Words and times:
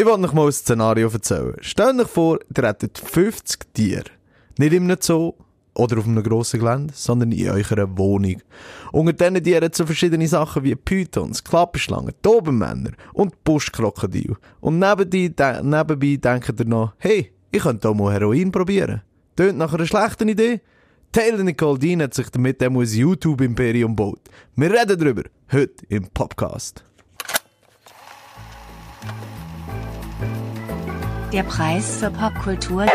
Ich 0.00 0.06
wollte 0.06 0.26
euch 0.26 0.32
mal 0.32 0.46
ein 0.46 0.52
Szenario 0.52 1.08
erzählen. 1.08 1.56
Stellt 1.60 1.98
euch 1.98 2.06
vor, 2.06 2.38
ihr 2.56 2.62
hättet 2.62 2.98
50 2.98 3.74
Tiere. 3.74 4.04
Nicht 4.56 4.72
in 4.72 4.84
einem 4.84 4.96
Zoo 5.00 5.32
oder 5.74 5.98
auf 5.98 6.06
einem 6.06 6.22
grossen 6.22 6.60
Gelände, 6.60 6.94
sondern 6.94 7.32
in 7.32 7.50
eurer 7.50 7.98
Wohnung. 7.98 8.40
Unter 8.92 9.12
diesen 9.12 9.42
Tieren 9.42 9.72
so 9.72 9.84
verschiedene 9.84 10.28
Sachen 10.28 10.62
wie 10.62 10.76
Pythons, 10.76 11.42
Klapperschlangen, 11.42 12.14
Dobermänner 12.22 12.92
und 13.12 13.42
Buschkrokodil. 13.42 14.36
Und 14.60 14.78
nebenbei, 14.78 15.30
de 15.30 15.62
nebenbei 15.64 16.16
denkt 16.16 16.60
ihr 16.60 16.66
noch, 16.66 16.92
hey, 16.98 17.32
ich 17.50 17.62
könnte 17.62 17.88
auch 17.88 17.94
mal 17.94 18.12
Heroin 18.12 18.52
probieren. 18.52 19.02
Tönt 19.34 19.58
nach 19.58 19.74
einer 19.74 19.84
schlechten 19.84 20.28
Idee? 20.28 20.60
Taylor 21.10 21.42
Nicole 21.42 21.76
Dean 21.76 22.02
hat 22.02 22.14
sich 22.14 22.30
damit 22.30 22.62
ein 22.62 22.72
YouTube-Imperium 22.76 23.96
gebaut. 23.96 24.20
Wir 24.54 24.70
reden 24.70 24.96
darüber, 24.96 25.24
heute 25.50 25.84
im 25.88 26.06
Podcast. 26.14 26.84
Der 31.32 31.42
Preis 31.42 31.98
für 32.00 32.10
Popkultur. 32.10 32.86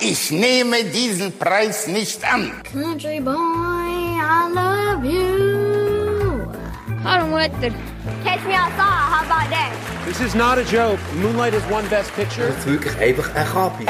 Ich 0.00 0.30
nehme 0.30 0.84
diesen 0.84 1.36
Preis 1.38 1.86
nicht 1.86 2.22
an. 2.24 2.52
Country 2.70 3.20
boy, 3.20 3.32
I 3.32 4.52
love 4.54 5.04
you. 5.06 6.46
Hallo 7.04 7.26
Mutter. 7.26 7.70
Catch 8.24 8.44
me 8.46 8.54
outside, 8.54 8.78
how 8.78 9.24
about 9.24 9.50
that? 9.50 9.72
This 10.06 10.20
is 10.20 10.34
not 10.34 10.58
a 10.58 10.62
joke. 10.62 10.98
Moonlight 11.20 11.54
is 11.54 11.62
one 11.70 11.88
best 11.88 12.14
picture. 12.14 12.48
Das 12.48 12.58
ist 12.58 12.66
wirklich 12.66 12.98
einfach 12.98 13.34
ein 13.34 13.46
Kapi. 13.46 13.86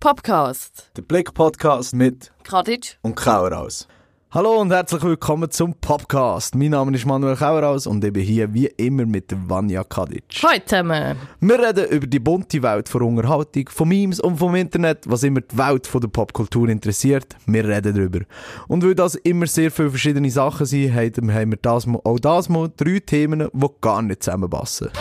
Podcast. 0.00 0.90
Der 0.96 1.02
Blick-Podcast 1.02 1.94
mit 1.94 2.32
Kadic. 2.44 2.98
und 3.02 3.16
Kaueraus. 3.16 3.86
Hallo 4.34 4.60
und 4.60 4.72
herzlich 4.72 5.00
willkommen 5.04 5.48
zum 5.48 5.74
Podcast. 5.74 6.56
Mein 6.56 6.70
Name 6.70 6.96
ist 6.96 7.06
Manuel 7.06 7.36
Kaueraus 7.36 7.86
und 7.86 8.02
ich 8.02 8.12
bin 8.12 8.24
hier 8.24 8.52
wie 8.52 8.66
immer 8.66 9.06
mit 9.06 9.30
der 9.30 9.38
Vanja 9.46 9.84
Kadic. 9.84 10.24
Hallo 10.42 10.60
zusammen. 10.66 11.16
Wir 11.38 11.58
reden 11.60 11.88
über 11.88 12.06
die 12.08 12.18
bunte 12.18 12.60
Welt 12.60 12.88
von 12.88 13.02
Unterhaltung, 13.02 13.68
von 13.68 13.86
Memes 13.88 14.18
und 14.18 14.38
vom 14.38 14.56
Internet, 14.56 15.08
was 15.08 15.22
immer 15.22 15.40
die 15.40 15.56
Welt 15.56 15.86
von 15.86 16.00
der 16.00 16.08
Popkultur 16.08 16.68
interessiert. 16.68 17.36
Wir 17.46 17.64
reden 17.64 17.94
darüber. 17.94 18.24
Und 18.66 18.84
weil 18.84 18.96
das 18.96 19.14
immer 19.14 19.46
sehr 19.46 19.70
viele 19.70 19.90
verschiedene 19.90 20.32
Sachen 20.32 20.66
sind, 20.66 20.92
haben 20.92 21.32
haben 21.32 21.52
wir 21.52 21.58
das 21.62 21.86
mal, 21.86 22.00
auch 22.02 22.18
das 22.18 22.48
mal 22.48 22.72
drei 22.76 22.98
Themen, 22.98 23.48
die 23.52 23.66
gar 23.80 24.02
nicht 24.02 24.24
zusammenpassen. 24.24 24.88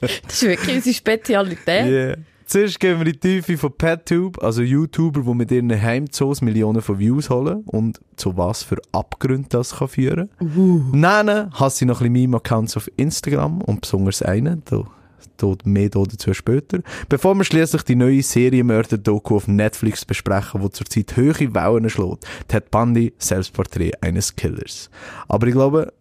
Das 0.00 0.34
ist 0.34 0.42
wirklich 0.42 0.76
unsere 0.76 0.94
Spezialität. 0.94 1.86
Yeah. 1.90 2.16
Zuerst 2.50 2.80
gehen 2.80 2.98
wir 2.98 3.06
in 3.06 3.12
die 3.12 3.20
Tiefe 3.20 3.56
von 3.56 3.72
PetTube, 3.72 4.42
also 4.42 4.60
YouTuber, 4.62 5.20
die 5.20 5.34
mit 5.34 5.52
ihren 5.52 5.70
Heimzoos 5.70 6.42
Millionen 6.42 6.82
von 6.82 6.98
Views 6.98 7.30
holen 7.30 7.62
und 7.64 8.00
zu 8.16 8.36
was 8.36 8.64
für 8.64 8.78
Abgründen 8.90 9.50
das 9.50 9.76
kann 9.76 9.86
führen 9.86 10.30
kann. 10.40 11.00
Dann 11.00 11.52
hast 11.52 11.76
sie 11.76 11.84
noch 11.84 12.00
ein 12.00 12.12
bisschen 12.12 12.30
Meme-Accounts 12.30 12.76
auf 12.76 12.90
Instagram 12.96 13.60
und 13.62 13.82
besonders 13.82 14.22
einen, 14.22 14.64
da, 14.64 14.82
mehr 15.64 15.90
dazu 15.90 16.34
später. 16.34 16.80
Bevor 17.08 17.36
wir 17.36 17.44
schließlich 17.44 17.84
die 17.84 17.94
neue 17.94 18.20
Serienmörder-Doku 18.20 19.36
auf 19.36 19.46
Netflix 19.46 20.04
besprechen, 20.04 20.60
die 20.60 20.70
zurzeit 20.72 21.16
hohe 21.16 21.54
Wellen 21.54 21.88
schlägt, 21.88 22.26
Ted 22.48 22.68
Bundy, 22.72 23.12
Selbstporträt 23.18 23.92
eines 24.00 24.34
Killers. 24.34 24.90
Aber 25.28 25.46
ich 25.46 25.52
glaube, 25.52 25.92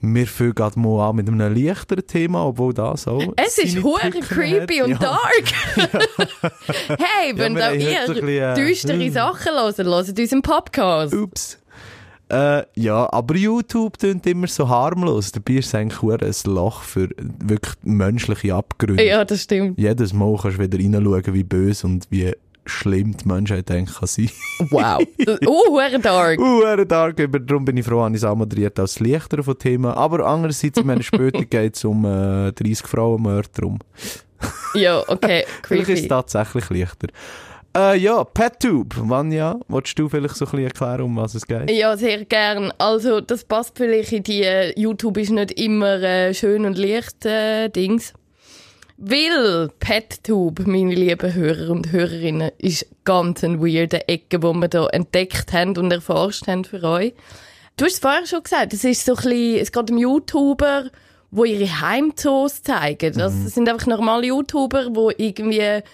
wir 0.00 0.26
fangen 0.26 0.54
gerade 0.54 0.78
mal 0.78 1.08
an 1.08 1.16
mit 1.16 1.28
einem 1.28 1.38
leichteren 1.38 2.06
Thema, 2.06 2.46
obwohl 2.46 2.72
das 2.72 3.08
auch. 3.08 3.32
Es 3.36 3.58
ist 3.58 3.74
Tücken 3.74 4.20
creepy 4.20 4.78
hat. 4.78 4.84
und 4.84 4.90
Ja. 4.92 4.98
dark. 4.98 5.44
hey, 6.98 7.32
wenn 7.34 7.60
haben 7.60 7.72
heute 7.72 7.82
ihr 7.82 8.06
bisschen, 8.06 8.28
äh, 8.28 8.54
düstere 8.54 9.04
hm. 9.04 9.12
Sachen 9.12 9.52
hören, 9.52 9.86
hört 9.86 10.18
unseren 10.18 10.42
Podcast. 10.42 11.14
Ups. 11.14 11.58
Äh, 12.30 12.62
ja, 12.74 13.10
aber 13.10 13.36
YouTube 13.36 13.98
klingt 13.98 14.26
immer 14.26 14.46
so 14.46 14.68
harmlos. 14.68 15.32
Dabei 15.32 15.54
ist 15.54 15.68
es 15.68 15.74
eigentlich 15.74 16.02
ein 16.02 16.54
Loch 16.54 16.82
für 16.82 17.08
wirklich 17.16 17.74
menschliche 17.82 18.54
Abgründe. 18.54 19.04
Ja, 19.04 19.24
das 19.24 19.44
stimmt. 19.44 19.78
Jedes 19.78 20.12
Mal 20.12 20.36
kannst 20.40 20.58
du 20.58 20.62
wieder 20.62 20.78
reinschauen, 20.78 21.34
wie 21.34 21.44
böse 21.44 21.86
und 21.86 22.06
wie 22.10 22.32
schlimm 22.68 23.16
die 23.16 23.26
Menschheit 23.28 23.70
eigentlich 23.70 23.96
kann 23.98 24.06
sein 24.08 24.30
Wow. 24.70 25.02
Das- 25.18 25.38
Oh, 25.46 25.68
hure 25.70 25.98
dark. 25.98 26.38
Uh, 26.38 26.84
dark. 26.84 27.20
Aber 27.20 27.38
darum 27.40 27.64
bin 27.64 27.76
ich 27.76 27.84
froh, 27.84 28.00
dass 28.02 28.10
ich 28.10 28.16
es 28.16 28.24
auch 28.24 28.36
moderiert 28.36 28.78
als 28.78 28.94
das 28.94 29.00
leichtere 29.06 29.42
von 29.42 29.58
Thema. 29.58 29.96
Aber 29.96 30.26
andererseits, 30.26 30.82
meine, 30.84 31.02
später 31.02 31.44
geht 31.44 31.76
es 31.76 31.84
um 31.84 32.04
äh, 32.04 32.52
30 32.52 32.86
Frauenmörder. 32.86 33.48
Drum. 33.54 33.78
Ja, 34.74 35.02
okay, 35.08 35.44
Vielleicht 35.66 35.88
ist 35.88 35.88
es 35.88 35.94
creepy. 36.02 36.08
tatsächlich 36.08 36.68
leichter. 36.70 37.08
Äh, 37.76 37.98
ja, 37.98 38.22
PetTube. 38.22 38.94
Vanja, 39.08 39.58
willst 39.68 39.98
du 39.98 40.08
vielleicht 40.08 40.36
so 40.36 40.44
ein 40.44 40.50
bisschen 40.50 40.66
erklären, 40.66 41.00
um 41.02 41.16
was 41.16 41.34
es 41.34 41.46
geht? 41.46 41.70
Ja, 41.70 41.96
sehr 41.96 42.24
gern. 42.24 42.72
Also, 42.78 43.20
das 43.20 43.44
passt 43.44 43.76
vielleicht 43.76 44.12
in 44.12 44.22
die 44.22 44.42
äh, 44.42 44.78
YouTube 44.78 45.16
ist 45.16 45.30
nicht 45.30 45.52
immer 45.60 46.00
äh, 46.02 46.34
schön 46.34 46.66
und 46.66 46.76
leicht 46.78 47.24
äh, 47.26 47.68
Dings. 47.70 48.12
Weil 49.00 49.68
PetTube, 49.78 50.66
meine 50.66 50.92
lieben 50.92 51.32
Hörer 51.32 51.70
und 51.70 51.92
Hörerinnen, 51.92 52.50
ist 52.58 52.84
ganz 53.04 53.44
eine 53.44 53.60
weirde 53.60 54.08
Ecke, 54.08 54.40
die 54.40 54.42
wir 54.42 54.68
hier 54.72 54.88
entdeckt 54.92 55.52
haben 55.52 55.76
und 55.76 55.92
erforscht 55.92 56.48
haben 56.48 56.64
für 56.64 56.82
euch. 56.82 57.14
Du 57.76 57.84
hast 57.84 57.92
es 57.92 57.98
vorher 58.00 58.26
schon 58.26 58.42
gesagt, 58.42 58.72
es 58.72 58.82
ist 58.82 59.04
so 59.06 59.12
ein 59.12 59.22
bisschen, 59.22 59.56
es 59.60 59.70
geht 59.70 59.90
um 59.92 59.98
YouTuber, 59.98 60.90
die 61.30 61.46
ihre 61.52 61.80
Heimzoos 61.80 62.64
zeigen. 62.64 63.16
Das 63.16 63.32
Mhm. 63.34 63.46
sind 63.46 63.68
einfach 63.68 63.86
normale 63.86 64.26
YouTuber, 64.26 64.90
die 64.90 65.26
irgendwie 65.28 65.84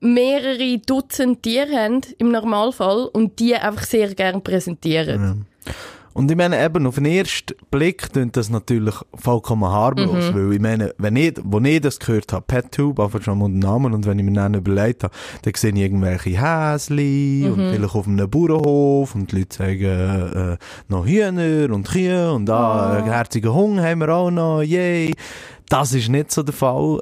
mehrere 0.00 0.78
Dutzend 0.78 1.42
Tiere 1.42 1.76
haben, 1.76 2.00
im 2.16 2.30
Normalfall, 2.30 3.04
und 3.12 3.38
die 3.38 3.54
einfach 3.54 3.84
sehr 3.84 4.14
gerne 4.14 4.40
präsentieren. 4.40 5.44
Und 6.16 6.30
ich 6.30 6.36
meine, 6.38 6.64
eben, 6.64 6.86
auf 6.86 6.94
den 6.94 7.04
ersten 7.04 7.54
Blick 7.70 8.10
klingt 8.10 8.38
das 8.38 8.48
natürlich 8.48 8.94
vollkommen 9.14 9.70
harmlos, 9.70 10.32
weil 10.32 10.54
ich 10.54 10.60
meine, 10.60 10.94
wenn 10.96 11.14
ich, 11.14 11.34
wo 11.44 11.60
ich 11.60 11.78
das 11.82 11.98
gehört 11.98 12.32
habe, 12.32 12.42
PetTube, 12.46 12.98
einfach 12.98 13.20
schon 13.20 13.38
mal 13.38 13.48
den 13.48 13.58
Namen, 13.58 13.92
und 13.92 14.06
wenn 14.06 14.18
ich 14.18 14.24
mir 14.24 14.32
dann 14.32 14.54
überlegt 14.54 15.04
habe, 15.04 15.12
dann 15.42 15.52
sehe 15.54 15.72
ich 15.72 15.76
irgendwelche 15.76 16.40
Häsli 16.40 17.46
und 17.52 17.70
vielleicht 17.70 17.94
auf 17.94 18.08
einem 18.08 18.30
Bauernhof 18.30 19.14
und 19.14 19.30
die 19.30 19.40
Leute 19.40 19.56
sagen, 19.56 20.54
äh, 20.54 20.56
noch 20.88 21.04
Hühner 21.04 21.74
und 21.74 21.86
Kühe 21.86 22.32
und 22.32 22.46
da, 22.46 22.92
einen 22.92 23.04
herzigen 23.04 23.52
Hund 23.52 23.80
haben 23.80 24.00
wir 24.00 24.08
auch 24.08 24.30
noch, 24.30 24.62
yay. 24.62 25.12
Das 25.68 25.92
ist 25.94 26.08
nicht 26.08 26.30
so 26.30 26.42
der 26.42 26.54
Fall. 26.54 27.00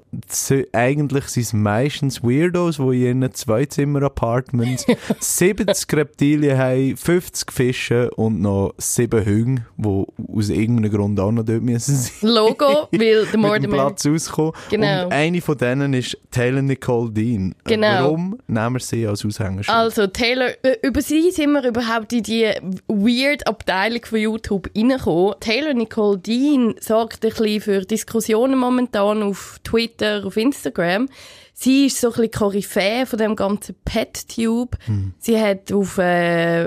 Eigentlich 0.72 1.24
sind 1.26 1.42
es 1.42 1.52
meistens 1.52 2.22
Weirdos, 2.22 2.76
die 2.76 2.82
in 3.10 3.22
ihren 3.22 3.34
Zweizimmer-Apartments 3.34 4.86
70 5.20 5.92
Reptilien 5.96 6.56
haben, 6.58 6.96
50 6.96 7.52
Fische 7.52 8.10
und 8.12 8.40
noch 8.40 8.74
7 8.78 9.24
Hunde, 9.24 9.66
die 9.76 10.04
aus 10.36 10.48
irgendeinem 10.48 10.90
Grund 10.92 11.20
auch 11.20 11.30
noch 11.32 11.44
dort 11.44 11.62
müssen 11.62 11.94
sein. 11.96 12.12
Logo, 12.22 12.88
weil 12.92 13.26
dem 13.32 13.40
merrier. 13.42 13.68
Platz 13.68 14.06
rauskommen. 14.06 14.52
Genau. 14.70 15.06
Und 15.06 15.12
eine 15.12 15.40
von 15.40 15.58
denen 15.58 15.94
ist 15.94 16.16
Taylor 16.30 16.62
Nicole 16.62 17.10
Dean. 17.10 17.52
Äh, 17.66 17.74
Genau. 17.74 18.04
Warum 18.04 18.38
nehmen 18.46 18.74
wir 18.76 18.80
sie 18.80 19.06
als 19.06 19.24
Aushängeschild? 19.24 19.76
Also 19.76 20.06
Taylor, 20.06 20.50
über 20.82 21.02
sie 21.02 21.30
sind 21.32 21.52
wir 21.52 21.64
überhaupt 21.64 22.12
in 22.12 22.22
die 22.22 22.50
weird 22.88 23.46
Abteilung 23.46 24.04
von 24.04 24.18
YouTube 24.18 24.70
reingekommen. 24.76 25.34
Taylor 25.40 25.74
Nicole 25.74 26.18
Dean 26.18 26.74
sorgt 26.80 27.24
ein 27.24 27.30
bisschen 27.30 27.60
für 27.60 27.80
Diskussionen 27.84 28.53
momentan 28.58 29.22
auf 29.22 29.58
Twitter, 29.64 30.24
auf 30.24 30.36
Instagram. 30.36 31.08
Sie 31.52 31.86
ist 31.86 32.00
so 32.00 32.08
ein 32.08 32.12
bisschen 32.14 32.30
Koryphäe 32.32 33.06
von 33.06 33.18
dem 33.18 33.36
ganzen 33.36 33.76
PetTube. 33.84 34.76
Sie 35.18 35.40
hat 35.40 35.72
auf, 35.72 35.98
äh, 35.98 36.64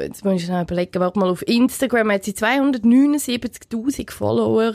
jetzt 0.00 0.24
muss 0.24 0.34
ich 0.34 0.44
schnell 0.44 0.62
überlegen, 0.62 0.98
warte 1.00 1.18
mal, 1.18 1.30
auf 1.30 1.46
Instagram 1.46 2.12
hat 2.12 2.24
sie 2.24 2.32
279'000 2.32 4.10
Follower, 4.10 4.74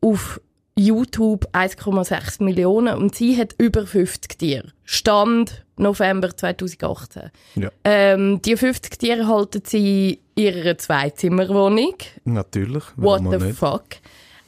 auf 0.00 0.40
YouTube 0.78 1.48
1,6 1.52 2.42
Millionen 2.42 2.96
und 2.96 3.14
sie 3.14 3.36
hat 3.36 3.54
über 3.58 3.84
50 3.84 4.38
Tiere. 4.38 4.68
Stand 4.84 5.64
November 5.76 6.36
2018. 6.36 7.30
Ja. 7.56 7.70
Ähm, 7.84 8.40
die 8.42 8.56
50 8.56 8.98
Tiere 8.98 9.26
halten 9.26 9.62
sie 9.64 10.20
in 10.34 10.44
ihrer 10.44 10.78
Zweizimmerwohnung. 10.78 11.94
Natürlich. 12.24 12.84
What 12.96 13.22
the 13.28 13.44
nicht? 13.44 13.58
fuck? 13.58 13.86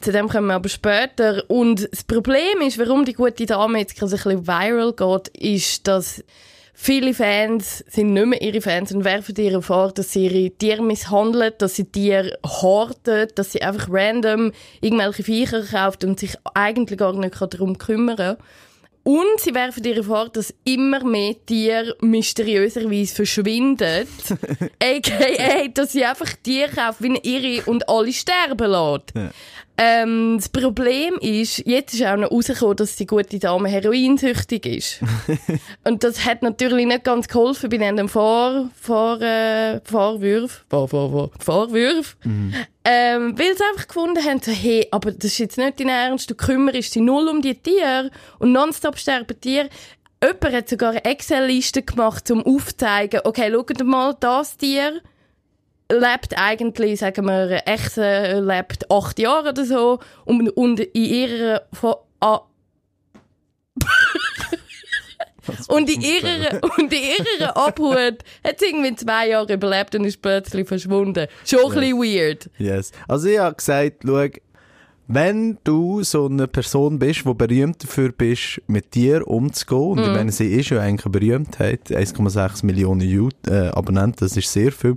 Zu 0.01 0.13
dem 0.13 0.29
kommen 0.29 0.47
wir 0.47 0.55
aber 0.55 0.69
später. 0.71 1.45
Und 1.49 1.89
das 1.91 2.05
Problem 2.05 2.63
ist, 2.67 2.79
warum 2.79 3.05
die 3.05 3.13
gute 3.13 3.45
Dame 3.45 3.81
jetzt 3.81 3.97
gerade 3.97 4.13
ein 4.13 4.17
bisschen 4.17 4.47
viral 4.47 4.93
geht, 4.95 5.29
ist, 5.37 5.87
dass 5.87 6.25
viele 6.73 7.13
Fans 7.13 7.85
sind 7.89 8.15
nicht 8.15 8.27
mehr 8.27 8.41
ihre 8.41 8.63
Fans 8.63 8.93
und 8.93 9.05
werfen 9.05 9.35
ihr 9.37 9.61
vor, 9.61 9.93
dass 9.93 10.13
sie 10.13 10.25
ihre 10.27 10.51
Tiere 10.53 10.83
misshandeln, 10.83 11.53
dass 11.59 11.77
sie 11.77 11.85
Tiere 11.85 12.39
horten, 12.45 13.29
dass 13.35 13.53
sie 13.53 13.61
einfach 13.61 13.89
random 13.91 14.53
irgendwelche 14.81 15.23
Viecher 15.23 15.63
kauft 15.63 16.03
und 16.05 16.19
sich 16.19 16.35
eigentlich 16.55 16.99
gar 16.99 17.13
nicht 17.13 17.39
darum 17.39 17.77
kümmern 17.77 18.17
kann. 18.17 18.37
Und 19.03 19.41
sie 19.41 19.55
werfen 19.55 19.85
ihr 19.85 20.05
vor, 20.05 20.29
dass 20.29 20.55
immer 20.65 21.03
mehr 21.05 21.35
Tiere 21.47 21.97
mysteriöserweise 22.01 23.15
verschwinden. 23.15 24.07
A.k.a. 24.83 25.69
dass 25.73 25.93
sie 25.93 26.05
einfach 26.05 26.35
Tiere 26.43 26.71
kaufen, 26.71 27.19
wie 27.23 27.29
ihre 27.29 27.65
und 27.65 27.89
alle 27.89 28.13
sterben 28.13 28.71
lässt. 28.71 29.33
Ähm, 29.83 30.37
das 30.37 30.51
Problem 30.51 31.15
ist, 31.23 31.67
jetzt 31.67 31.95
ist 31.95 32.05
auch 32.05 32.17
noch 32.17 32.31
rausgekommen, 32.31 32.77
dass 32.77 32.97
die 32.97 33.07
gute 33.07 33.39
Dame 33.39 33.71
heroinsüchtig 33.71 34.67
ist. 34.67 35.01
und 35.85 36.05
das 36.05 36.27
hat 36.27 36.43
natürlich 36.43 36.87
nicht 36.87 37.05
ganz 37.05 37.29
geholfen 37.29 37.71
bei 37.71 37.79
diesen 37.79 38.09
Vor, 38.11 38.69
Vor, 38.79 39.23
äh, 39.23 39.81
Vorwürfen. 39.85 40.67
Vor, 40.69 40.87
vor, 40.87 41.11
vor, 41.11 41.31
Vorwürfen. 41.39 42.55
Ähm, 42.93 43.39
weil 43.39 43.57
sie 43.57 43.63
einfach 43.71 43.87
gefunden 43.87 44.25
haben, 44.25 44.41
so, 44.43 44.51
hey, 44.51 44.89
aber 44.91 45.13
das 45.13 45.27
ist 45.27 45.39
jetzt 45.39 45.59
nicht 45.59 45.79
dein 45.79 45.89
Ernst, 45.89 46.29
du 46.29 46.35
kümmerst 46.35 46.97
dich 46.97 47.03
null 47.03 47.29
um 47.29 47.41
die 47.41 47.55
Tiere 47.55 48.11
und 48.41 48.51
nonstop 48.51 48.99
sterben 48.99 49.41
Tiere. 49.41 49.69
Jemand 50.21 50.53
hat 50.53 50.69
sogar 50.69 50.91
eine 50.91 51.05
Excel-Liste 51.05 51.83
gemacht, 51.83 52.29
um 52.33 52.45
aufzuzeigen, 52.45 53.21
okay, 53.23 53.53
schaut 53.53 53.85
mal, 53.85 54.17
das 54.19 54.57
Tier 54.57 55.03
lebt 55.89 56.37
eigentlich, 56.37 56.99
sagen 56.99 57.27
wir, 57.27 57.63
Echse 57.65 58.41
lebt 58.41 58.91
acht 58.91 59.21
Jahre 59.21 59.51
oder 59.51 59.65
so 59.65 60.01
und, 60.25 60.49
und 60.51 60.81
in 60.81 61.05
ihrer 61.05 61.63
von, 61.73 61.95
ah, 62.19 62.41
und 65.69 65.89
in 65.89 66.01
ihrer, 66.01 66.61
und 66.79 66.93
in 66.93 67.25
ihrer 67.39 67.57
Abhut 67.57 68.19
hat 68.45 68.59
sie 68.59 68.67
irgendwie 68.67 68.95
zwei 68.97 69.29
Jahre 69.29 69.55
überlebt 69.55 69.95
und 69.95 70.05
ist 70.05 70.23
plötzlich 70.23 70.67
verschwunden. 70.67 71.27
Schon 71.45 71.73
ein 71.73 71.81
bisschen 71.81 71.99
weird. 71.99 72.51
Yes. 72.59 72.93
Also 73.09 73.29
ich 73.29 73.39
habe 73.39 73.57
gesagt, 73.57 74.03
schau, 74.05 74.29
wenn 75.13 75.59
du 75.65 76.05
so 76.05 76.27
eine 76.27 76.47
Person 76.47 77.01
bist, 77.01 77.25
die 77.27 77.35
berühmt 77.35 77.83
dafür 77.83 78.13
bist, 78.13 78.63
mit 78.69 78.95
dir 78.95 79.27
umzugehen, 79.27 79.99
und 79.99 80.03
ich 80.03 80.09
meine, 80.09 80.31
sie 80.31 80.55
ist 80.55 80.71
ja 80.71 80.81
eigentlich 80.81 81.05
eine 81.05 81.11
Berühmtheit, 81.19 81.91
1,6 81.91 82.65
Millionen 82.65 83.01
YouTube, 83.01 83.35
äh, 83.49 83.71
Abonnenten, 83.71 84.21
das 84.21 84.37
ist 84.37 84.53
sehr 84.53 84.71
viel, 84.71 84.95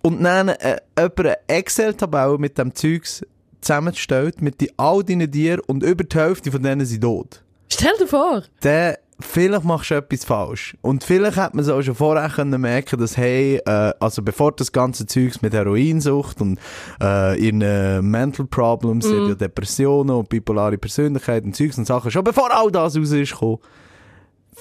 und 0.00 0.22
dann 0.22 0.48
äh, 0.48 0.78
eine 0.94 1.36
Excel-Tabelle 1.46 2.38
mit 2.38 2.56
dem 2.56 2.74
Zeugs 2.74 3.22
zusammenstellt, 3.60 4.40
mit 4.40 4.62
die, 4.62 4.70
all 4.78 5.04
deinen 5.04 5.30
Tieren, 5.30 5.60
und 5.66 5.82
über 5.82 6.04
die 6.04 6.16
Hälfte 6.16 6.50
von 6.50 6.62
denen 6.62 6.86
sind 6.86 7.02
tot. 7.02 7.42
Stell 7.70 7.92
dir 8.00 8.06
vor. 8.06 8.42
dann 8.60 8.94
vielleicht 9.24 9.64
machst 9.64 9.90
du 9.90 9.94
etwas 9.94 10.24
falsch. 10.24 10.76
Und 10.82 11.04
vielleicht 11.04 11.36
hat 11.36 11.54
man 11.54 11.64
es 11.64 11.70
auch 11.70 11.82
schon 11.82 11.94
vorher 11.94 12.28
können 12.28 12.60
merken, 12.60 12.98
dass, 12.98 13.16
hey, 13.16 13.56
äh, 13.64 13.92
also 14.00 14.22
bevor 14.22 14.52
das 14.52 14.72
ganze 14.72 15.06
Zeugs 15.06 15.42
mit 15.42 15.52
Heroinsucht 15.52 16.40
und 16.40 16.58
äh, 17.02 17.38
in 17.48 17.60
äh, 17.62 18.02
Mental 18.02 18.46
Problems, 18.46 19.06
mm. 19.06 19.28
ja 19.28 19.34
Depressionen 19.34 20.16
und 20.16 20.28
bipolare 20.28 20.78
Persönlichkeit 20.78 21.44
und 21.44 21.56
Zeugs 21.56 21.78
und 21.78 21.86
Sachen, 21.86 22.10
schon 22.10 22.24
bevor 22.24 22.54
all 22.54 22.70
das 22.70 22.96
raus 22.96 23.12
ist 23.12 23.32
gekommen, 23.32 23.58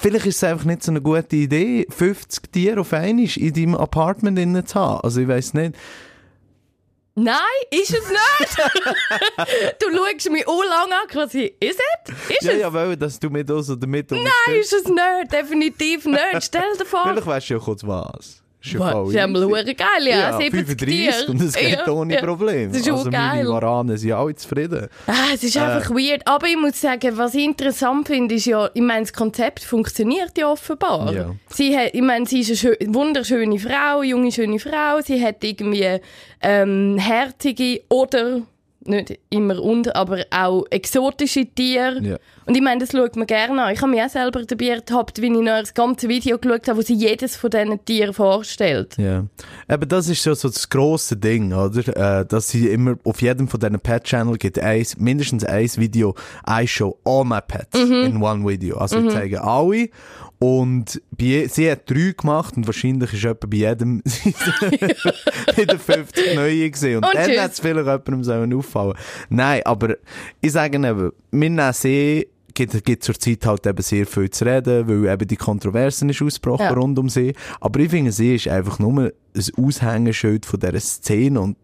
Vielleicht 0.01 0.27
ist 0.27 0.37
es 0.37 0.43
einfach 0.45 0.65
nicht 0.65 0.81
so 0.81 0.91
eine 0.91 1.01
gute 1.01 1.35
Idee, 1.35 1.85
50 1.89 2.51
Tiere 2.53 2.79
auf 2.79 2.93
einmal 2.93 3.25
in 3.35 3.53
deinem 3.53 3.75
Apartment 3.75 4.39
innen 4.39 4.65
zu 4.65 4.79
haben. 4.79 5.01
Also 5.01 5.19
ich 5.19 5.27
weiß 5.27 5.55
nicht. 5.55 5.75
Nein, 7.15 7.35
ist 7.71 7.89
es 7.93 8.07
nicht. 8.09 8.57
du 9.81 9.95
schaust 9.95 10.29
mich 10.29 10.47
auch 10.47 10.63
lange 10.63 10.95
an, 11.01 11.07
quasi, 11.09 11.53
ist 11.59 11.79
es? 12.05 12.13
Ist 12.37 12.43
Ja, 12.43 12.51
es? 12.53 12.59
ja, 12.59 12.73
weil, 12.73 12.95
dass 12.95 13.19
du 13.19 13.29
mit 13.29 13.49
uns 13.51 13.69
oder 13.69 13.87
mit 13.87 14.11
uns 14.11 14.21
Nein, 14.21 14.55
ist 14.59 14.71
es 14.73 14.85
nicht. 14.85 15.31
Definitiv 15.31 16.05
nicht. 16.05 16.43
Stell 16.43 16.77
dir 16.77 16.85
vor. 16.85 17.03
Vielleicht 17.09 17.27
weißt 17.27 17.49
du 17.49 17.53
ja 17.55 17.59
kurz 17.59 17.83
was. 17.85 18.38
Ist 18.61 18.73
ja 18.73 18.79
Boah, 18.79 18.91
voll 18.91 19.13
Das 19.13 19.25
ist 19.29 19.35
hure 19.45 19.63
geil, 19.75 19.87
ja. 20.05 20.31
Ja, 20.31 20.37
70 20.37 20.51
35 20.51 20.77
Tiere. 20.77 21.31
und 21.31 21.41
es 21.41 21.53
geht 21.53 21.79
Ja, 21.79 21.87
ohne 21.93 22.13
ja. 22.15 22.19
Problem. 22.21 22.71
Das 22.73 22.81
ist 22.81 22.89
also 22.89 23.07
auch 23.07 23.11
meine 23.11 23.43
geil. 23.43 23.47
Waranen 23.47 23.97
sind 23.97 24.11
alle 24.11 24.35
zufrieden. 24.35 24.87
Ah, 25.07 25.13
es 25.33 25.43
ist 25.43 25.55
Äh. 25.55 25.59
einfach 25.61 25.89
weird. 25.91 26.27
Aber 26.27 26.45
ich 26.45 26.57
muss 26.57 26.81
sagen, 26.81 27.17
was 27.17 27.35
ich 27.35 27.45
interessant 27.45 28.07
finde, 28.07 28.35
ist 28.35 28.45
ja, 28.45 28.69
ich 28.73 28.81
meine, 28.81 29.01
das 29.01 29.13
Konzept 29.13 29.63
funktioniert 29.63 30.37
ja 30.37 30.51
offenbar. 30.51 31.13
Ja. 31.13 31.35
Sie 31.49 31.77
hat, 31.77 31.93
ich 31.93 32.01
meine, 32.01 32.25
sie 32.25 32.41
ist 32.41 32.49
eine 32.65 32.75
schö- 32.75 32.93
wunderschöne 32.93 33.57
Frau, 33.59 34.03
junge, 34.03 34.29
schöne 34.31 34.59
Frau. 34.59 34.99
Sie 35.05 35.23
hat 35.25 35.41
irgendwie 35.41 35.97
ähm, 36.41 36.97
herzige 36.97 37.81
oder 37.87 38.41
nicht 38.89 39.19
immer 39.29 39.61
und, 39.61 39.95
aber 39.95 40.25
auch 40.31 40.65
exotische 40.69 41.45
Tiere. 41.45 42.01
Ja. 42.01 42.17
Und 42.45 42.55
ich 42.55 42.61
meine, 42.61 42.79
das 42.79 42.91
schaut 42.91 43.15
man 43.15 43.27
gerne 43.27 43.63
an. 43.63 43.73
Ich 43.73 43.81
habe 43.81 43.91
mich 43.91 44.01
auch 44.01 44.09
selber 44.09 44.43
dabei 44.43 44.69
ertappt, 44.69 45.21
wie 45.21 45.27
ich 45.27 45.31
noch 45.31 45.59
das 45.59 45.73
ganze 45.73 46.09
Video 46.09 46.37
geschaut 46.37 46.67
habe, 46.67 46.79
wo 46.79 46.81
sie 46.81 46.95
jedes 46.95 47.35
von 47.35 47.51
diesen 47.51 47.85
Tieren 47.85 48.13
vorstellt. 48.13 48.97
Ja. 48.97 49.25
Aber 49.67 49.85
das 49.85 50.09
ist 50.09 50.23
so, 50.23 50.33
so 50.33 50.49
das 50.49 50.67
grosse 50.67 51.15
Ding, 51.15 51.53
oder? 51.53 52.19
Äh, 52.19 52.25
dass 52.25 52.49
sie 52.49 52.67
immer 52.67 52.95
auf 53.03 53.21
jedem 53.21 53.47
von 53.47 53.59
diesen 53.59 53.79
Pet-Channel 53.79 54.37
gibt 54.37 54.59
eins, 54.59 54.97
mindestens 54.97 55.43
ein 55.45 55.69
Video, 55.77 56.15
I 56.49 56.67
show 56.67 56.97
all 57.03 57.23
my 57.23 57.39
pets 57.45 57.79
in 57.79 58.21
one 58.21 58.47
video. 58.47 58.77
Also 58.77 58.99
ich 58.99 59.11
zeige 59.11 59.43
alle. 59.43 59.89
Und 60.41 61.01
bei, 61.11 61.47
sie 61.51 61.69
hat 61.69 61.89
drei 61.89 62.13
gemacht 62.17 62.55
und 62.55 62.65
wahrscheinlich 62.65 63.13
ist 63.13 63.25
etwa 63.25 63.45
bei 63.45 63.57
jedem 63.57 64.01
wieder 65.55 65.77
50 65.77 66.35
neue 66.35 66.71
gesehen. 66.71 66.97
Und, 66.97 67.05
Und 67.05 67.13
dann 67.13 67.37
hat 67.37 67.51
es 67.51 67.59
vielleicht 67.59 67.85
jemandem 67.85 68.23
sollen 68.23 68.53
auffallen. 68.53 68.93
Nein, 69.29 69.61
aber 69.65 69.97
ich 70.39 70.53
sage 70.53 70.77
eben, 70.77 71.11
wir 71.31 71.49
nehmen 71.49 71.73
sie 71.73 72.27
gibt, 72.53 72.85
gibt 72.85 73.03
zur 73.03 73.15
Zeit 73.15 73.45
halt 73.45 73.65
eben 73.67 73.81
sehr 73.81 74.05
viel 74.05 74.29
zu 74.29 74.45
reden, 74.45 74.87
weil 74.87 75.13
eben 75.13 75.27
die 75.27 75.35
Kontroversen 75.35 76.09
ist 76.09 76.21
ausgebrochen 76.21 76.63
Ja. 76.65 76.73
rund 76.73 76.97
um 76.99 77.09
sie. 77.09 77.33
Aber 77.59 77.79
ich 77.81 77.89
finde, 77.89 78.11
sie 78.11 78.35
ist 78.35 78.47
einfach 78.47 78.79
nur 78.79 79.11
ein 79.35 79.65
Aushängeschild 79.65 80.45
von 80.45 80.59
dieser 80.59 80.79
Szene 80.79 81.41
und 81.41 81.57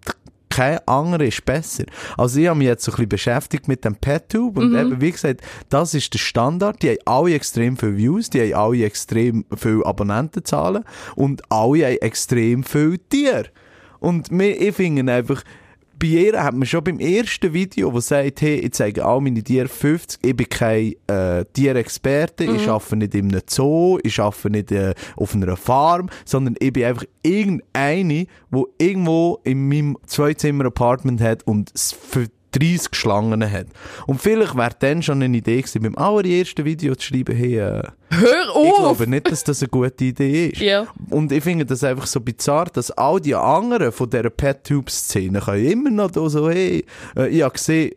kein 0.56 0.80
anderer 0.88 1.26
ist 1.26 1.44
besser. 1.44 1.84
Also 2.18 2.40
ich 2.40 2.48
habe 2.48 2.58
mich 2.58 2.68
jetzt 2.68 2.86
so 2.86 2.92
ein 2.92 2.96
bisschen 2.96 3.10
beschäftigt 3.10 3.68
mit 3.68 3.84
dem 3.84 3.98
PetTube 3.98 4.58
und 4.58 4.74
eben, 4.74 5.02
wie 5.02 5.12
gesagt, 5.12 5.42
das 5.68 5.94
ist 5.94 6.14
der 6.14 6.20
Standard. 6.20 6.82
Die 6.82 6.92
haben 6.92 7.00
alle 7.04 7.34
extrem 7.34 7.76
viele 7.76 7.98
Views, 7.98 8.30
die 8.30 8.40
haben 8.40 8.54
alle 8.54 8.86
extrem 8.86 9.44
viele 9.58 9.86
Abonnentenzahlen 9.86 10.86
und 11.18 11.42
alle 11.52 11.86
haben 11.86 11.98
extrem 11.98 12.64
viele 12.64 13.00
Tiere. 13.10 13.48
Und 14.00 14.32
ich 14.32 14.74
finde 14.74 15.12
einfach, 15.12 15.44
bei 15.98 16.08
ihr 16.08 16.44
hat 16.44 16.54
man 16.54 16.66
schon 16.66 16.84
beim 16.84 17.00
ersten 17.00 17.54
Video, 17.54 17.94
wo 17.94 18.00
sagt, 18.00 18.42
hey, 18.42 18.56
ich 18.56 18.74
zeige 18.74 19.06
all 19.06 19.22
meine 19.22 19.44
Tiere 19.44 19.68
50, 19.68 20.20
ich 20.24 20.36
bin 20.36 20.50
kein 20.50 20.94
äh, 21.08 21.46
Tierexperte, 21.54 22.44
ich 22.44 22.68
arbeite 22.68 22.96
nicht 22.98 23.16
in 23.16 23.32
einem 23.32 23.42
Zoo, 23.48 24.00
ich 24.04 24.20
arbeite 24.20 24.50
nicht 24.50 24.72
äh, 24.72 24.94
auf 25.16 25.36
einer 25.36 25.56
Farm, 25.56 26.10
sondern 26.26 26.56
ich 26.60 26.74
bin 26.74 26.86
einfach 26.86 27.06
irgendeine, 27.24 28.28
wo 28.50 28.68
irgendwo 28.78 29.40
in 29.44 29.68
meinem 29.68 29.98
Zwei-Zimmer-Apartment 30.06 31.22
hat 31.22 31.48
und 31.48 31.72
es 31.74 31.92
für 31.92 32.28
30 32.60 32.96
Schlangen 32.96 33.50
hat. 33.52 33.68
Und 34.08 34.22
vielleicht 34.22 34.56
wäre 34.56 34.72
dann 34.80 35.02
schon 35.04 35.22
eine 35.22 35.38
Idee 35.38 35.62
gewesen, 35.62 35.82
beim 35.84 35.96
allerersten 35.98 36.66
Video 36.66 36.96
zu 36.96 37.08
schreiben, 37.08 37.36
hey, 37.36 37.58
äh, 37.60 37.84
Hör 38.12 38.44
ich 38.44 38.50
auf! 38.56 38.78
glaube 38.98 39.08
nicht, 39.10 39.32
dass 39.32 39.44
das 39.44 39.62
eine 39.62 39.70
gute 39.70 40.06
Idee 40.06 40.48
ist. 40.48 40.62
Ja. 40.62 40.86
Und 41.10 41.32
ich 41.32 41.44
finde 41.44 41.66
das 41.66 41.84
einfach 41.84 42.08
so 42.08 42.22
bizarr, 42.22 42.66
dass 42.66 42.92
all 42.92 43.20
die 43.20 43.36
anderen 43.36 43.92
von 43.92 44.10
dieser 44.10 44.30
PetTube-Szene 44.30 45.40
können 45.42 45.66
immer 45.66 45.90
noch 45.90 46.12
da 46.12 46.30
so, 46.30 46.50
hey, 46.50 46.86
äh, 47.18 47.28
ich 47.30 47.42
habe 47.44 47.54
gesehen, 47.54 47.92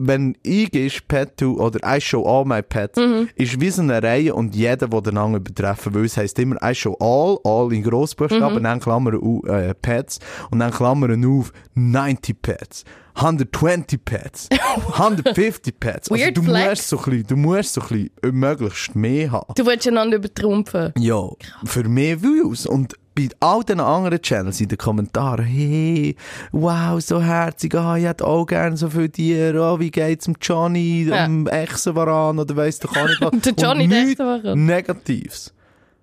wenn 0.00 0.36
eingehst, 0.46 1.08
PetTube 1.08 1.58
oder 1.58 1.80
I 1.84 2.00
show 2.00 2.24
all 2.24 2.44
my 2.44 2.62
pets, 2.62 3.00
ist 3.34 3.60
wie 3.60 3.68
so 3.70 3.82
eine 3.82 4.00
Reihe 4.00 4.32
und 4.32 4.54
jeder, 4.54 4.86
der 4.86 5.00
den 5.00 5.16
anderen 5.18 5.42
betreffen 5.42 5.92
will. 5.92 6.04
Es 6.04 6.16
heisst 6.16 6.38
immer 6.38 6.54
I 6.62 6.72
show 6.72 6.96
all, 7.00 7.38
all 7.42 7.72
in 7.72 7.82
Grossbuchstaben, 7.82 8.62
dann 8.62 8.78
Klammern 8.78 9.16
au- 9.20 9.42
äh, 9.48 9.74
Pets 9.74 10.20
und 10.52 10.60
dann 10.60 10.70
Klammern 10.70 11.24
auf 11.26 11.52
90 11.74 12.40
Pets. 12.40 12.84
120 13.20 14.04
Pets, 14.04 14.48
150 14.94 15.78
Pets. 15.80 16.10
Also 16.10 16.22
Weird 16.24 16.36
du 16.36 16.42
flex. 16.42 16.68
musst 16.70 16.88
so 16.88 16.98
ein 16.98 17.04
bisschen, 17.04 17.26
du 17.26 17.36
musst 17.36 17.74
so 17.74 17.80
ein 17.80 17.88
bisschen 17.88 18.10
äh, 18.22 18.32
möglichst 18.32 18.94
mehr 18.94 19.32
haben. 19.32 19.54
Du 19.56 19.66
willst 19.66 19.86
einander 19.88 20.16
übertrumpfen. 20.18 20.92
Ja, 20.98 21.22
für 21.64 21.84
mehr 21.88 22.22
Views. 22.22 22.66
Und 22.66 22.94
bei 23.16 23.28
all 23.40 23.64
den 23.64 23.80
anderen 23.80 24.22
Channels 24.22 24.60
in 24.60 24.68
den 24.68 24.78
Kommentaren, 24.78 25.44
hey, 25.44 26.14
wow, 26.52 27.00
so 27.00 27.20
herzig, 27.20 27.74
ah, 27.74 27.96
ich 27.96 28.04
hätte 28.04 28.24
auch 28.24 28.46
gerne 28.46 28.76
so 28.76 28.88
viele 28.88 29.10
Tiere, 29.10 29.60
ah, 29.64 29.80
wie 29.80 29.90
geht's 29.90 30.26
dem 30.26 30.36
Johnny, 30.40 31.02
Ja. 31.08 31.26
dem 31.26 31.48
Echsenwaran 31.48 32.38
oder 32.38 32.54
weiss 32.54 32.78
doch 32.78 32.96
auch 32.96 33.08
nicht 33.08 33.20
was. 33.20 33.32
Der 33.42 33.52
Johnny, 33.54 33.88
der 33.88 34.02
Echsenwaran. 34.08 34.64
Negatives. 34.64 35.52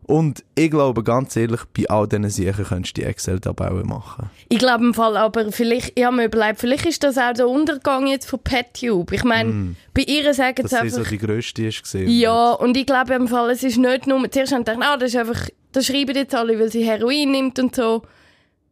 Und 0.07 0.43
ich 0.53 0.69
glaube, 0.69 1.03
ganz 1.03 1.35
ehrlich, 1.35 1.62
bei 1.75 1.89
all 1.89 2.07
diesen 2.07 2.29
Sachen 2.29 2.65
könntest 2.65 2.95
du 2.95 3.01
die 3.01 3.07
Excel-Tabelle 3.07 3.83
machen. 3.83 4.29
Ich 4.50 4.59
glaube 4.59 4.85
im 4.85 4.93
Fall 4.93 5.17
aber, 5.17 5.51
vielleicht, 5.51 5.93
ich 5.95 6.05
habe 6.05 6.15
mir 6.15 6.25
überlegt, 6.25 6.59
vielleicht 6.59 6.85
ist 6.85 7.03
das 7.03 7.17
auch 7.17 7.33
der 7.33 7.47
Untergang 7.47 8.05
jetzt 8.05 8.29
von 8.29 8.39
PetTube. 8.39 9.12
Ich 9.13 9.24
meine, 9.24 9.75
bei 9.95 10.03
ihr 10.03 10.31
sagen 10.35 10.62
Dass 10.62 10.71
sie 10.71 10.77
sie 10.83 10.89
so 10.89 10.97
einfach, 10.97 11.09
die 11.09 11.17
grösste 11.17 11.65
ist 11.65 11.81
gesehen. 11.81 12.07
ja, 12.09 12.51
und 12.51 12.77
ich 12.77 12.85
glaube 12.85 13.15
im 13.15 13.27
Fall, 13.27 13.50
es 13.50 13.63
ist 13.63 13.77
nicht 13.77 14.05
nur, 14.05 14.29
zuerst 14.29 14.53
haben 14.53 14.63
sie 14.65 14.71
gedacht, 14.71 14.88
ah, 14.88 14.97
das 14.97 15.09
ist 15.09 15.17
einfach, 15.17 15.50
das 15.71 15.88
schreiben 15.88 16.15
jetzt 16.15 16.35
alle, 16.35 16.59
weil 16.59 16.71
sie 16.71 16.83
Heroin 16.85 17.31
nimmt 17.31 17.57
und 17.57 17.75
so. 17.75 18.03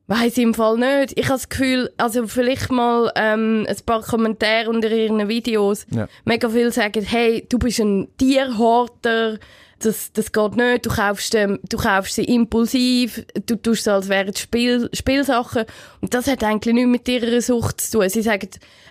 Weiss 0.05 0.37
ich 0.37 0.43
im 0.43 0.53
Fall 0.53 0.77
nicht. 0.77 1.17
Ich 1.17 1.25
habe 1.25 1.35
das 1.35 1.47
Gefühl, 1.47 1.89
also 1.97 2.27
vielleicht 2.27 2.71
mal 2.71 3.09
ähm, 3.15 3.65
ein 3.67 3.75
paar 3.85 4.01
Kommentare 4.01 4.69
unter 4.69 4.91
ihren 4.91 5.29
Videos. 5.29 5.85
Ja. 5.91 6.07
Mega 6.25 6.49
viel 6.49 6.73
sagen, 6.73 7.03
hey, 7.03 7.45
du 7.47 7.57
bist 7.57 7.79
ein 7.79 8.09
Tierhorter, 8.17 9.39
das, 9.85 10.11
das 10.13 10.31
geht 10.31 10.55
nicht, 10.55 10.85
du 10.85 10.89
kaufst, 10.89 11.35
ähm, 11.35 11.59
du 11.69 11.77
kaufst 11.77 12.15
sie 12.15 12.23
impulsiv, 12.23 13.25
du 13.45 13.55
tust 13.55 13.83
sie 13.83 13.91
als 13.91 14.09
wären 14.09 14.29
es 14.29 14.39
Spiel, 14.39 14.89
Spielsachen. 14.93 15.65
Und 16.01 16.13
das 16.13 16.27
hat 16.27 16.43
eigentlich 16.43 16.73
nichts 16.73 16.89
mit 16.89 17.07
ihrer 17.07 17.41
Sucht 17.41 17.81
zu 17.81 17.99
tun. 17.99 18.09
Sie 18.09 18.21
sagen, 18.21 18.49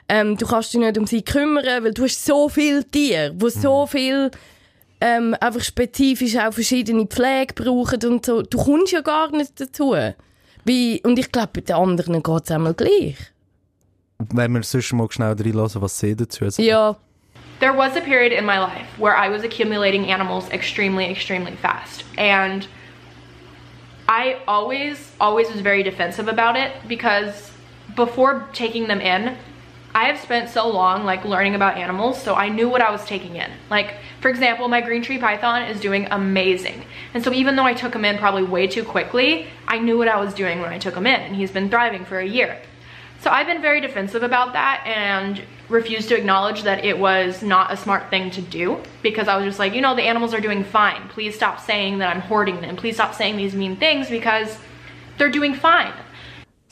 ähm, 0.08 0.37
du 0.37 0.46
kannst 0.46 0.72
dich 0.72 0.80
nicht 0.80 0.99
um 0.99 1.06
sie 1.06 1.22
kümmern, 1.22 1.84
weil 1.84 1.94
du 1.94 2.04
hast 2.04 2.25
so 2.25 2.49
viele 2.49 2.84
Tiere, 2.84 3.32
wo 3.37 3.49
so 3.49 3.87
viel 3.87 4.30
ähm, 5.00 5.34
einfach 5.40 5.62
spezifisch 5.62 6.37
auch 6.37 6.52
verschiedene 6.52 7.06
Pflege 7.06 7.54
brauchen 7.54 8.04
und 8.04 8.25
so. 8.26 8.42
Du 8.42 8.58
kommst 8.58 8.92
ja 8.92 9.00
gar 9.00 9.30
nicht 9.32 9.61
dazu. 9.61 9.94
Wie, 10.64 11.00
und 11.02 11.18
ich 11.18 11.32
glaube, 11.32 11.50
bei 11.54 11.61
den 11.62 11.76
anderen 11.76 12.22
geht 12.22 12.44
es 12.44 12.50
einmal 12.50 12.75
gleich. 12.75 13.16
Wenn 14.18 14.52
wir 14.52 14.62
sonst 14.62 14.92
mal 14.92 15.11
schnell 15.11 15.32
reinlassen, 15.32 15.82
was 15.82 15.99
sie 15.99 16.14
dazu 16.14 16.49
sagen. 16.49 16.68
Ja. 16.68 16.96
There 17.62 17.73
was 17.73 17.95
a 17.95 18.00
period 18.00 18.33
in 18.33 18.45
my 18.45 18.59
life 18.59 18.88
where 18.99 19.16
I 19.16 19.28
was 19.28 19.45
accumulating 19.45 20.11
animals 20.11 20.50
extremely, 20.50 21.09
extremely 21.09 21.54
fast. 21.54 22.02
And 22.19 22.66
I 24.09 24.40
always, 24.49 25.12
always 25.21 25.49
was 25.49 25.61
very 25.61 25.85
defensive 25.85 26.26
about 26.26 26.57
it 26.57 26.73
because 26.88 27.52
before 27.95 28.49
taking 28.52 28.88
them 28.88 29.00
in, 29.00 29.37
I 29.95 30.07
have 30.07 30.19
spent 30.19 30.50
so 30.50 30.69
long 30.69 31.04
like 31.04 31.25
learning 31.25 31.54
about 31.54 31.76
animals, 31.76 32.21
so 32.21 32.35
I 32.35 32.49
knew 32.49 32.69
what 32.69 32.83
I 32.83 32.90
was 32.90 33.04
taking 33.04 33.37
in. 33.37 33.52
Like, 33.71 33.95
for 34.21 34.28
example, 34.28 34.66
my 34.66 34.81
green 34.81 35.04
tree 35.04 35.19
python 35.19 35.62
is 35.62 35.81
doing 35.81 36.09
amazing. 36.11 36.85
And 37.14 37.23
so 37.23 37.33
even 37.33 37.54
though 37.54 37.62
I 37.62 37.75
took 37.75 37.95
him 37.95 38.04
in 38.04 38.19
probably 38.19 38.42
way 38.42 38.66
too 38.66 38.83
quickly, 38.83 39.47
I 39.69 39.78
knew 39.78 39.99
what 39.99 40.09
I 40.09 40.19
was 40.19 40.35
doing 40.35 40.59
when 40.59 40.73
I 40.73 40.81
took 40.81 40.97
him 40.97 41.07
in, 41.07 41.21
and 41.21 41.37
he's 41.37 41.52
been 41.52 41.71
thriving 41.71 42.07
for 42.07 42.19
a 42.19 42.26
year. 42.26 42.61
So 43.21 43.31
I've 43.31 43.47
been 43.47 43.62
very 43.62 43.81
defensive 43.81 44.25
about 44.25 44.52
that 44.54 44.83
and 44.85 45.40
refused 45.69 46.09
to 46.09 46.16
acknowledge 46.16 46.62
that 46.64 46.85
it 46.85 46.99
was 46.99 47.42
not 47.42 47.73
a 47.73 47.76
smart 47.76 48.11
thing 48.11 48.31
to 48.31 48.40
do 48.40 48.78
because 49.02 49.28
I 49.28 49.37
was 49.37 49.45
just 49.45 49.59
like, 49.59 49.75
you 49.75 49.81
know, 49.81 49.95
the 49.95 50.02
animals 50.02 50.35
are 50.35 50.40
doing 50.40 50.64
fine. 50.64 51.09
Please 51.09 51.35
stop 51.35 51.61
saying 51.61 51.99
that 51.99 52.14
I'm 52.14 52.23
hoarding 52.23 52.61
them. 52.61 52.76
Please 52.76 52.95
stop 52.95 53.14
saying 53.14 53.37
these 53.37 53.54
mean 53.54 53.76
things 53.76 54.09
because 54.11 54.59
they're 55.19 55.31
doing 55.31 55.54
fine. 55.54 55.92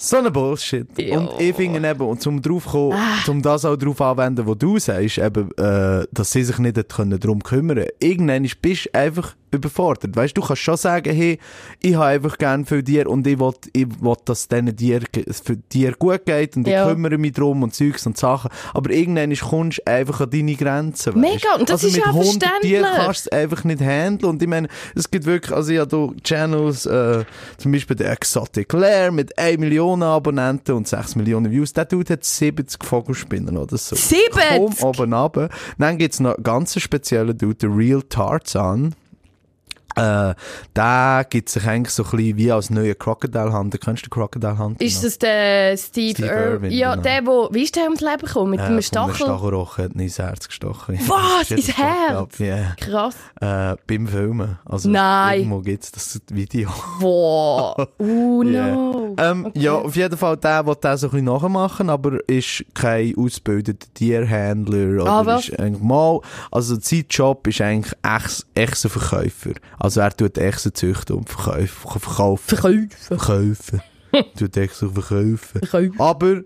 So 0.03 0.17
eine 0.17 0.31
Bullshit. 0.31 0.89
Ja. 0.99 1.19
Und 1.19 1.39
ich 1.39 1.55
finde 1.55 1.87
eben, 1.87 2.01
und 2.01 2.23
zum 2.23 2.41
drauf 2.41 2.65
kommen, 2.65 2.95
ah. 2.97 3.23
zum 3.27 3.43
das 3.43 3.67
auch 3.67 3.77
drauf 3.77 4.01
anwenden, 4.01 4.47
was 4.47 4.57
du 4.57 4.79
sagst, 4.79 5.19
eben, 5.19 5.51
äh, 5.59 6.07
dass 6.11 6.33
sie 6.33 6.43
sich 6.43 6.59
nicht 6.59 6.79
hat 6.79 6.89
können 6.89 7.21
darum 7.21 7.43
kümmern 7.43 7.85
Irgendwann 7.99 8.49
bist 8.63 8.87
du 8.87 8.95
einfach 8.95 9.35
überfordert. 9.53 10.17
Weißt 10.17 10.37
du, 10.37 10.41
kannst 10.43 10.63
schon 10.63 10.77
sagen, 10.77 11.15
hey, 11.15 11.39
ich 11.81 11.95
habe 11.95 12.07
einfach 12.07 12.39
gern 12.39 12.65
für 12.65 12.83
dir 12.83 13.09
und 13.09 13.27
ich 13.27 13.39
will, 13.39 13.53
ich 13.73 13.87
will 14.01 14.15
dass 14.25 14.41
es 14.41 14.49
denen 14.49 14.75
dir, 14.77 15.01
für 15.45 15.57
dir 15.57 15.93
gut 15.93 16.25
geht 16.27 16.57
und 16.57 16.67
Ja. 16.67 16.85
ich 16.85 16.91
kümmere 16.93 17.19
mich 17.19 17.33
drum 17.33 17.63
und 17.63 17.75
Zeugs 17.75 18.07
und 18.07 18.17
Sachen. 18.17 18.51
Aber 18.75 18.91
irgendwann 18.91 19.35
kommst 19.37 19.79
du 19.79 19.87
einfach 19.91 20.21
an 20.21 20.31
deine 20.31 20.55
Grenzen. 20.55 21.15
Weisst? 21.15 21.35
Mega, 21.35 21.55
und 21.59 21.69
das 21.69 21.85
also 21.85 21.87
ist 21.89 21.97
mit 21.97 22.05
ja 22.05 22.11
100 22.13 22.61
Tieren 22.61 22.87
kannst 22.97 23.27
du 23.27 23.31
es 23.31 23.33
einfach 23.33 23.65
nicht 23.65 23.81
handeln. 23.81 24.31
Und 24.31 24.43
ich 24.43 24.49
meine, 24.49 24.69
es 24.95 25.11
gibt 25.11 25.27
wirklich, 25.27 25.55
also 25.55 25.73
ich 25.73 25.79
habe 25.79 26.15
Channels, 26.23 26.87
äh, 26.87 27.25
zum 27.59 27.73
Beispiel 27.73 27.97
der 27.97 28.13
Exotic 28.13 28.73
Lair 28.73 29.11
mit 29.13 29.37
1 29.39 29.59
Million 29.59 30.03
Abonnenten 30.03 30.75
und 30.75 30.89
6 30.89 31.17
Millionen 31.17 31.51
Views. 31.51 31.73
Der 31.73 31.85
Dude 31.85 32.13
hat 32.15 32.25
70 32.25 32.85
Vogelspinnen 32.85 33.57
oder 33.57 33.77
so. 33.77 33.97
70? 33.97 34.31
Komm 34.57 34.75
oben 34.83 35.13
runter. 35.13 35.49
Dann 35.79 35.99
gibt's 35.99 36.21
noch 36.21 36.35
einen 36.35 36.45
ganz 36.45 36.79
speziellen 36.81 37.37
Dude, 37.37 37.55
der 37.55 37.77
Real 37.77 38.03
Tarzan. 38.03 38.95
Äh, 39.97 40.35
der 40.77 41.27
gibt 41.29 41.49
sich 41.49 41.67
eigentlich 41.67 41.93
so 41.95 42.05
ein 42.05 42.11
bisschen 42.11 42.37
wie 42.37 42.53
als 42.53 42.71
neuer 42.71 42.95
Crocodile 42.95 43.53
Hunter. 43.53 43.79
Kennst 43.79 44.05
du 44.05 44.09
den 44.09 44.11
Crocodile 44.11 44.59
Hunter? 44.59 44.85
Ist 44.85 44.97
noch? 44.97 45.03
das 45.05 45.19
der 45.19 45.77
Steve, 45.77 46.15
Steve 46.15 46.29
Ir- 46.29 46.51
Irwin, 46.53 46.71
Ja, 46.73 46.91
genau. 46.93 47.03
der, 47.03 47.27
wo, 47.27 47.49
wie 47.53 47.63
ist 47.65 47.77
der 47.77 47.85
ums 47.85 48.01
Leben 48.01 48.19
gekommen? 48.27 48.51
Mit 48.53 48.61
Äh, 48.61 48.65
dem 48.67 48.73
von 48.75 48.83
Stachel? 48.83 49.15
Stachelrochen 49.27 49.85
hat 49.85 49.95
ihn 49.95 50.01
ins 50.01 50.19
Herz 50.19 50.47
gestochen. 50.49 50.99
Was? 51.07 51.51
Ins 51.51 51.77
Herz? 51.77 52.39
Yeah. 52.41 52.75
Krass. 52.81 53.15
Äh, 53.41 53.77
beim 53.87 54.07
Filmen. 54.07 54.59
Also, 54.65 54.89
Nein. 54.89 55.41
Irgendwo 55.41 55.61
gibt's 55.61 55.91
das 55.93 56.21
Video. 56.31 56.69
Boah. 57.01 57.89
Oh 57.99 58.43
no. 58.43 59.15
Ähm, 59.19 59.47
Okay. 59.47 59.59
Ja, 59.61 59.75
auf 59.75 59.97
jeden 59.97 60.17
Fall, 60.17 60.37
der 60.37 60.67
will 60.67 60.77
das 60.81 61.01
so 61.01 61.09
ein 61.09 61.11
bisschen 61.11 61.25
nachmachen, 61.27 61.91
aber 61.91 62.19
ist 62.29 62.65
kein 62.75 63.15
ausgebildeter 63.17 63.87
Tierhändler 63.95 65.03
oder 65.03 65.11
Ah, 65.11 65.27
was? 65.27 65.49
ist 65.49 65.83
mal, 65.83 66.21
also 66.51 66.77
sein 66.81 67.05
Job 67.09 67.47
ist 67.47 67.61
eigentlich 67.61 67.93
Echs, 68.03 68.47
Echsenverkäufer. 68.55 69.53
Also 69.81 70.01
er 70.01 70.15
tut 70.15 70.37
Echsen 70.37 70.75
züchten 70.75 71.17
und 71.17 71.29
verkaufen. 71.29 71.67
Verkaufen. 72.01 72.57
Verkäufen. 72.57 72.91
Verkaufen. 72.91 73.83
tut 74.39 74.57
Echsen 74.57 74.93
verkaufen. 74.93 75.39
Verkäufen. 75.39 75.99
Aber 75.99 76.43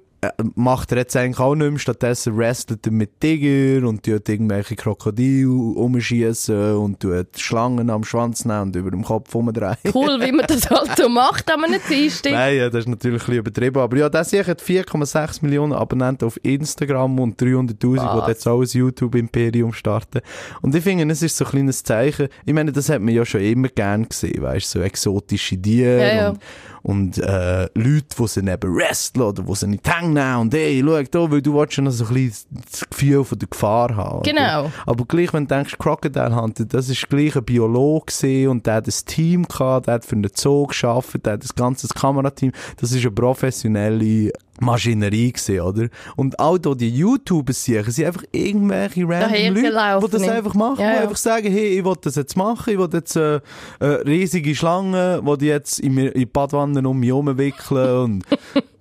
macht 0.54 0.92
er 0.92 0.98
jetzt 0.98 1.16
eigentlich 1.16 1.40
auch 1.40 1.54
nicht 1.54 1.70
mehr. 1.70 1.78
Stattdessen 1.78 2.36
wrestelt 2.36 2.86
er 2.86 2.92
mit 2.92 3.20
Tiger 3.20 3.86
und 3.86 4.02
tut 4.02 4.28
irgendwelche 4.28 4.76
Krokodile 4.76 5.48
umschießen 5.50 6.76
und 6.76 7.00
tut 7.00 7.38
Schlangen 7.38 7.90
am 7.90 8.04
Schwanz 8.04 8.44
nehmen 8.44 8.62
und 8.62 8.76
über 8.76 8.90
dem 8.90 9.04
Kopf 9.04 9.34
umdrehen. 9.34 9.76
Cool, 9.94 10.20
wie 10.20 10.32
man 10.32 10.46
das 10.46 10.68
halt 10.70 10.96
so 10.96 11.08
macht 11.08 11.50
an 11.50 11.64
einem 11.64 11.80
Dienstag. 11.88 12.32
Nein, 12.32 12.56
ja, 12.56 12.70
das 12.70 12.80
ist 12.80 12.88
natürlich 12.88 13.22
ein 13.22 13.26
bisschen 13.26 13.38
übertrieben. 13.38 13.80
Aber 13.80 13.96
ja, 13.96 14.08
das 14.08 14.30
hier 14.30 14.46
hat 14.46 14.62
4,6 14.62 15.38
Millionen 15.42 15.72
Abonnenten 15.72 16.26
auf 16.26 16.38
Instagram 16.42 17.18
und 17.18 17.40
300'000, 17.40 18.24
die 18.24 18.30
jetzt 18.30 18.46
auch 18.46 18.60
ein 18.60 18.68
YouTube-Imperium 18.68 19.72
starten. 19.72 20.20
Und 20.62 20.74
ich 20.74 20.82
finde, 20.82 21.12
es 21.12 21.22
ist 21.22 21.36
so 21.36 21.44
ein 21.44 21.50
kleines 21.50 21.82
Zeichen. 21.82 22.28
Ich 22.44 22.54
meine, 22.54 22.72
das 22.72 22.88
hat 22.88 23.00
man 23.00 23.14
ja 23.14 23.24
schon 23.24 23.40
immer 23.40 23.68
gern 23.68 24.08
gesehen, 24.08 24.42
weißt 24.42 24.74
du, 24.74 24.78
so 24.78 24.84
exotische 24.84 25.60
Tiere 25.60 25.98
Ja, 25.98 26.14
ja. 26.14 26.28
und, 26.30 26.40
und 26.84 27.16
äh, 27.16 27.62
Leute, 27.74 28.14
die 28.18 28.26
sie 28.28 28.40
eben 28.40 28.76
wresteln 28.76 29.24
oder 29.24 29.42
die 29.42 29.54
sie 29.54 29.66
nicht 29.66 29.88
hängen 29.90 30.36
und 30.36 30.52
hey, 30.52 30.84
schau 30.84 31.02
da, 31.02 31.30
weil 31.32 31.40
du 31.40 31.54
willst 31.54 31.78
noch 31.78 31.90
so 31.90 32.04
ein 32.04 32.14
bisschen 32.14 32.46
das 32.70 32.88
Gefühl 32.90 33.24
von 33.24 33.38
der 33.38 33.48
Gefahr 33.48 33.96
haben. 33.96 34.18
oder? 34.18 34.30
Genau. 34.30 34.70
Aber 34.84 35.04
gleich, 35.06 35.32
wenn 35.32 35.46
du 35.46 35.54
denkst, 35.54 35.78
Crocodile 35.78 36.36
Hunter, 36.36 36.66
das 36.66 36.90
ist 36.90 37.08
gleich 37.08 37.34
ein 37.36 37.44
Biologe 37.44 38.50
und 38.50 38.66
der 38.66 38.74
hat 38.74 38.86
ein 38.86 38.94
Team 39.06 39.48
gehabt, 39.48 39.86
der 39.86 39.94
hat 39.94 40.04
für 40.04 40.14
einen 40.14 40.30
Zoo 40.34 40.66
geschafft, 40.66 41.24
der 41.24 41.32
hat 41.34 41.42
das 41.42 41.54
ganze 41.54 41.88
Kamerateam, 41.88 42.52
das 42.76 42.92
ist 42.92 43.00
eine 43.00 43.12
professionelle 43.12 44.30
Maschinerie 44.60 45.32
gewesen, 45.32 45.60
oder? 45.60 45.88
Und 46.16 46.38
auch 46.38 46.58
da 46.58 46.74
die 46.74 46.90
YouTubers 46.90 47.64
sehen, 47.64 47.84
sind 47.90 48.06
einfach 48.06 48.24
irgendwelche 48.32 49.08
random 49.08 49.54
Leute, 49.54 50.06
die 50.06 50.10
das 50.10 50.28
einfach 50.28 50.54
machen, 50.54 50.80
Ja, 50.80 50.94
ja. 50.94 51.00
einfach 51.02 51.16
sagen, 51.16 51.50
hey, 51.50 51.78
ich 51.78 51.84
will 51.84 51.94
das 52.00 52.14
jetzt 52.16 52.36
machen, 52.36 52.72
ich 52.72 52.78
will 52.78 52.88
jetzt 52.92 53.16
äh, 53.16 53.40
äh, 53.80 53.84
riesige 53.84 54.54
Schlangen, 54.54 55.24
die 55.24 55.38
die 55.38 55.46
jetzt 55.46 55.80
in, 55.80 55.98
in 55.98 56.12
die 56.12 56.26
Badwanne 56.26 56.88
um 56.88 56.98
mich 56.98 57.08
herumwickeln 57.08 58.22
und, 58.22 58.24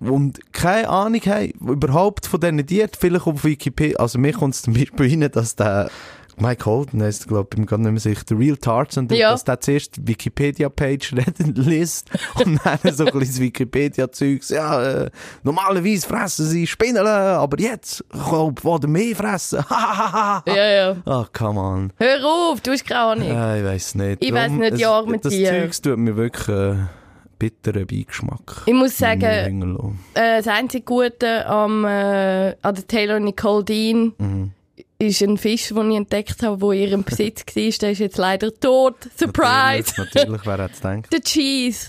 und 0.10 0.52
keine 0.52 0.88
Ahnung 0.88 1.20
haben, 1.26 1.50
überhaupt 1.60 2.26
von 2.26 2.40
diesen 2.40 2.66
Tieren, 2.66 2.90
vielleicht 2.98 3.26
auf 3.26 3.44
Wikipedia, 3.44 3.98
also 3.98 4.18
mir 4.18 4.32
kommt 4.32 4.54
es 4.54 4.62
zum 4.62 4.74
Beispiel 4.74 5.10
rein, 5.10 5.30
dass 5.32 5.56
der 5.56 5.90
Mike 6.36 6.64
Holden 6.66 7.02
heisst, 7.02 7.28
glaube 7.28 7.48
ich, 7.52 7.56
bin 7.56 7.66
gar 7.66 7.78
nicht 7.78 7.90
mehr 7.90 8.00
sicher, 8.00 8.24
der 8.28 8.38
Real 8.38 8.56
Tarzan, 8.56 9.08
Ja. 9.10 9.30
dass 9.32 9.44
der 9.44 9.60
zuerst 9.60 9.96
die 9.96 10.08
Wikipedia-Page 10.08 11.12
liest 11.54 12.10
und 12.44 12.60
dann 12.64 12.78
so 12.94 13.04
ein 13.06 13.18
bisschen 13.18 13.44
Wikipedia-Zeugs, 13.44 14.48
ja, 14.50 14.82
äh, 15.04 15.10
normalerweise 15.42 16.06
fressen 16.06 16.46
sie 16.46 16.66
Spinnen, 16.66 17.06
aber 17.06 17.60
jetzt 17.60 18.04
wollen 18.12 18.90
mehr 18.92 19.14
fressen. 19.16 19.64
Ja, 19.74 20.42
ja. 20.46 20.96
Ah, 21.06 21.26
come 21.32 21.60
on. 21.60 21.92
Hör 21.98 22.24
auf, 22.24 22.60
du 22.60 22.72
hast 22.72 22.86
keine 22.86 23.00
Ahnung. 23.00 23.28
Ja, 23.28 23.56
ich 23.56 23.64
weiss 23.64 23.94
nicht. 23.94 24.22
Ich 24.24 24.32
Darum, 24.32 24.58
nicht, 24.58 24.74
es- 24.74 24.84
armen 24.84 25.20
Das 25.20 25.32
Tiere. 25.32 25.62
Zeugs 25.62 25.80
tut 25.82 25.98
mir 25.98 26.16
wirklich 26.16 26.48
äh, 26.48 26.74
bitteren 27.38 27.86
Beigeschmack. 27.86 28.62
Ich 28.66 28.74
muss 28.74 28.96
sagen, 28.96 29.94
äh, 30.14 30.36
das 30.38 30.48
einzige 30.48 30.84
Gute 30.84 31.46
am, 31.46 31.84
äh, 31.84 32.54
an 32.62 32.74
der 32.74 32.86
Taylor 32.86 33.20
Nicole 33.20 33.64
Dean 33.64 34.12
Mhm. 34.18 34.50
Ist 35.06 35.22
ein 35.22 35.38
Fisch, 35.38 35.68
den 35.68 35.90
ich 35.90 35.96
entdeckt 35.96 36.42
habe, 36.42 36.58
der 36.58 36.70
in 36.70 36.88
ihrem 36.88 37.04
Besitz 37.04 37.44
war. 37.54 37.72
Der 37.80 37.90
ist 37.90 37.98
jetzt 37.98 38.18
leider 38.18 38.54
tot. 38.54 38.96
Surprise! 39.16 39.92
Natürlich, 39.96 40.14
natürlich 40.14 40.46
wer 40.46 40.58
hätte 40.58 40.72
es 40.74 40.80
gedacht. 40.80 41.06
Der 41.12 41.20
Cheese. 41.20 41.86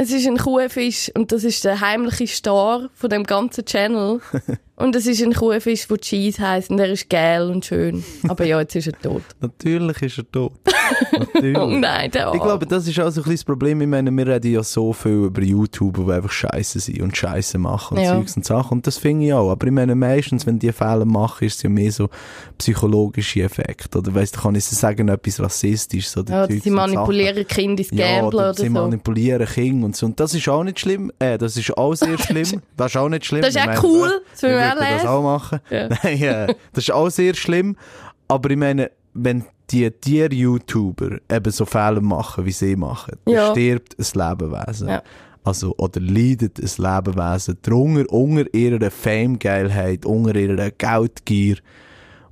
Es 0.00 0.12
ist 0.12 0.26
ein 0.28 0.36
Kuhfisch 0.38 1.10
und 1.14 1.32
das 1.32 1.42
ist 1.42 1.64
der 1.64 1.80
heimliche 1.80 2.28
Star 2.28 2.88
von 2.94 3.10
dem 3.10 3.24
ganzen 3.24 3.64
Channel. 3.64 4.20
und 4.78 4.94
es 4.96 5.06
ist 5.06 5.22
ein 5.22 5.32
Kuhfisch, 5.34 5.88
der 5.88 5.98
Cheese 5.98 6.40
heisst 6.46 6.70
und 6.70 6.78
er 6.78 6.88
ist 6.90 7.10
geil 7.10 7.50
und 7.50 7.64
schön. 7.64 8.04
Aber 8.28 8.44
ja, 8.44 8.60
jetzt 8.60 8.76
ist 8.76 8.86
er 8.86 8.98
tot. 9.00 9.22
Natürlich 9.40 10.02
ist 10.02 10.18
er 10.18 10.30
tot. 10.30 10.52
Oh 10.64 11.18
Natürlich. 11.18 11.80
nein, 11.80 12.10
der 12.10 12.32
Ich 12.34 12.40
glaube, 12.40 12.66
das 12.66 12.86
ist 12.86 12.98
auch 13.00 13.10
so 13.10 13.20
ein 13.20 13.24
bisschen 13.24 13.36
das 13.36 13.44
Problem. 13.44 13.80
Ich 13.80 13.88
meine, 13.88 14.10
wir 14.10 14.26
reden 14.26 14.52
ja 14.52 14.62
so 14.62 14.92
viel 14.92 15.24
über 15.24 15.42
YouTuber, 15.42 16.04
die 16.04 16.12
einfach 16.12 16.30
Scheiße 16.30 16.80
sind 16.80 17.02
und 17.02 17.16
Scheiße 17.16 17.58
machen 17.58 17.98
und 17.98 18.04
Ja. 18.04 18.14
Zeugs 18.14 18.36
und 18.36 18.44
Sachen. 18.44 18.78
Und 18.78 18.86
das 18.86 18.98
finde 18.98 19.26
ich 19.26 19.32
auch. 19.32 19.50
Aber 19.50 19.66
ich 19.66 19.72
meine, 19.72 19.94
meistens, 19.94 20.46
wenn 20.46 20.58
die 20.58 20.72
Fehler 20.72 21.04
machen, 21.04 21.44
ist 21.46 21.56
es 21.56 21.62
ja 21.64 21.70
mehr 21.70 21.90
so 21.92 22.08
psychologische 22.58 23.42
Effekt. 23.42 23.94
Oder 23.96 24.14
weißt 24.14 24.36
du, 24.36 24.40
kann 24.40 24.54
ich 24.54 24.64
sagen, 24.64 25.08
etwas 25.08 25.40
rassistisches 25.40 26.16
oder 26.16 26.48
ja, 26.48 26.60
sie 26.60 26.70
manipulieren 26.70 27.46
Kinder 27.46 27.80
ins 27.82 27.88
Sachen. 27.88 27.98
Ja, 27.98 28.20
Gamblen 28.20 28.34
oder 28.44 28.54
sie 28.54 28.66
so. 28.66 28.72
manipulieren 28.72 29.46
Kinder 29.46 29.86
und 29.86 29.96
so. 29.96 30.06
Und 30.06 30.18
das 30.20 30.34
ist 30.34 30.48
auch 30.48 30.64
nicht 30.64 30.80
schlimm. 30.80 31.10
Äh, 31.18 31.38
das 31.38 31.56
ist 31.56 31.76
auch 31.76 31.94
sehr 31.94 32.18
schlimm. 32.18 32.62
Das 32.76 32.92
ist 32.92 32.96
auch 32.96 33.08
nicht 33.08 33.24
schlimm. 33.26 33.42
Das 33.42 33.54
ist 33.54 33.60
auch 33.60 33.82
cool. 33.82 34.20
Das 34.32 34.42
würden 34.76 34.96
das 34.98 35.06
auch 35.06 35.22
machen. 35.22 35.60
Ja. 35.70 35.88
Nein, 36.02 36.22
äh, 36.22 36.54
das 36.72 36.84
ist 36.84 36.92
auch 36.92 37.08
sehr 37.10 37.34
schlimm. 37.34 37.76
Aber 38.28 38.50
ich 38.50 38.56
meine, 38.56 38.90
wenn 39.14 39.44
die 39.70 39.90
Tier-YouTuber 39.90 41.18
eben 41.30 41.50
so 41.52 41.64
Fehler 41.66 42.00
machen, 42.00 42.44
wie 42.46 42.52
sie 42.52 42.76
machen, 42.76 43.16
dann 43.24 43.34
Ja. 43.34 43.50
stirbt 43.50 43.96
ein 43.98 44.06
Lebewesen. 44.30 44.88
Ja. 44.88 45.02
Also, 45.44 45.74
oder 45.78 46.00
leidet 46.00 46.58
ein 46.58 46.64
Lebewesen 46.76 47.58
drunter, 47.62 48.12
unter 48.12 48.52
ihrer 48.54 48.90
Fame-Geilheit, 48.90 50.04
unter 50.04 50.34
ihrer 50.36 50.70
Geldgier. 50.70 51.56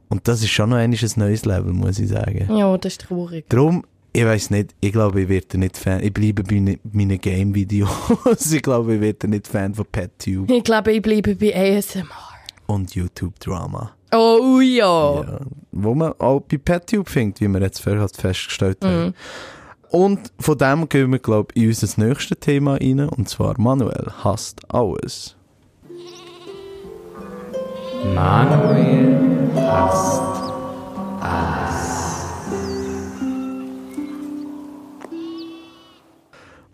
Und 0.09 0.29
das 0.29 0.43
ist 0.43 0.51
schon 0.51 0.71
noch 0.71 0.77
ein 0.77 0.97
neues 1.17 1.45
Level, 1.45 1.73
muss 1.73 1.99
ich 1.99 2.09
sagen. 2.09 2.47
Ja, 2.57 2.77
das 2.79 2.93
ist 2.95 3.01
traurig. 3.03 3.47
Darum, 3.49 3.85
ich 4.17 4.25
weiß 4.25 4.51
nicht, 4.51 4.75
ich 4.81 4.93
glaube, 4.93 5.21
ich 5.23 5.29
werde 5.29 5.59
nicht 5.59 5.77
Fan, 5.77 6.03
ich 6.03 6.13
bleibe 6.13 6.43
bei 6.43 6.59
ne- 6.59 6.79
meinen 6.91 7.21
Game-Videos. 7.21 7.91
ich 8.53 8.63
glaube, 8.63 8.95
ich 8.95 9.01
werde 9.03 9.29
nicht 9.29 9.47
Fan 9.47 9.75
von 9.75 9.85
PetTube 9.85 10.51
Ich 10.51 10.65
glaube, 10.65 10.93
ich 10.93 11.03
bleibe 11.03 11.35
bei 11.37 11.55
ASMR. 11.55 12.05
und 12.67 12.95
YouTube-Drama. 12.95 13.91
Oh 14.15 14.61
ja. 14.61 15.21
Ja, 15.23 15.39
wo 15.73 15.95
man 15.95 16.13
auch 16.19 16.41
bei 16.41 16.57
PetTube 16.57 17.09
findet, 17.11 17.41
wie 17.43 17.49
wir 17.49 17.61
jetzt 17.61 17.81
vorher 17.83 18.01
halt 18.01 18.17
festgestellt 18.17 18.79
haben. 18.83 19.13
Und 19.91 20.33
von 20.41 20.57
dem 20.57 20.89
gehen 20.89 21.13
wir, 21.13 21.19
glaube 21.19 21.49
ich, 21.55 21.63
in 21.65 21.69
unser 21.69 22.07
nächstes 22.07 22.39
Thema 22.41 22.75
rein, 22.75 23.01
und 23.01 23.29
zwar 23.29 23.61
Manuel 23.61 24.07
hasst 24.25 24.63
alles. 24.73 25.37
Manuel 28.15 29.19
hasst 29.57 30.23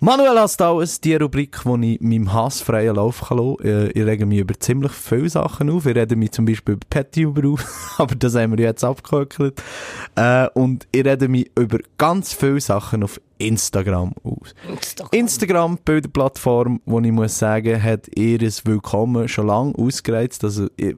Manuel 0.05 0.37
hasst 0.41 0.61
alles, 0.61 1.01
die 1.01 1.15
Rubrik, 1.15 1.65
wo 1.65 1.77
ich 1.77 2.01
meinem 2.01 2.33
Hass 2.33 2.61
freien 2.61 2.97
Lauf 2.97 3.29
kann 3.29 3.39
lassen. 3.39 3.65
Äh, 3.65 3.87
Ich 3.93 4.05
rege 4.05 4.27
mich 4.27 4.41
über 4.41 4.59
ziemlich 4.59 4.91
viele 4.91 5.29
Sachen 5.29 5.71
auf. 5.71 5.87
Ich 5.87 5.95
rede 5.95 6.17
mich 6.17 6.33
zum 6.33 6.45
Beispiel 6.45 6.75
über 6.75 6.85
PetTuber 6.91 7.51
auf, 7.51 7.95
aber 7.99 8.17
das 8.17 8.35
haben 8.35 8.59
wir 8.59 8.65
jetzt 8.65 8.83
abgehökelt. 8.83 9.63
Äh, 10.17 10.49
und 10.55 10.89
ich 10.91 11.05
rede 11.05 11.29
mich 11.29 11.53
über 11.57 11.79
ganz 11.99 12.33
viele 12.33 12.61
Sachen 12.61 13.05
auf 13.05 13.21
Instagram 13.39 14.13
aus. 14.25 14.57
Instagram, 15.13 15.79
Bilderplattform, 15.85 16.81
wo 16.85 16.99
ich 16.99 17.13
muss 17.13 17.39
sagen, 17.39 17.81
hat 17.81 18.09
ihres 18.19 18.67
Willkommen 18.67 19.29
schon 19.29 19.47
lange 19.47 19.73
ausgereizt. 19.79 20.43
Also, 20.43 20.67
ich, 20.77 20.97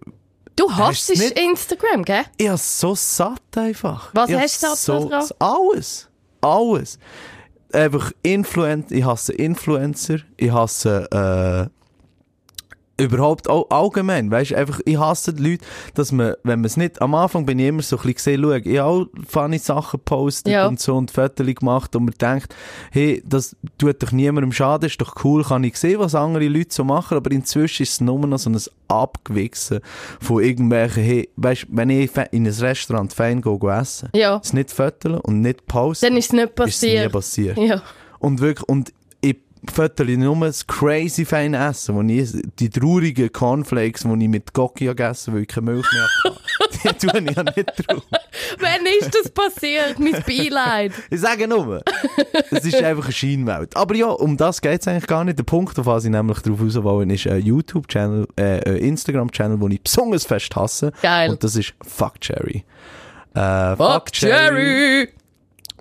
Du 0.56 0.70
Hast 0.70 1.10
nicht? 1.10 1.38
Instagram, 1.38 2.04
gell? 2.04 2.22
ich 2.38 2.48
habe 2.48 2.56
so 2.56 2.94
satt 2.94 3.42
einfach. 3.54 4.14
Was 4.14 4.30
ich 4.30 4.36
hast 4.36 4.62
du 4.62 4.66
hab 4.68 4.76
satt 4.76 5.12
daran? 5.12 5.28
Alles. 5.40 6.08
Alles. 6.40 6.98
Einfach 7.74 8.12
Influen 8.22 8.84
ich 8.90 9.04
hasse 9.04 9.32
Influencer, 9.32 10.18
ich 10.36 10.52
hasse 10.52 11.08
äh, 11.10 11.83
überhaupt 12.96 13.48
auch 13.50 13.68
allgemein, 13.70 14.30
weißt 14.30 14.52
du, 14.52 14.56
einfach, 14.56 14.80
ich 14.84 14.96
hasse 14.98 15.34
die 15.34 15.50
Leute, 15.50 15.64
dass 15.94 16.12
man, 16.12 16.34
wenn 16.44 16.60
man 16.60 16.66
es 16.66 16.76
nicht, 16.76 17.02
am 17.02 17.14
Anfang 17.14 17.44
bin 17.44 17.58
ich 17.58 17.66
immer 17.66 17.82
so 17.82 17.96
ein 17.96 18.02
bisschen 18.12 18.14
gesehen, 18.14 18.42
schau, 18.42 18.52
ich 18.52 18.78
habe 18.78 18.84
auch 18.84 19.06
funny 19.28 19.58
Sachen 19.58 19.98
gepostet 19.98 20.52
Ja. 20.52 20.66
und 20.68 20.78
so 20.78 20.94
und 20.96 21.10
Fotos 21.10 21.46
gemacht 21.54 21.96
und 21.96 22.04
man 22.04 22.14
denkt, 22.20 22.54
hey, 22.92 23.22
das 23.26 23.56
tut 23.78 24.00
doch 24.02 24.12
niemandem 24.12 24.52
schaden, 24.52 24.86
ist 24.86 25.00
doch 25.00 25.24
cool, 25.24 25.42
kann 25.42 25.64
ich 25.64 25.76
sehen, 25.76 25.98
was 25.98 26.14
andere 26.14 26.46
Leute 26.46 26.72
so 26.72 26.84
machen, 26.84 27.16
aber 27.16 27.32
inzwischen 27.32 27.82
ist 27.82 27.92
es 27.94 28.00
nur 28.00 28.18
noch 28.26 28.38
so 28.38 28.50
ein 28.50 28.58
Abgewichsen 28.86 29.80
von 30.20 30.42
irgendwelchen, 30.42 31.02
hey, 31.02 31.28
weißt 31.36 31.62
du, 31.64 31.66
wenn 31.70 31.90
ich 31.90 32.10
in 32.30 32.46
ein 32.46 32.52
Restaurant 32.52 33.12
fein 33.12 33.42
gehe, 33.42 33.58
gehe 33.58 33.70
essen, 33.76 34.08
Ja. 34.14 34.40
es 34.42 34.52
nicht 34.52 34.70
fotografieren 34.70 35.20
und 35.20 35.40
nicht 35.40 35.66
posten, 35.66 36.06
Dann 36.06 36.16
ist 36.16 36.26
es 36.26 36.32
nicht 36.32 36.44
ist 36.44 36.74
es 36.76 36.82
nie 36.82 37.08
passiert. 37.08 37.12
passiert. 37.12 37.58
Ja. 37.58 37.82
Und 38.20 38.40
wirklich, 38.40 38.68
und 38.68 38.92
fotografiere 39.72 40.20
nur 40.20 40.46
das 40.46 40.66
crazy 40.66 41.24
feine 41.24 41.68
Essen, 41.68 41.94
wo 41.94 42.02
ich, 42.02 42.30
die 42.58 42.70
traurigen 42.70 43.32
Cornflakes, 43.32 44.02
die 44.02 44.24
ich 44.24 44.28
mit 44.28 44.52
Gocki 44.52 44.86
gegessen 44.86 45.32
habe, 45.32 45.36
weil 45.36 45.42
ich 45.42 45.48
keine 45.48 45.72
Milch 45.72 45.86
mehr 45.92 46.08
hatte, 46.60 46.98
die 47.00 47.06
tue 47.06 47.20
ich 47.20 47.36
ja 47.36 47.42
nicht 47.42 47.88
drauf. 47.88 48.02
Wann 48.58 48.86
ist 49.00 49.14
das 49.14 49.30
passiert? 49.30 49.98
Mein 49.98 50.22
Beileid. 50.26 50.92
Ich 51.10 51.20
sage 51.20 51.48
nur, 51.48 51.82
es 52.50 52.64
ist 52.64 52.82
einfach 52.82 53.04
eine 53.04 53.12
Scheinwelt. 53.12 53.76
Aber 53.76 53.94
ja, 53.94 54.08
um 54.08 54.36
das 54.36 54.60
geht 54.60 54.80
es 54.80 54.88
eigentlich 54.88 55.06
gar 55.06 55.24
nicht. 55.24 55.38
Der 55.38 55.44
Punkt, 55.44 55.78
auf 55.78 55.86
was 55.86 56.04
ich 56.04 56.10
nämlich 56.10 56.38
drauf 56.40 56.60
raus 56.60 56.82
wollte, 56.82 57.12
ist 57.12 57.26
ein 57.26 57.42
YouTube-Channel, 57.42 58.26
äh, 58.38 58.78
Instagram-Channel, 58.78 59.58
den 59.58 59.70
ich 59.72 59.82
besonders 59.82 60.24
fest 60.24 60.54
hasse. 60.56 60.92
Geil. 61.02 61.30
Und 61.30 61.42
das 61.42 61.56
ist 61.56 61.74
Fuck 61.82 62.20
Cherry. 62.20 62.64
Äh, 63.34 63.76
Fuck 63.76 64.10
Jerry! 64.14 65.08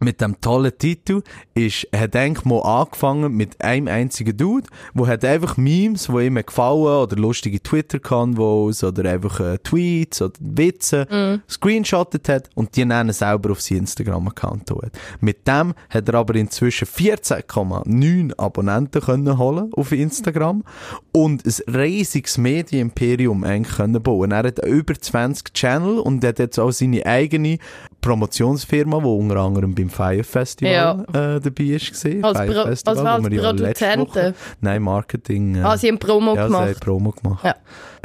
Mit 0.03 0.21
dem 0.21 0.39
tollen 0.41 0.77
Titel 0.77 1.21
ist, 1.53 1.87
hat 1.95 2.15
eigentlich 2.15 2.45
mal 2.45 2.61
angefangen 2.61 3.33
mit 3.33 3.61
einem 3.61 3.87
einzigen 3.87 4.35
Dude, 4.35 4.67
wo 4.93 5.07
hat 5.07 5.25
einfach 5.25 5.57
Memes, 5.57 6.07
die 6.07 6.25
ihm 6.25 6.35
gefallen 6.35 7.03
oder 7.03 7.15
lustige 7.15 7.61
Twitter-Convos 7.61 8.83
oder 8.83 9.09
einfach 9.09 9.39
äh, 9.39 9.57
Tweets 9.59 10.21
oder 10.21 10.33
Witze 10.39 11.41
screenshottet 11.49 12.29
hat 12.29 12.49
und 12.55 12.75
die 12.75 12.87
dann 12.87 13.11
selber 13.11 13.51
auf 13.51 13.61
sein 13.61 13.79
Instagram-Account 13.79 14.71
hat. 14.71 14.91
Mit 15.19 15.47
dem 15.47 15.73
hat 15.89 16.07
er 16.07 16.15
aber 16.15 16.35
inzwischen 16.35 16.87
14,9 16.87 18.37
Abonnenten 18.37 19.01
können 19.01 19.37
holen 19.37 19.71
auf 19.73 19.91
Instagram 19.91 20.63
und 21.11 21.45
ein 21.45 21.73
riesiges 21.73 22.37
Medienimperium 22.37 23.43
eigentlich 23.43 23.77
können 23.77 24.01
bauen. 24.01 24.31
Er 24.31 24.43
hat 24.43 24.65
über 24.65 24.93
20 24.93 25.53
Channel 25.53 25.99
und 25.99 26.23
hat 26.23 26.39
jetzt 26.39 26.59
auch 26.59 26.71
seine 26.71 27.05
eigene 27.05 27.57
Promotionsfirma, 28.03 28.99
die 28.99 29.05
unter 29.05 29.37
anderem 29.37 29.73
beim 29.73 29.89
Fire 29.89 30.23
Festival 30.23 31.05
äh, 31.09 31.39
dabei 31.41 31.63
ist 31.63 31.91
gesehen. 31.91 32.23
Als 32.23 32.37
Fire 32.37 32.53
Pro- 32.53 32.63
Festival, 32.67 33.07
als 33.07 33.23
ja 33.23 33.51
letzte 33.51 33.85
Produzenten? 33.85 34.07
Woche, 34.07 34.33
nein 34.61 34.81
Marketing. 34.83 35.55
Äh, 35.55 35.61
Ah, 35.63 35.77
sie 35.77 35.87
haben 35.87 35.99
Promo 35.99 36.35
ja, 36.35 36.45
gemacht. 36.47 36.79
Promo 36.79 37.11
gemacht. 37.11 37.43
Ja. 37.45 37.55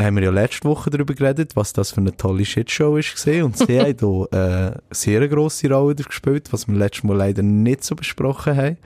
Haben 0.03 0.17
wir 0.17 0.25
ja 0.25 0.31
letzte 0.31 0.69
Woche 0.69 0.91
darüber 0.91 1.13
geredet, 1.15 1.57
was 1.57 1.73
das 1.73 1.91
für 1.91 2.01
eine 2.01 2.17
tolle 2.17 2.45
Shitshow 2.45 2.93
gesehen 2.95 3.45
und 3.45 3.59
sie 3.59 3.79
haben 3.81 3.97
da 4.31 4.37
äh, 4.37 4.67
eine 4.71 4.81
sehr 4.91 5.27
grosse 5.29 5.69
Rolle 5.71 5.95
gespielt, 5.97 6.49
was 6.53 6.69
wir 6.69 6.75
letztes 6.77 7.05
Mal 7.05 7.17
leider 7.17 7.43
nicht 7.43 7.85
so 7.85 7.95
besprochen 7.97 8.57
haben. 8.57 8.77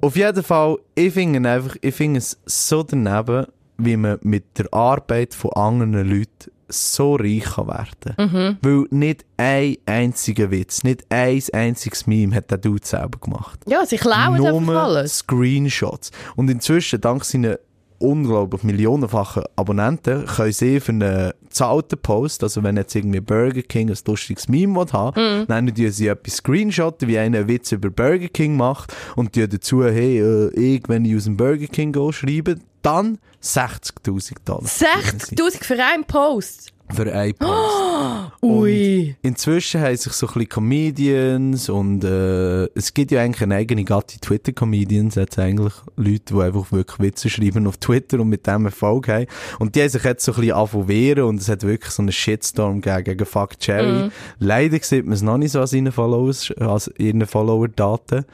Auf 0.00 0.16
jeden 0.16 0.42
Fall, 0.42 0.78
ich 0.96 1.12
finde 1.14 1.48
einfach, 1.48 1.76
ich 1.80 1.94
finde 1.94 2.18
es 2.18 2.36
so 2.44 2.82
daneben, 2.82 3.46
wie 3.78 3.96
man 3.96 4.18
mit 4.22 4.58
der 4.58 4.66
Arbeit 4.74 5.32
von 5.34 5.52
anderen 5.52 5.92
Leuten 6.08 6.50
so 6.72 7.16
reich 7.16 7.44
kann 7.44 7.68
werden. 7.68 8.58
Weil 8.62 8.84
nicht 8.90 9.24
ein 9.36 9.76
einziger 9.86 10.50
Witz, 10.50 10.82
nicht 10.84 11.04
ein 11.10 11.40
einziges 11.52 12.06
Meme 12.06 12.34
hat 12.34 12.50
der 12.50 12.58
Dude 12.58 12.84
selber 12.86 13.18
gemacht. 13.20 13.60
Ja, 13.66 13.84
sie 13.86 13.96
klauen 13.96 14.34
einfach 14.44 14.60
Nur 14.60 14.80
alles. 14.82 15.18
Screenshots. 15.18 16.10
Und 16.36 16.50
inzwischen, 16.50 17.00
dank 17.00 17.24
seinen 17.24 17.56
unglaublich 17.98 18.64
millionenfachen 18.64 19.44
Abonnenten, 19.54 20.26
können 20.26 20.52
sie 20.52 20.80
für 20.80 20.90
einen 20.90 21.32
zahlten 21.50 21.98
Post, 22.00 22.42
also 22.42 22.60
wenn 22.64 22.76
jetzt 22.76 22.96
irgendwie 22.96 23.20
Burger 23.20 23.62
King 23.62 23.90
ein 23.90 23.98
lustiges 24.04 24.48
Meme 24.48 24.74
will 24.74 24.92
haben, 24.92 25.42
Mhm. 25.42 25.46
dann 25.46 25.66
tun 25.72 25.90
sie 25.92 26.08
etwas 26.08 26.34
Screenshotten, 26.38 27.06
wie 27.06 27.18
einer 27.18 27.38
einen 27.38 27.48
Witz 27.48 27.70
über 27.70 27.90
Burger 27.90 28.26
King 28.26 28.56
macht 28.56 28.92
und 29.14 29.36
die 29.36 29.48
dazu, 29.48 29.84
hey, 29.84 30.18
äh, 30.18 30.48
ich, 30.54 30.82
wenn 30.88 31.04
ich 31.04 31.14
aus 31.14 31.24
dem 31.24 31.36
Burger 31.36 31.66
King 31.68 31.92
gehe, 31.92 32.12
schreibe, 32.12 32.56
dann 32.82 33.18
60'000 33.42 34.34
Dollar. 34.44 34.62
60.000 34.62 35.64
für 35.64 35.82
einen 35.82 36.04
Post. 36.04 36.72
Für 36.92 37.10
einen 37.12 37.34
Post. 37.34 38.32
Ui. 38.42 39.16
Inzwischen 39.22 39.80
haben 39.80 39.96
sich 39.96 40.12
so 40.12 40.26
ein 40.26 40.34
bisschen 40.34 40.48
Comedians 40.48 41.68
und 41.68 42.04
äh, 42.04 42.64
es 42.74 42.92
gibt 42.92 43.12
ja 43.12 43.22
eigentlich 43.22 43.42
eine 43.42 43.54
eigene 43.54 43.84
Gattung 43.84 44.20
Twitter-Comedians, 44.20 45.14
jetzt 45.14 45.38
eigentlich 45.38 45.72
Leute, 45.96 46.34
die 46.34 46.40
einfach 46.40 46.70
wirklich 46.70 46.98
Witze 46.98 47.30
schreiben 47.30 47.66
auf 47.66 47.78
Twitter 47.78 48.20
und 48.20 48.28
mit 48.28 48.46
dem 48.46 48.66
Erfolg 48.66 49.08
haben. 49.08 49.26
Und 49.58 49.74
die 49.74 49.80
haben 49.80 49.88
sich 49.88 50.04
jetzt 50.04 50.24
so 50.24 50.32
ein 50.32 50.40
bisschen 50.40 50.54
angefangen 50.54 50.88
wehren 50.88 51.24
und 51.24 51.40
es 51.40 51.48
hat 51.48 51.62
wirklich 51.62 51.92
so 51.92 52.02
einen 52.02 52.12
Shitstorm 52.12 52.80
gegeben 52.80 53.04
gegen 53.04 53.26
Fuck 53.26 53.58
Cherry. 53.58 54.10
Leider 54.38 54.78
sieht 54.80 55.04
man 55.04 55.14
es 55.14 55.22
noch 55.22 55.38
nicht 55.38 55.52
so 55.52 55.60
an 55.60 55.66
seinen 55.66 55.92
Followers, 55.92 56.52
als 56.58 56.90
ihren 56.98 57.26
Follower-Daten. 57.26 58.26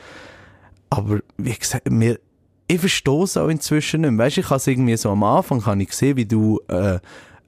Aber 0.91 1.21
wie 1.37 1.55
gesagt, 1.55 1.91
mir, 1.91 2.19
ich 2.69 2.79
verstehe 2.79 3.23
es 3.23 3.37
auch 3.37 3.49
inzwischen 3.49 4.03
nicht 4.03 4.11
mehr. 4.11 4.27
Weißt 4.27 4.37
du, 4.37 4.41
ich 4.43 4.51
habe 4.51 4.63
irgendwie 4.67 4.97
so 4.97 5.11
am 5.11 5.25
Anfang 5.25 5.61
kann 5.63 5.81
ich 5.81 5.93
sehen, 5.93 6.17
wie 6.17 6.27
du 6.27 6.61
äh, 6.69 6.99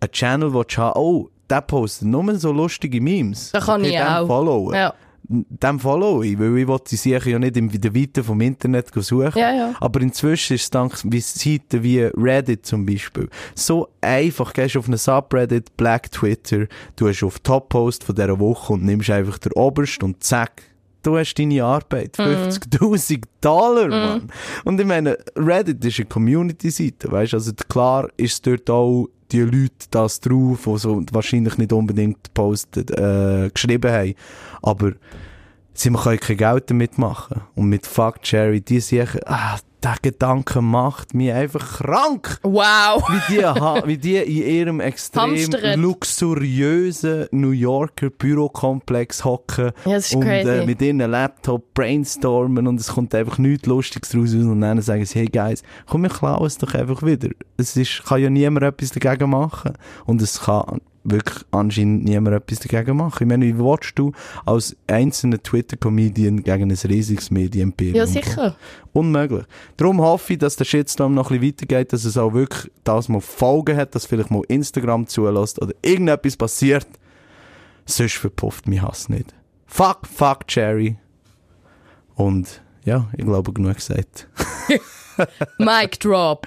einen 0.00 0.12
Channel 0.12 0.52
willst 0.52 0.78
haben, 0.78 0.98
oh, 0.98 1.28
der 1.48 1.60
postet 1.60 2.08
nur 2.08 2.34
so 2.38 2.52
lustige 2.52 3.00
Memes. 3.00 3.50
Das 3.52 3.66
kann 3.66 3.82
Okay, 3.82 3.90
ich 3.90 4.00
auch. 4.00 4.26
Followen. 4.26 4.74
Ja. 4.74 4.94
Dem 5.32 5.78
follow 5.78 6.22
ich, 6.22 6.36
weil 6.40 6.58
ich 6.58 6.66
will 6.66 6.78
die 6.90 6.96
sicher 6.96 7.28
ja 7.28 7.38
nicht 7.38 7.56
in 7.56 7.68
der 7.68 7.94
Weite 7.94 8.24
vom 8.24 8.40
Internet 8.40 8.88
suchen. 8.92 9.38
Ja, 9.38 9.52
ja. 9.52 9.74
Aber 9.78 10.00
inzwischen 10.00 10.54
ist 10.54 10.62
es 10.62 10.70
dank 10.70 10.96
Seiten 10.96 11.82
wie 11.84 12.00
Reddit 12.00 12.66
zum 12.66 12.84
Beispiel 12.84 13.28
so 13.54 13.88
einfach. 14.00 14.52
Gehst 14.52 14.76
auf 14.76 14.86
einen 14.86 14.96
Subreddit, 14.96 15.76
Black 15.76 16.10
Twitter, 16.10 16.66
du 16.96 17.08
hast 17.08 17.22
auf 17.22 17.38
Top-Post 17.40 18.02
von 18.02 18.14
dieser 18.16 18.40
Woche 18.40 18.72
und 18.72 18.84
nimmst 18.84 19.10
einfach 19.10 19.38
den 19.38 19.52
Oberst 19.52 20.02
und 20.02 20.24
zack, 20.24 20.62
du 21.02 21.16
hast 21.16 21.34
deine 21.34 21.64
Arbeit. 21.64 22.18
Mhm. 22.18 22.24
50.000 22.24 23.22
Dollar, 23.40 23.88
Mann. 23.88 24.30
Und 24.64 24.80
ich 24.80 24.86
meine, 24.86 25.18
Reddit 25.36 25.84
ist 25.84 25.98
eine 25.98 26.06
Community-Seite, 26.06 27.10
weißt 27.10 27.34
also 27.34 27.52
klar 27.68 28.08
ist 28.16 28.46
dort 28.46 28.68
auch 28.70 29.08
die 29.32 29.40
Leute 29.40 29.86
das 29.90 30.20
drauf, 30.20 30.64
die 30.66 30.78
so 30.78 31.02
wahrscheinlich 31.12 31.56
nicht 31.56 31.72
unbedingt 31.72 32.34
postet, 32.34 32.90
äh, 32.90 33.50
geschrieben 33.52 33.90
haben. 33.90 34.14
Aber 34.62 34.92
sie 35.72 35.90
können 35.90 36.20
kein 36.20 36.36
Geld 36.36 36.70
damit 36.70 36.98
machen. 36.98 37.42
Und 37.54 37.68
mit 37.68 37.86
Fuck 37.86 38.18
Jerry, 38.24 38.60
die 38.60 38.82
ah, 39.26 39.58
der 39.82 39.96
Gedanke 40.00 40.60
macht 40.60 41.14
mich 41.14 41.32
einfach 41.32 41.78
krank. 41.78 42.38
Wow. 42.42 43.02
Wie 43.08 43.34
die, 43.34 43.42
wie 43.86 43.98
die 43.98 44.16
in 44.16 44.46
ihrem 44.46 44.80
extrem 44.80 45.36
luxuriösen 45.76 47.26
New 47.30 47.50
Yorker 47.50 48.10
Bürokomplex 48.10 49.24
hocken 49.24 49.72
Ja, 49.84 49.98
und 50.14 50.22
äh, 50.26 50.64
mit 50.66 50.80
ihren 50.82 50.98
Laptop 50.98 51.74
brainstormen 51.74 52.66
und 52.66 52.80
es 52.80 52.88
kommt 52.88 53.14
einfach 53.14 53.38
nichts 53.38 53.66
Lustiges 53.66 54.10
draus 54.10 54.30
raus 54.34 54.44
und 54.44 54.60
dann 54.60 54.80
sagen 54.82 55.04
sie, 55.04 55.20
hey 55.20 55.26
Guys, 55.26 55.62
komm, 55.86 56.02
wir 56.02 56.10
klauen 56.10 56.46
es 56.46 56.58
doch 56.58 56.74
einfach 56.74 57.02
wieder. 57.02 57.30
Es 57.56 57.76
ist, 57.76 58.04
kann 58.04 58.20
ja 58.20 58.30
niemand 58.30 58.64
etwas 58.64 58.90
dagegen 58.90 59.30
machen 59.30 59.72
und 60.06 60.22
es 60.22 60.40
kann 60.40 60.80
wirklich 61.04 61.44
anscheinend 61.50 62.04
niemand 62.04 62.36
etwas 62.36 62.60
dagegen 62.60 62.96
machen. 62.96 63.18
Ich 63.20 63.26
meine, 63.26 63.46
wie 63.46 63.58
willst 63.58 63.92
du 63.98 64.12
als 64.44 64.76
einzelner 64.86 65.42
Twitter-Comedian 65.42 66.42
gegen 66.42 66.70
ein 66.70 66.78
riesiges 66.88 67.30
Medienimperium 67.30 67.96
Ja, 67.96 68.06
sicher. 68.06 68.56
Unmöglich. 68.92 69.44
Darum 69.76 70.00
hoffe 70.00 70.34
ich, 70.34 70.38
dass 70.38 70.56
der 70.56 70.64
Shitstorm 70.64 71.14
noch 71.14 71.30
ein 71.30 71.40
bisschen 71.40 71.68
weitergeht, 71.68 71.92
dass 71.92 72.04
es 72.04 72.18
auch 72.18 72.34
wirklich 72.34 72.70
das 72.84 73.08
mal 73.08 73.20
Folgen 73.20 73.76
hat, 73.76 73.94
dass 73.94 74.06
vielleicht 74.06 74.30
mal 74.30 74.42
Instagram 74.48 75.06
zulässt 75.06 75.60
oder 75.62 75.72
irgendetwas 75.82 76.36
passiert. 76.36 76.86
Sonst 77.86 78.14
verpufft 78.16 78.68
mein 78.68 78.82
Hass 78.82 79.08
nicht. 79.08 79.34
Fuck, 79.66 80.06
fuck, 80.06 80.46
Cherry. 80.48 80.98
Und 82.14 82.62
ja, 82.84 83.08
ich 83.16 83.24
glaube, 83.24 83.52
genug 83.52 83.76
gesagt. 83.76 84.28
Mic 85.58 85.98
drop. 86.00 86.46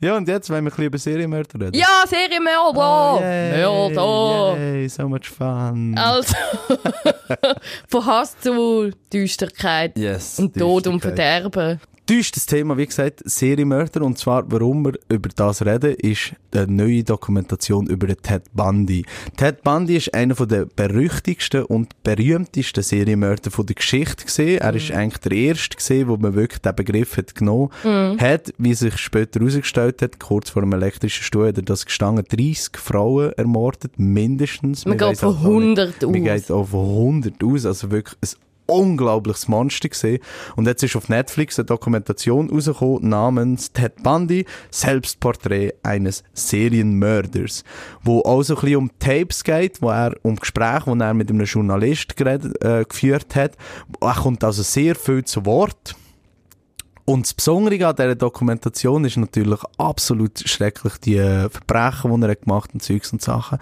Ja, 0.00 0.16
und 0.16 0.26
jetzt 0.28 0.48
wollen 0.48 0.64
wir 0.64 0.70
ein 0.70 0.74
bisschen 0.74 0.84
über 0.84 0.98
Serienmörder 0.98 1.60
reden. 1.60 1.76
Ja, 1.76 2.04
Serienmörder. 2.06 3.16
Oh, 3.16 3.20
yay, 3.20 3.58
Mörder. 3.58 4.58
Yay, 4.58 4.88
so 4.88 5.08
much 5.08 5.28
fun. 5.28 5.96
Also, 5.96 6.34
von 7.88 8.06
Hass 8.06 8.38
zu 8.40 8.90
Düsterkeit 9.12 9.98
yes. 9.98 10.38
und 10.38 10.56
Tod 10.56 10.86
und 10.86 11.02
Düsterkeit. 11.04 11.78
Verderben. 12.10 12.20
Düstes 12.20 12.46
Thema, 12.46 12.76
wie 12.76 12.86
gesagt, 12.86 13.22
Serienmörder. 13.24 14.02
Und 14.02 14.18
zwar, 14.18 14.50
warum 14.50 14.84
wir 14.84 14.94
über 15.08 15.28
das 15.34 15.64
reden, 15.64 15.94
ist 15.94 16.34
eine 16.52 16.66
neue 16.66 17.04
Dokumentation 17.04 17.86
über 17.86 18.08
Ted 18.08 18.42
Bundy. 18.52 19.04
Ted 19.36 19.62
Bundy 19.62 19.96
ist 19.96 20.12
einer 20.12 20.34
der 20.34 20.66
berüchtigsten 20.66 21.64
und 21.64 22.02
berühmtesten 22.02 22.82
Serienmörder 22.82 23.50
von 23.50 23.66
der 23.66 23.76
Geschichte 23.76 24.24
gesehen. 24.24 24.60
Er 24.60 24.74
ist 24.74 24.90
eigentlich 24.90 25.18
der 25.18 25.32
erste 25.32 25.76
gesehen, 25.76 26.08
wo 26.08 26.16
man 26.16 26.34
wirklich 26.34 26.60
den 26.60 26.74
Begriff 26.74 27.16
hat 27.16 27.34
genommen 27.34 27.70
hat, 27.84 28.52
wie 28.58 28.74
sich 28.74 28.96
später 28.98 29.38
herausgestellt 29.40 30.02
hat, 30.02 30.18
kurz 30.18 30.50
vor 30.50 30.62
dem 30.62 30.72
elektrischen 30.72 31.22
Stuhl, 31.22 31.48
hat 31.48 31.56
er 31.58 31.62
das 31.62 31.86
gestanden, 31.86 32.24
30 32.28 32.76
Frauen 32.76 33.32
ermordet, 33.34 33.92
mindestens. 33.98 34.84
Man 34.84 34.98
Wir 34.98 35.08
geht 35.08 35.18
von 35.18 35.28
auch 35.28 35.42
gar 35.42 35.50
nicht- 35.60 35.78
100 35.78 36.04
aus. 36.04 36.10
Man 36.10 36.24
geht 36.24 36.44
von 36.44 36.64
100 36.66 37.44
aus, 37.44 37.66
also 37.66 37.90
wirklich 37.90 38.16
ein 38.20 38.49
unglaubliches 38.70 39.48
Monster 39.48 39.88
gesehen. 39.88 40.20
Und 40.56 40.66
jetzt 40.66 40.82
ist 40.82 40.96
auf 40.96 41.08
Netflix 41.08 41.58
eine 41.58 41.66
Dokumentation 41.66 42.50
rausgekommen 42.50 43.08
namens 43.08 43.72
Ted 43.72 44.02
Bundy, 44.02 44.46
Selbstporträt 44.70 45.74
eines 45.82 46.22
Serienmörders, 46.32 47.64
wo 48.02 48.20
auch 48.20 48.42
so 48.42 48.54
ein 48.54 48.60
bisschen 48.60 48.76
um 48.76 48.90
Tapes 48.98 49.44
geht, 49.44 49.82
wo 49.82 49.90
er 49.90 50.14
um 50.22 50.36
Gespräche, 50.36 50.86
wo 50.86 50.94
er 50.94 51.14
mit 51.14 51.30
einem 51.30 51.44
Journalist 51.44 52.16
geredet, 52.16 52.62
äh, 52.64 52.84
geführt 52.84 53.34
hat. 53.36 53.56
Er 54.00 54.14
kommt 54.14 54.44
also 54.44 54.62
sehr 54.62 54.94
viel 54.94 55.24
zu 55.24 55.44
Wort. 55.46 55.96
Und 57.10 57.26
das 57.26 57.34
Besondere 57.34 57.88
an 57.88 57.96
dieser 57.96 58.14
Dokumentation 58.14 59.04
ist 59.04 59.16
natürlich 59.16 59.58
absolut 59.78 60.48
schrecklich, 60.48 60.96
die 60.98 61.16
äh, 61.16 61.50
Verbrechen, 61.50 62.14
die 62.14 62.24
er 62.24 62.30
hat 62.30 62.42
gemacht 62.42 62.70
und 62.72 62.84
Zeugs 62.84 63.12
und 63.12 63.20
Sachen. 63.20 63.58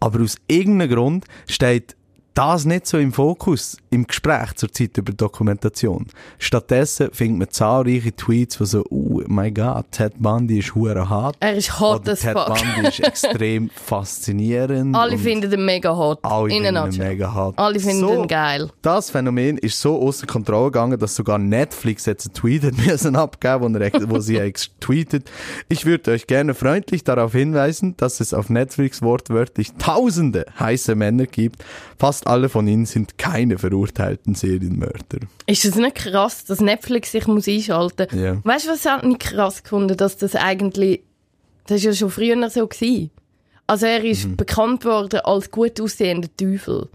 Aber 0.00 0.20
aus 0.20 0.34
irgendeinem 0.48 0.90
Grund 0.90 1.24
steht 1.46 1.94
das 2.34 2.64
nicht 2.64 2.86
so 2.86 2.98
im 2.98 3.12
Fokus 3.12 3.76
im 3.90 4.06
Gespräch 4.06 4.54
zur 4.54 4.72
Zeit 4.72 4.96
über 4.96 5.12
Dokumentation. 5.12 6.06
Stattdessen 6.38 7.10
findet 7.12 7.38
man 7.38 7.50
zahlreiche 7.50 8.14
Tweets, 8.14 8.58
die 8.58 8.66
so, 8.66 8.84
oh 8.90 9.20
mein 9.26 9.52
Gott, 9.52 9.86
Ted 9.90 10.12
Bundy 10.18 10.60
ist 10.60 10.74
hure 10.74 11.08
hart. 11.08 11.36
Er 11.40 11.54
ist 11.56 11.80
hot 11.80 12.02
Oder 12.02 12.12
as 12.12 12.20
Ted 12.20 12.38
fuck. 12.38 12.46
Bundy 12.46 12.88
ist 12.88 13.00
extrem 13.04 13.68
faszinierend. 13.70 14.94
Alle 14.94 15.18
finden 15.18 15.52
ihn 15.52 15.64
mega 15.64 15.94
hot. 15.96 16.20
alle 16.22 16.54
In 16.54 16.64
finden 16.64 16.92
ihn 16.92 16.98
mega 16.98 17.32
hart. 17.32 17.58
Alle 17.58 17.80
finden 17.80 18.00
So, 18.00 18.22
ihn 18.22 18.28
geil. 18.28 18.70
das 18.82 19.10
Phänomen 19.10 19.58
ist 19.58 19.80
so 19.80 20.00
außer 20.00 20.26
Kontrolle 20.26 20.66
gegangen, 20.66 20.98
dass 20.98 21.16
sogar 21.16 21.38
Netflix 21.38 22.06
jetzt 22.06 22.26
einen 22.26 22.34
Tweet 22.34 22.62
hat 22.64 22.76
müssen 22.86 23.16
abgeben, 23.16 23.74
wo, 23.74 23.78
er, 23.78 24.10
wo 24.10 24.18
sie 24.20 24.52
tweetet. 24.80 25.30
Ich 25.68 25.84
würde 25.84 26.12
euch 26.12 26.26
gerne 26.26 26.54
freundlich 26.54 27.02
darauf 27.02 27.32
hinweisen, 27.32 27.96
dass 27.96 28.20
es 28.20 28.32
auf 28.32 28.50
Netflix 28.50 29.02
wortwörtlich 29.02 29.72
tausende 29.78 30.46
heiße 30.58 30.94
Männer 30.94 31.26
gibt. 31.26 31.64
Fast 31.98 32.19
alle 32.26 32.48
von 32.48 32.66
ihnen 32.66 32.86
sind 32.86 33.18
keine 33.18 33.58
verurteilten 33.58 34.34
Serienmörder. 34.34 35.20
Ist 35.46 35.64
das 35.64 35.74
nicht 35.76 35.96
krass, 35.96 36.44
dass 36.44 36.60
Netflix 36.60 37.12
sich 37.12 37.26
muss 37.26 37.48
einschalten 37.48 38.06
muss? 38.10 38.20
Ja. 38.20 38.40
Weißt 38.44 38.66
du, 38.66 38.70
was 38.70 38.84
ich 38.84 39.02
nicht 39.02 39.20
krass 39.20 39.62
gefunden, 39.62 39.96
dass 39.96 40.16
das 40.16 40.34
eigentlich, 40.36 41.02
das 41.66 41.78
ist 41.78 41.84
ja 41.84 41.92
schon 41.94 42.10
früher 42.10 42.50
so 42.50 42.66
gewesen. 42.66 43.10
Also 43.66 43.86
er 43.86 44.02
ist 44.04 44.26
Mhm. 44.26 44.36
bekannt 44.36 44.84
worden 44.84 45.20
als 45.20 45.50
gut 45.50 45.80
aussehender 45.80 46.28
Teufel, 46.36 46.88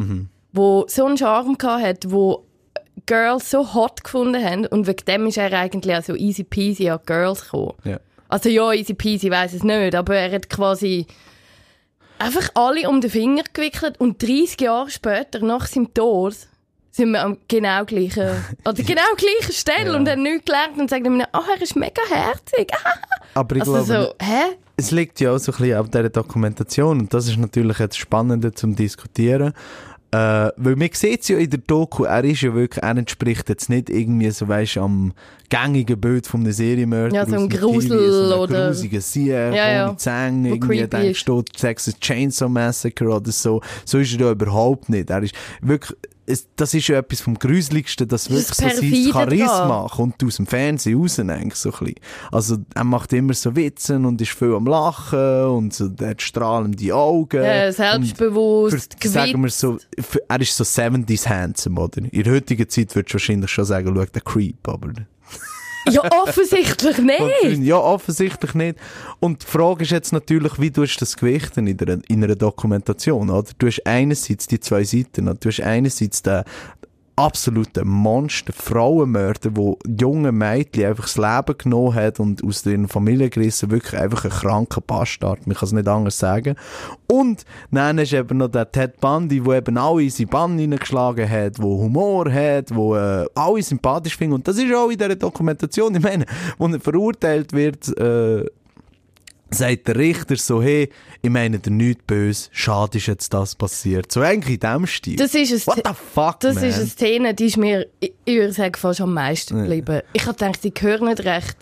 wo 0.51 0.85
so 0.89 1.05
einen 1.05 1.17
Charme 1.17 1.57
gehabt 1.57 1.83
hat, 1.83 2.11
wo 2.11 2.43
Girls 3.05 3.49
so 3.51 3.73
hot 3.73 4.03
gefunden 4.03 4.43
haben 4.43 4.65
und 4.65 4.87
wegen 4.87 5.05
dem 5.07 5.27
ist 5.27 5.37
er 5.37 5.53
eigentlich 5.53 5.95
auch 5.95 6.03
so 6.03 6.15
easy 6.15 6.43
peasy 6.43 6.89
an 6.89 6.99
Girls 7.05 7.43
gekommen. 7.45 7.73
Ja. 7.83 7.99
Also 8.27 8.49
ja, 8.49 8.73
easy 8.73 8.93
peasy, 8.93 9.29
weiß 9.29 9.53
es 9.53 9.63
nicht, 9.63 9.95
aber 9.95 10.15
er 10.15 10.31
hat 10.31 10.49
quasi 10.49 11.05
einfach 12.19 12.49
alle 12.55 12.87
um 12.89 13.01
den 13.01 13.09
Finger 13.09 13.43
gewickelt 13.53 13.99
und 13.99 14.21
30 14.21 14.61
Jahre 14.61 14.89
später, 14.89 15.39
nach 15.39 15.65
seinem 15.67 15.93
Tod, 15.93 16.35
sind 16.91 17.11
wir 17.11 17.23
am 17.23 17.37
genau 17.47 17.83
gleichen, 17.85 18.23
an 18.63 18.75
der 18.75 18.85
genau 18.85 19.01
gleichen 19.17 19.53
Stelle 19.53 19.91
Ja. 19.91 19.97
und 19.97 20.07
haben 20.09 20.23
nichts 20.23 20.45
gelernt 20.45 20.77
und 20.79 20.89
sagen 20.89 21.17
mir, 21.17 21.27
ah, 21.33 21.43
er 21.55 21.61
ist 21.61 21.75
mega 21.75 22.01
herzig. 22.09 22.71
Aber 23.33 23.55
ich 23.57 23.61
Also 23.63 23.83
glaube, 23.83 24.15
so, 24.19 24.25
hä? 24.25 24.41
es 24.77 24.91
liegt 24.91 25.19
ja 25.19 25.33
auch 25.33 25.37
so 25.37 25.51
ein 25.51 25.57
bisschen 25.57 25.77
auf 25.77 25.89
dieser 25.89 26.09
Dokumentation 26.09 26.99
und 27.01 27.13
das 27.13 27.27
ist 27.27 27.37
natürlich 27.37 27.79
jetzt 27.79 27.97
Spannende 27.97 28.53
zum 28.53 28.75
Diskutieren. 28.75 29.53
Äh, 30.15 30.51
weil 30.55 30.75
man 30.77 30.89
sieht 30.93 31.21
es 31.23 31.27
ja 31.27 31.37
in 31.37 31.49
der 31.49 31.59
Doku, 31.59 32.03
er 32.05 32.23
ist 32.23 32.41
ja 32.41 32.53
wirklich, 32.53 32.81
er 32.81 32.95
entspricht 32.95 33.49
jetzt 33.49 33.69
nicht 33.69 33.89
irgendwie 33.89 34.29
so, 34.31 34.47
weisst 34.47 34.77
am 34.77 35.11
gängigen 35.49 35.99
Bild 35.99 36.25
von 36.25 36.41
einem 36.41 36.53
Serienmörder. 36.53 37.13
Ja, 37.15 37.25
so 37.25 37.35
ein 37.35 37.49
Grusel 37.49 37.89
TV, 37.89 38.11
so 38.29 38.35
oder- 38.43 38.67
grusigen 38.67 39.01
Sieg, 39.01 39.27
Ja, 39.27 39.53
ja. 39.53 39.97
Zähne, 39.97 40.49
irgendwie 40.49 40.87
denkst 40.87 41.19
ist. 41.19 41.27
du, 41.27 41.41
Texas 41.41 41.99
Chainsaw 41.99 42.47
Massacre 42.49 43.09
oder 43.09 43.31
so. 43.31 43.61
So 43.83 43.97
ist 43.99 44.13
er 44.13 44.19
ja 44.27 44.31
überhaupt 44.31 44.87
nicht. 44.89 45.09
Er 45.09 45.21
ist 45.21 45.35
wirklich, 45.61 45.97
es, 46.27 46.47
das 46.55 46.73
ist 46.73 46.87
ja 46.87 46.97
etwas 46.97 47.21
vom 47.21 47.37
Gruseligsten, 47.37 48.07
dass 48.07 48.25
Das 48.25 48.31
wirklich 48.31 48.71
ist 48.71 48.77
so 48.77 48.81
sein 48.81 49.11
Charisma 49.11 49.79
dran. 49.81 49.87
kommt 49.89 50.23
aus 50.23 50.37
dem 50.37 50.47
Fernsehen 50.47 50.99
raus, 50.99 51.19
eigentlich 51.19 51.55
so 51.55 51.71
ein 51.71 51.79
bisschen. 51.79 51.95
Also, 52.31 52.57
er 52.73 52.83
macht 52.83 53.13
immer 53.13 53.33
so 53.33 53.55
Witzen 53.55 54.05
und 54.05 54.21
ist 54.21 54.31
viel 54.31 54.53
am 54.53 54.65
Lachen 54.65 55.45
und 55.45 55.73
so, 55.73 55.89
er 55.99 56.09
hat 56.09 56.21
strahlende 56.21 56.95
Augen. 56.95 57.41
Und 57.41 57.73
selbstbewusst, 57.73 58.95
für, 58.99 59.07
sagen 59.07 59.41
wir 59.43 59.49
so, 59.49 59.77
für, 59.99 60.21
er 60.27 60.41
ist 60.41 60.55
so 60.55 60.63
70s 60.63 61.27
handsome, 61.27 61.79
oder? 61.79 62.01
In 62.11 62.23
der 62.23 62.33
heutigen 62.33 62.67
Zeit 62.69 62.95
würdest 62.95 63.13
du 63.13 63.15
wahrscheinlich 63.15 63.51
schon 63.51 63.65
sagen, 63.65 63.93
schau, 63.95 64.05
der 64.05 64.21
Creep, 64.21 64.67
aber... 64.67 64.93
Ja, 65.89 66.01
offensichtlich 66.23 66.97
nicht. 66.97 67.59
Ja, 67.59 67.77
offensichtlich 67.77 68.53
nicht. 68.53 68.79
Und 69.19 69.43
die 69.43 69.47
Frage 69.47 69.83
ist 69.83 69.91
jetzt 69.91 70.13
natürlich, 70.13 70.59
wie 70.59 70.71
du 70.71 70.83
das 70.85 71.15
gewichten 71.15 71.67
in 71.67 71.79
einer, 71.79 71.99
in 72.07 72.23
einer 72.23 72.35
Dokumentation, 72.35 73.29
oder? 73.29 73.49
Du 73.57 73.67
hast 73.67 73.85
einerseits 73.85 74.47
die 74.47 74.59
zwei 74.59 74.83
Seiten, 74.83 75.27
oder? 75.27 75.37
Du 75.39 75.49
hast 75.49 75.61
einerseits 75.61 76.21
den 76.23 76.43
absoluten 77.15 77.87
Monster, 77.87 78.51
Frauenmörder, 78.53 79.51
wo 79.53 79.79
junge 79.87 80.31
Mädchen 80.31 80.85
einfach 80.85 81.05
das 81.05 81.17
Leben 81.17 81.57
genommen 81.57 81.93
hat 81.93 82.19
und 82.19 82.43
aus 82.43 82.65
ihren 82.65 82.87
Familie 82.87 83.29
gerissen, 83.29 83.71
wirklich 83.71 83.99
einfach 83.99 84.25
ein 84.25 84.31
kranker 84.31 84.81
Bastard, 84.81 85.47
man 85.47 85.55
kann 85.55 85.67
es 85.67 85.73
nicht 85.73 85.87
anders 85.87 86.17
sagen. 86.17 86.55
Und 87.07 87.45
dann 87.71 87.97
du 87.97 88.03
eben 88.03 88.37
noch 88.37 88.49
den 88.49 88.65
Ted 88.71 88.99
Bundy, 88.99 89.41
der 89.41 89.57
eben 89.57 89.77
alle 89.77 90.03
in 90.03 90.09
seine 90.09 90.27
Bann 90.27 90.57
hineingeschlagen 90.57 91.29
hat, 91.29 91.61
wo 91.61 91.77
Humor 91.77 92.31
hat, 92.31 92.75
wo 92.75 92.95
äh, 92.95 93.25
alle 93.33 93.63
sympathisch 93.63 94.17
finden. 94.17 94.35
Und 94.35 94.47
das 94.47 94.57
ist 94.57 94.73
auch 94.73 94.89
in 94.89 94.97
dieser 94.97 95.15
Dokumentation, 95.15 95.95
ich 95.95 96.01
meine, 96.01 96.25
wo 96.57 96.67
er 96.67 96.79
verurteilt 96.79 97.53
wird, 97.53 97.97
äh, 97.97 98.45
sagt 99.55 99.87
der 99.87 99.95
Richter 99.95 100.35
so, 100.35 100.61
hey, 100.61 100.89
ich 101.21 101.29
meine 101.29 101.59
dir 101.59 101.71
nichts 101.71 102.03
böse, 102.05 102.49
schade 102.51 102.97
ist 102.97 103.07
jetzt 103.07 103.33
das 103.33 103.55
passiert. 103.55 104.11
So 104.11 104.21
eigentlich 104.21 104.55
in 104.55 104.59
dem 104.59 104.85
Stil. 104.87 105.15
Das 105.15 105.33
ist 105.33 105.51
es. 105.51 105.65
What 105.67 105.81
the 105.85 105.93
fuck, 105.93 106.39
Das 106.41 106.55
man? 106.55 106.63
ist 106.65 106.77
eine 106.77 106.87
Szene, 106.87 107.33
die 107.33 107.45
ist 107.45 107.57
mir, 107.57 107.87
ich, 107.99 108.13
ich 108.25 108.35
würde 108.35 108.53
sagen, 108.53 108.75
fast 108.75 109.01
am 109.01 109.13
meisten 109.13 109.57
geblieben. 109.57 110.01
Ich 110.13 110.25
habe 110.25 110.37
gedacht, 110.37 110.63
die 110.63 110.73
gehören 110.73 111.07
nicht 111.07 111.23
recht. 111.25 111.57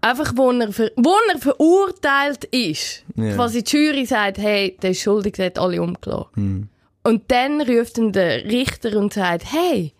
Einfach, 0.00 0.32
wo 0.34 0.50
er, 0.50 0.72
ver 0.72 0.90
wo 0.96 1.14
er 1.32 1.38
verurteilt 1.38 2.44
ist. 2.46 3.04
Ja. 3.14 3.34
Quasi 3.34 3.62
die 3.62 3.76
Jury 3.76 4.04
sagt, 4.06 4.38
hey, 4.38 4.76
der 4.82 4.90
ist 4.90 5.02
schuldig, 5.02 5.34
der 5.34 5.46
hat 5.46 5.58
alle 5.58 5.80
umgelassen. 5.80 6.28
Hm. 6.34 6.68
Und 7.04 7.22
dann 7.30 7.60
ruft 7.60 7.98
ihn 7.98 8.12
der 8.12 8.44
Richter 8.44 8.96
und 8.96 9.12
sagt, 9.12 9.44
hey, 9.52 9.92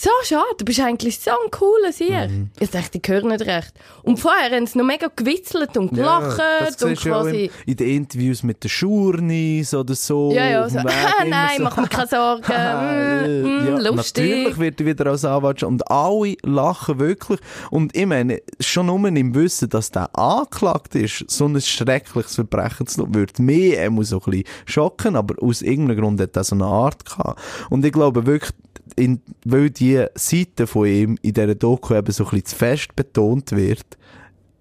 so 0.00 0.10
schade, 0.22 0.44
du 0.56 0.64
bist 0.64 0.78
eigentlich 0.78 1.18
so 1.18 1.32
ein 1.32 1.50
cooler 1.50 1.92
Sieg. 1.92 2.30
Mhm. 2.30 2.50
Ich 2.60 2.70
dachte, 2.70 2.92
die 2.92 3.02
gehören 3.02 3.30
nicht 3.30 3.44
recht. 3.44 3.72
Und 4.04 4.20
vorher 4.20 4.48
haben 4.54 4.64
sie 4.64 4.78
noch 4.78 4.84
mega 4.84 5.08
gewitzelt 5.08 5.76
und 5.76 5.92
gelacht 5.92 6.38
das 6.38 6.80
und 6.84 7.02
ja 7.02 7.10
quasi... 7.10 7.46
in, 7.46 7.50
in 7.66 7.76
den 7.76 7.88
Interviews 7.88 8.44
mit 8.44 8.62
den 8.62 8.68
Schurnis 8.68 9.74
oder 9.74 9.96
so. 9.96 10.30
Ja, 10.32 10.48
ja, 10.48 10.68
so, 10.68 10.78
Weg 10.84 10.94
nein, 11.26 11.56
so, 11.56 11.62
mach 11.64 11.76
mir 11.78 11.88
keine 11.88 12.06
Sorgen, 12.10 12.44
mm, 12.46 13.42
mm, 13.42 13.66
ja, 13.66 13.90
lustig. 13.90 14.28
Natürlich 14.28 14.58
wird 14.58 14.80
er 14.80 14.86
wieder 14.86 15.06
als 15.06 15.24
Anwalt 15.24 15.64
und 15.64 15.90
alle 15.90 16.36
lachen 16.44 17.00
wirklich. 17.00 17.40
Und 17.72 17.96
ich 17.96 18.06
meine, 18.06 18.40
schon 18.60 18.86
nur 18.86 19.04
im 19.04 19.34
Wissen, 19.34 19.68
dass 19.68 19.90
der 19.90 20.16
angeklagt 20.16 20.94
ist, 20.94 21.28
so 21.28 21.46
ein 21.46 21.60
schreckliches 21.60 22.36
Verbrechen 22.36 22.86
zu 22.86 23.02
tun, 23.02 23.14
würde 23.16 23.42
mich 23.42 23.74
immer 23.74 24.04
so 24.04 24.20
ein 24.20 24.30
bisschen 24.30 24.46
schocken, 24.64 25.16
aber 25.16 25.42
aus 25.42 25.60
irgendeinem 25.60 26.00
Grund 26.00 26.20
hat 26.20 26.36
er 26.36 26.44
so 26.44 26.54
eine 26.54 26.66
Art 26.66 27.04
gehabt. 27.04 27.40
Und 27.68 27.84
ich 27.84 27.92
glaube 27.92 28.26
wirklich, 28.26 28.52
in, 28.96 29.20
weil 29.44 29.70
die 29.70 30.04
Seite 30.14 30.66
von 30.66 30.86
ihm 30.86 31.18
in 31.22 31.32
dieser 31.32 31.54
Doku 31.54 31.94
eben 31.94 32.12
so 32.12 32.24
ein 32.24 32.30
bisschen 32.30 32.46
zu 32.46 32.56
fest 32.56 32.96
betont 32.96 33.52
wird, 33.52 33.86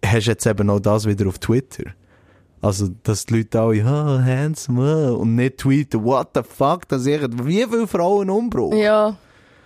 hast 0.05 0.27
du 0.27 0.31
jetzt 0.31 0.45
eben 0.45 0.69
auch 0.69 0.79
das 0.79 1.05
wieder 1.05 1.27
auf 1.27 1.39
Twitter. 1.39 1.91
Also, 2.61 2.89
dass 3.03 3.25
die 3.25 3.37
Leute 3.37 3.59
alle, 3.59 3.83
oh, 3.83 4.19
handsome, 4.19 5.11
oh, 5.11 5.17
und 5.17 5.35
nicht 5.35 5.59
tweeten, 5.59 6.03
what 6.03 6.29
the 6.33 6.41
fuck, 6.43 6.87
dass 6.87 7.05
ich, 7.05 7.21
wie 7.43 7.63
viele 7.63 7.87
Frauen 7.87 8.29
umbruch? 8.29 8.73
Ja. 8.73 9.17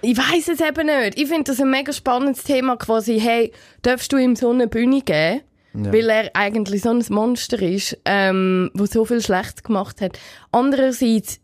Ich 0.04 0.18
weiß 0.18 0.48
es 0.50 0.60
eben 0.60 0.88
nicht. 0.88 1.20
Ich 1.20 1.28
finde 1.28 1.44
das 1.52 1.62
ein 1.62 1.70
mega 1.70 1.94
spannendes 1.94 2.44
Thema 2.44 2.76
quasi. 2.76 3.20
Hey, 3.20 3.52
darfst 3.84 4.12
du 4.12 4.18
ihm 4.18 4.36
so 4.36 4.50
eine 4.50 4.68
Bühne 4.68 5.02
geben? 5.02 5.42
Ja. 5.74 5.94
Weil 5.94 6.10
er 6.10 6.32
eigentlich 6.34 6.82
so 6.82 6.90
ein 6.90 7.06
Monster 7.10 7.62
ist, 7.62 7.98
ähm, 8.04 8.72
wo 8.74 8.86
so 8.86 9.06
viel 9.06 9.22
Schlechtes 9.22 9.64
gemacht 9.64 10.02
hat. 10.02 10.20
Andererseits, 10.52 11.40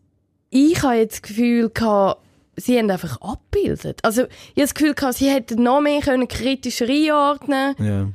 ich 0.49 0.81
habe 0.81 0.95
jetzt 0.95 1.15
das 1.15 1.21
Gefühl 1.21 1.69
gehabt, 1.69 2.21
sie 2.57 2.77
haben 2.77 2.91
einfach 2.91 3.21
abgebildet. 3.21 3.99
Also, 4.03 4.23
ich 4.23 4.27
habe 4.27 4.61
das 4.61 4.73
Gefühl 4.73 4.93
gehabt, 4.93 5.15
sie 5.15 5.29
hätten 5.29 5.63
noch 5.63 5.79
mehr 5.81 6.01
können 6.01 6.27
kritischer 6.27 6.87
einordnen 6.89 7.75
Ja. 7.79 8.07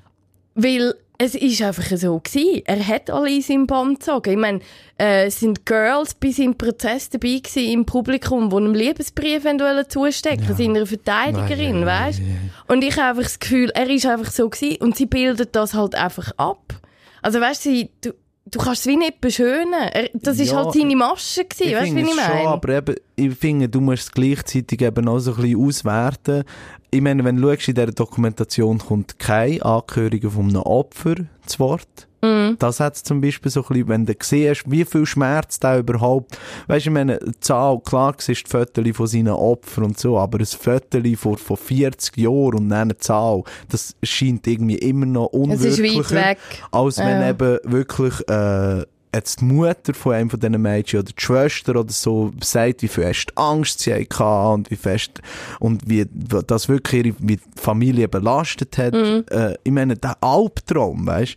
weil 0.55 0.94
Es 1.18 1.37
ist 1.37 1.62
einfach 1.62 1.96
so 1.96 2.18
gewesen. 2.18 2.62
Er 2.64 2.85
hat 2.85 3.09
alle 3.09 3.31
in 3.31 3.42
seinem 3.42 3.66
Band 3.68 4.00
gezogen. 4.00 4.31
Ich 4.33 4.37
meine, 4.37 4.59
äh, 4.98 5.26
es 5.26 5.38
sind 5.38 5.64
Girls 5.66 6.14
bei 6.14 6.33
seinem 6.33 6.57
Prozess 6.57 7.11
dabei 7.11 7.38
gewesen, 7.38 7.70
im 7.70 7.85
Publikum, 7.87 8.50
die 8.50 8.57
einem 8.57 8.74
Liebesbrief 8.74 9.44
wollen 9.44 9.88
zustecken 9.88 10.48
ja. 10.48 10.55
seiner 10.55 10.85
Verteidigerin, 10.85 11.81
Nein, 11.81 11.87
weißt? 11.87 12.18
ja, 12.18 12.24
ja. 12.24 12.35
Und 12.66 12.83
ich 12.83 12.96
habe 12.96 13.11
einfach 13.11 13.22
das 13.22 13.38
Gefühl, 13.38 13.70
er 13.72 13.88
ist 13.88 14.05
einfach 14.07 14.33
so 14.33 14.48
gewesen 14.50 14.78
und 14.81 14.96
sie 14.96 15.07
bildet 15.07 15.55
das 15.55 15.74
halt 15.74 15.94
einfach 15.94 16.33
ab. 16.38 16.74
Also 17.20 17.40
weißt 17.40 17.66
du, 17.66 17.88
du, 18.00 18.14
du 18.52 18.58
kannst 18.60 18.82
es 18.82 18.86
wie 18.86 18.96
nicht 18.96 19.20
beschönen. 19.20 19.74
Das 20.14 20.38
ist 20.38 20.52
Ja, 20.52 20.58
halt 20.64 20.74
seine 20.74 20.94
Masche 20.94 21.44
gewesen, 21.44 21.74
weißt 21.74 21.92
du, 21.92 21.96
wie 21.96 22.00
ich 22.02 22.08
es 22.08 22.14
schon, 22.14 22.34
meine? 22.34 22.48
aber 22.48 22.68
eben, 22.68 22.94
ich 23.16 23.34
finde, 23.34 23.68
du 23.68 23.80
musst 23.80 24.02
es 24.04 24.12
gleichzeitig 24.12 24.80
eben 24.80 25.08
auch 25.08 25.18
so 25.18 25.34
ein 25.34 25.42
bisschen 25.42 25.66
auswerten. 25.66 26.44
Ich 26.90 27.00
meine, 27.00 27.24
wenn 27.24 27.36
du 27.36 27.50
schaust, 27.50 27.68
in 27.68 27.74
dieser 27.74 27.86
Dokumentation 27.92 28.78
kommt 28.78 29.18
keine 29.18 29.64
Angehörige 29.64 30.30
von 30.30 30.48
einem 30.50 30.62
Opfer 30.62 31.14
zu 31.46 31.58
Wort. 31.58 32.06
Mhm. 32.24 32.56
Das 32.58 32.78
hat 32.80 32.96
zum 32.96 33.20
Beispiel 33.20 33.50
so 33.50 33.62
ein 33.62 33.68
bisschen, 33.68 33.88
wenn 33.88 34.06
du 34.06 34.14
siehst, 34.22 34.70
wie 34.70 34.85
viel 34.85 35.06
Schmerz 35.06 35.58
da 35.58 35.78
überhaupt, 35.78 36.38
weißt 36.68 36.87
du, 36.87 36.90
ich 36.90 36.94
meine, 36.94 37.18
Zahl, 37.40 37.80
klar, 37.80 38.14
siehst 38.18 38.46
die 38.46 38.50
Fotos 38.50 38.85
von 38.96 39.06
seinen 39.06 39.28
Opfern 39.32 39.85
und 39.85 39.98
so, 39.98 40.18
aber 40.18 40.38
ein 40.38 40.46
Foto 40.46 41.00
von, 41.16 41.37
von 41.37 41.56
40 41.56 42.16
Jahren 42.18 42.54
und 42.54 42.68
dann 42.68 42.82
eine 42.82 42.96
Zahl, 42.98 43.42
das 43.68 43.96
scheint 44.02 44.46
irgendwie 44.46 44.78
immer 44.78 45.06
noch 45.06 45.26
unwirklicher, 45.26 46.11
weg. 46.14 46.38
als 46.70 46.98
wenn 46.98 47.20
Ja. 47.20 47.30
eben 47.30 47.58
wirklich, 47.64 48.14
äh, 48.28 48.85
jetzt 49.14 49.40
die 49.42 49.44
Mutter 49.44 49.92
von 49.92 50.14
einem 50.14 50.30
von 50.30 50.40
diesen 50.40 50.62
Mädchen 50.62 51.00
oder 51.00 51.12
die 51.12 51.22
Schwester 51.22 51.76
oder 51.76 51.92
so 51.92 52.32
sagt, 52.42 52.82
wie 52.82 52.88
fest 52.88 53.32
Angst 53.37 53.80
sie 53.80 53.92
hatte 53.92 54.24
und 54.24 54.70
wie 54.70 54.76
fest 54.76 55.20
und 55.61 55.82
wie 55.87 56.06
das 56.46 56.68
wirklich 56.70 57.04
ihre 57.24 57.38
Familie 57.56 58.08
belastet 58.08 58.78
hat. 58.78 58.94
Äh, 58.94 59.54
ich 59.64 59.72
meine, 59.72 59.96
der 59.96 60.16
Albtraum, 60.22 61.06
weißt 61.06 61.37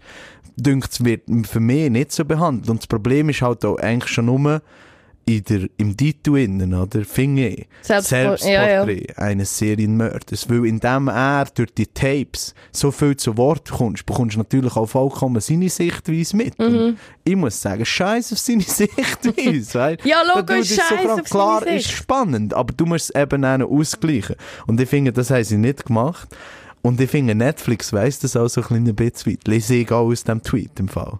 dünkt 0.56 1.04
wird 1.04 1.24
für 1.48 1.60
mich 1.60 1.90
nicht 1.90 2.12
so 2.12 2.26
behandelt. 2.26 2.70
Und 2.70 2.80
das 2.82 2.88
Problem 2.88 3.30
ist 3.30 3.42
halt 3.42 3.64
auch 3.66 3.78
eigentlich 3.78 4.12
schon 4.12 4.26
nur 4.26 4.62
in 5.28 5.44
der, 5.44 5.68
im 5.78 5.98
Titel 5.98 6.38
innen, 6.38 6.72
oder? 6.76 7.04
Finde 7.04 7.48
ich. 7.48 7.68
Selbstpor- 7.84 8.46
ja, 8.48 8.68
ja. 8.70 8.86
Selbstporträt 8.86 9.08
eines 9.18 9.58
Serienmörders. 9.58 10.48
Weil 10.48 10.68
indem 10.68 11.08
er 11.08 11.46
durch 11.46 11.74
die 11.74 11.88
Tapes 11.88 12.54
so 12.72 12.92
viel 12.92 13.18
zu 13.18 13.36
Wort 13.36 13.72
kommst, 13.72 14.06
bekommst 14.06 14.36
du 14.36 14.40
natürlich 14.42 14.76
auch 14.76 14.86
vollkommen 14.86 15.42
seine 15.42 15.68
Sichtweise 15.68 16.38
mit. 16.38 16.60
Mhm. 16.60 16.98
Ich 17.24 17.36
muss 17.36 17.60
sagen, 17.60 17.84
scheiß 17.84 18.34
auf 18.34 18.38
seine 18.40 18.62
Sichtweise. 19.20 19.98
Ja, 20.04 20.22
logisch, 20.36 20.76
scheiß 20.76 21.02
klar- 21.02 21.14
auf 21.16 21.24
Klar, 21.24 21.68
ist 21.68 21.90
spannend, 21.92 22.54
aber 22.54 22.72
du 22.74 22.86
musst 22.86 23.10
es 23.16 23.20
eben 23.20 23.44
auch 23.44 23.60
ausgleichen. 23.62 24.36
Und 24.68 24.80
ich 24.80 24.88
finde, 24.90 25.12
das 25.12 25.32
haben 25.32 25.44
sie 25.44 25.58
nicht 25.58 25.86
gemacht. 25.88 26.30
Und 26.86 27.02
ich 27.02 27.10
finde, 27.10 27.34
Netflix 27.34 27.92
weiss 27.94 28.20
das 28.20 28.36
auch 28.36 28.48
so 28.48 28.62
ein 28.70 28.96
bisschen. 28.96 29.40
Lese 29.48 29.74
ich 29.74 29.92
auch 29.92 30.06
aus 30.06 30.24
dem 30.24 30.44
Tweet 30.44 30.80
im 30.80 30.88
Fall. 30.88 31.18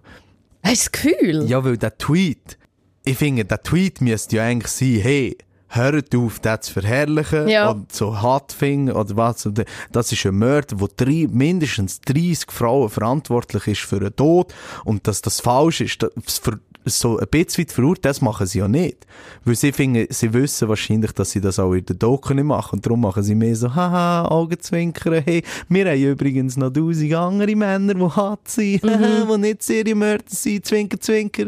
Hast 0.62 0.86
du 0.86 0.90
das 0.90 0.92
Gefühl? 0.92 1.44
Ja, 1.48 1.64
weil 1.64 1.76
der 1.76 1.98
Tweet, 1.98 2.56
ich 3.04 3.18
finde, 3.18 3.44
der 3.44 3.60
Tweet 3.60 4.00
müsste 4.00 4.36
ja 4.36 4.44
eigentlich 4.44 4.70
sein, 4.70 5.00
hey, 5.02 5.36
hört 5.68 6.14
auf, 6.14 6.38
das 6.38 6.60
zu 6.62 6.72
verherrlichen 6.74 7.48
Ja. 7.48 7.70
und 7.70 7.92
so 7.92 8.22
hart 8.22 8.52
finden 8.52 8.92
oder 8.92 9.16
was. 9.16 9.48
Das 9.90 10.12
ist 10.12 10.24
ein 10.24 10.36
Mörder, 10.38 10.76
der 10.76 10.88
drei, 10.96 11.26
mindestens 11.28 12.00
30 12.02 12.52
Frauen 12.52 12.88
verantwortlich 12.88 13.66
ist 13.66 13.80
für 13.80 13.98
den 13.98 14.14
Tod 14.14 14.54
und 14.84 15.08
dass 15.08 15.20
das 15.20 15.40
falsch 15.40 15.80
ist, 15.80 16.00
das 16.02 16.40
so 16.86 17.18
ein 17.18 17.26
bisschen 17.28 17.66
verurteilt, 17.68 18.04
das 18.04 18.20
machen 18.20 18.46
sie 18.46 18.58
ja 18.60 18.68
nicht. 18.68 19.06
Weil 19.44 19.56
sie 19.56 19.72
finden, 19.72 20.06
sie 20.10 20.32
wissen 20.32 20.68
wahrscheinlich, 20.68 21.12
dass 21.12 21.30
sie 21.30 21.40
das 21.40 21.58
auch 21.58 21.72
in 21.74 21.84
der 21.84 21.96
Doku 21.96 22.32
nicht 22.34 22.44
machen 22.44 22.76
und 22.76 22.86
darum 22.86 23.00
machen 23.00 23.22
sie 23.22 23.34
mehr 23.34 23.56
so, 23.56 23.74
haha, 23.74 24.26
Augenzwinkern, 24.28 25.22
hey, 25.24 25.42
wir 25.68 25.86
haben 25.90 26.02
übrigens 26.02 26.56
noch 26.56 26.70
tausend 26.72 27.12
andere 27.14 27.56
Männer, 27.56 27.94
die 27.94 28.00
hart 28.02 28.48
sind, 28.48 28.82
Mhm. 28.96 29.28
die 29.32 29.38
nicht 29.38 29.62
Serienmörder 29.62 30.24
sind, 30.28 30.64
zwinker, 30.66 31.00
zwinker. 31.00 31.46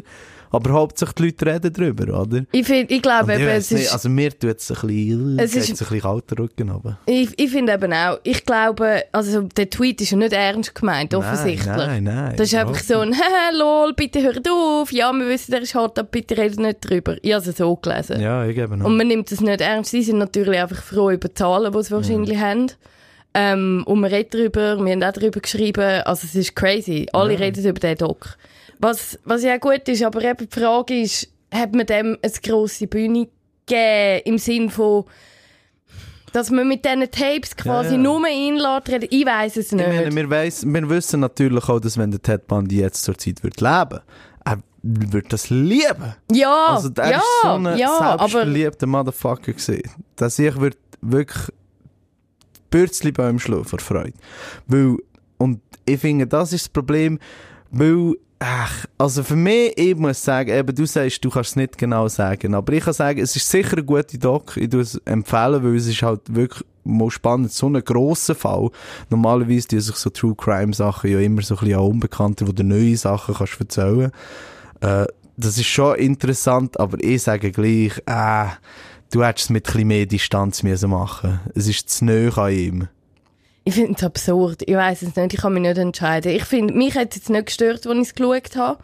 Aber 0.50 0.72
hauptsächlich 0.72 1.14
die 1.36 1.44
Leute 1.44 1.46
reden 1.46 1.72
drüber, 1.72 2.20
oder? 2.22 2.44
Ich, 2.52 2.66
find, 2.66 2.90
ich 2.90 3.02
glaube 3.02 3.34
eben, 3.34 3.48
es 3.48 3.70
nicht, 3.70 3.84
ist... 3.84 3.92
also 3.92 4.08
mir 4.08 4.30
tut 4.30 4.56
es 4.58 4.70
ein 4.70 4.86
bisschen, 4.86 5.38
Es 5.38 5.50
es 5.50 5.56
ist- 5.56 5.68
ein 5.70 5.76
bisschen 5.76 6.00
kalter 6.00 6.38
Rücken 6.38 6.70
runter. 6.70 6.98
Ich, 7.06 7.38
ich 7.38 7.50
finde 7.50 7.74
eben 7.74 7.92
auch, 7.92 8.18
ich 8.24 8.44
glaube, 8.44 9.04
also 9.12 9.42
der 9.42 9.68
Tweet 9.68 10.00
ist 10.00 10.10
ja 10.10 10.16
nicht 10.16 10.32
ernst 10.32 10.74
gemeint, 10.74 11.14
offensichtlich. 11.14 11.66
Nein, 11.66 12.04
nein, 12.04 12.34
Das 12.36 12.48
ist 12.48 12.54
einfach 12.54 12.78
so 12.82 13.00
ein, 13.00 13.14
lol, 13.58 13.92
bitte 13.94 14.22
hört 14.22 14.48
auf, 14.48 14.90
ja, 14.92 15.12
wir 15.12 15.28
wissen, 15.28 15.50
der 15.50 15.62
ist 15.62 15.74
hart, 15.74 15.98
aber 15.98 16.08
bitte 16.08 16.36
redet 16.36 16.58
nicht 16.60 16.78
drüber. 16.88 17.16
Ich 17.22 17.32
habe 17.34 17.48
es 17.48 17.56
so 17.56 17.76
gelesen. 17.76 18.20
Ja, 18.20 18.44
ich 18.46 18.54
gebe 18.54 18.76
noch. 18.76 18.86
Und 18.86 18.96
man 18.96 19.06
nimmt 19.08 19.30
es 19.30 19.40
nicht 19.40 19.60
ernst. 19.60 19.90
Sie 19.90 20.02
sind 20.02 20.18
natürlich 20.18 20.58
einfach 20.60 20.82
froh 20.82 21.10
über 21.10 21.28
die 21.28 21.34
Zahlen, 21.34 21.72
die 21.72 21.82
sie 21.82 21.90
wahrscheinlich 21.90 22.38
haben. 22.38 22.66
Ähm, 23.34 23.82
und 23.86 24.00
man 24.00 24.10
redet 24.10 24.34
darüber, 24.34 24.82
wir 24.82 24.92
haben 24.92 25.02
auch 25.02 25.12
darüber 25.12 25.40
geschrieben. 25.40 26.02
Also 26.04 26.26
es 26.26 26.34
ist 26.34 26.56
crazy. 26.56 27.06
Alle 27.12 27.38
reden 27.38 27.64
über 27.64 27.78
den 27.78 27.96
Doc. 27.96 28.36
Was, 28.80 29.18
was 29.24 29.42
ja 29.42 29.56
gut 29.58 29.88
ist, 29.88 30.02
aber 30.02 30.22
eben 30.22 30.48
die 30.48 30.60
Frage 30.60 31.00
ist, 31.00 31.28
hat 31.52 31.74
man 31.74 31.86
dem 31.86 32.16
eine 32.22 32.32
grosse 32.42 32.86
Bühne 32.86 33.28
gegeben, 33.66 34.22
im 34.24 34.38
Sinn 34.38 34.70
von, 34.70 35.04
dass 36.32 36.50
man 36.50 36.68
mit 36.68 36.84
diesen 36.84 37.10
Tapes 37.10 37.56
quasi 37.56 37.90
Ja, 37.90 37.96
ja. 37.96 37.98
nur 38.02 38.24
einlädt, 38.26 38.88
reden? 38.88 39.08
Ich 39.10 39.26
weiß 39.26 39.56
es 39.56 39.66
ich 39.66 39.72
nicht. 39.72 39.86
meine, 39.88 40.14
wir, 40.14 40.30
weiss, 40.30 40.64
wir 40.66 40.88
wissen 40.88 41.20
natürlich 41.20 41.68
auch, 41.68 41.80
dass 41.80 41.96
wenn 41.98 42.10
der 42.10 42.22
Ted 42.22 42.46
Bundy 42.46 42.80
jetzt 42.80 43.02
zur 43.02 43.16
Zeit 43.16 43.42
wird 43.42 43.60
leben, 43.60 44.00
er 44.44 44.58
wird 44.82 45.32
das 45.32 45.50
lieben. 45.50 46.14
ja, 46.30 46.66
Also 46.68 46.88
der 46.90 47.10
ja, 47.10 47.16
ist 47.18 47.24
so 47.42 47.48
ein 47.48 47.78
ja, 47.78 48.16
selbstverliebter 48.18 48.86
Motherfucker 48.86 49.52
gewesen. 49.52 49.82
Dass 50.16 50.38
ich 50.38 50.54
würd 50.60 50.76
wirklich 51.00 51.48
Bürzli 52.70 53.10
bei 53.12 53.28
ihm 53.30 53.38
schlagen 53.38 53.64
vor 53.64 53.78
Freude. 53.80 54.12
Weil, 54.66 54.96
und 55.38 55.60
ich 55.86 55.98
finde, 56.00 56.26
das 56.26 56.52
ist 56.52 56.66
das 56.66 56.68
Problem, 56.68 57.18
weil, 57.70 58.14
ach, 58.38 58.86
also 58.96 59.22
für 59.22 59.36
mich, 59.36 59.72
ich 59.76 59.96
muss 59.96 60.22
sagen, 60.22 60.50
eben, 60.50 60.74
du 60.74 60.86
sagst, 60.86 61.24
du 61.24 61.30
kannst 61.30 61.50
es 61.50 61.56
nicht 61.56 61.78
genau 61.78 62.08
sagen, 62.08 62.54
aber 62.54 62.72
ich 62.72 62.84
kann 62.84 62.94
sagen, 62.94 63.20
es 63.20 63.34
ist 63.36 63.48
sicher 63.48 63.74
eine 63.74 63.84
gute 63.84 64.18
Doc, 64.18 64.56
ich 64.56 64.72
würde 64.72 64.80
es 64.80 64.96
empfehlen, 65.04 65.62
weil 65.62 65.76
es 65.76 65.86
ist 65.86 66.02
halt 66.02 66.20
wirklich 66.34 66.64
mal 66.84 67.10
spannend, 67.10 67.52
so 67.52 67.68
ein 67.68 67.82
grosser 67.84 68.34
Fall. 68.34 68.70
Normalerweise 69.10 69.68
tun 69.68 69.80
sich 69.80 69.96
so 69.96 70.10
True 70.10 70.34
Crime 70.34 70.72
Sachen 70.72 71.10
ja 71.10 71.20
immer 71.20 71.42
so 71.42 71.54
ein 71.54 71.60
bisschen 71.60 71.78
an 71.78 71.86
Unbekannte, 71.86 72.46
wo 72.48 72.52
du 72.52 72.64
neue 72.64 72.96
Sachen 72.96 73.34
kannst 73.34 73.60
erzählen. 73.60 74.10
Äh, 74.80 75.06
das 75.36 75.58
ist 75.58 75.66
schon 75.66 75.96
interessant, 75.96 76.80
aber 76.80 76.98
ich 77.02 77.22
sage 77.22 77.52
gleich, 77.52 77.92
äh, 78.06 78.46
du 79.10 79.22
hättest 79.22 79.46
es 79.46 79.50
mit 79.50 79.66
ein 79.66 79.72
bisschen 79.72 79.88
mehr 79.88 80.06
Distanz 80.06 80.62
müssen 80.62 80.90
machen. 80.90 81.40
Es 81.54 81.68
ist 81.68 81.90
zu 81.90 82.04
nahe 82.06 82.36
an 82.36 82.52
ihm. 82.52 82.88
Ich 83.68 83.74
finde 83.74 83.94
es 83.96 84.02
absurd. 84.04 84.62
Ich 84.66 84.74
weiß 84.74 85.02
es 85.02 85.14
nicht. 85.14 85.34
Ich 85.34 85.40
kann 85.40 85.52
mich 85.52 85.62
nicht 85.62 85.76
entscheiden. 85.76 86.32
Ich 86.32 86.44
finde, 86.44 86.72
mich 86.74 86.94
hat 86.94 87.10
es 87.10 87.16
jetzt 87.16 87.30
nicht 87.30 87.46
gestört, 87.46 87.86
als 87.86 87.96
ich 87.98 88.02
es 88.08 88.14
geschaut 88.14 88.56
habe, 88.56 88.78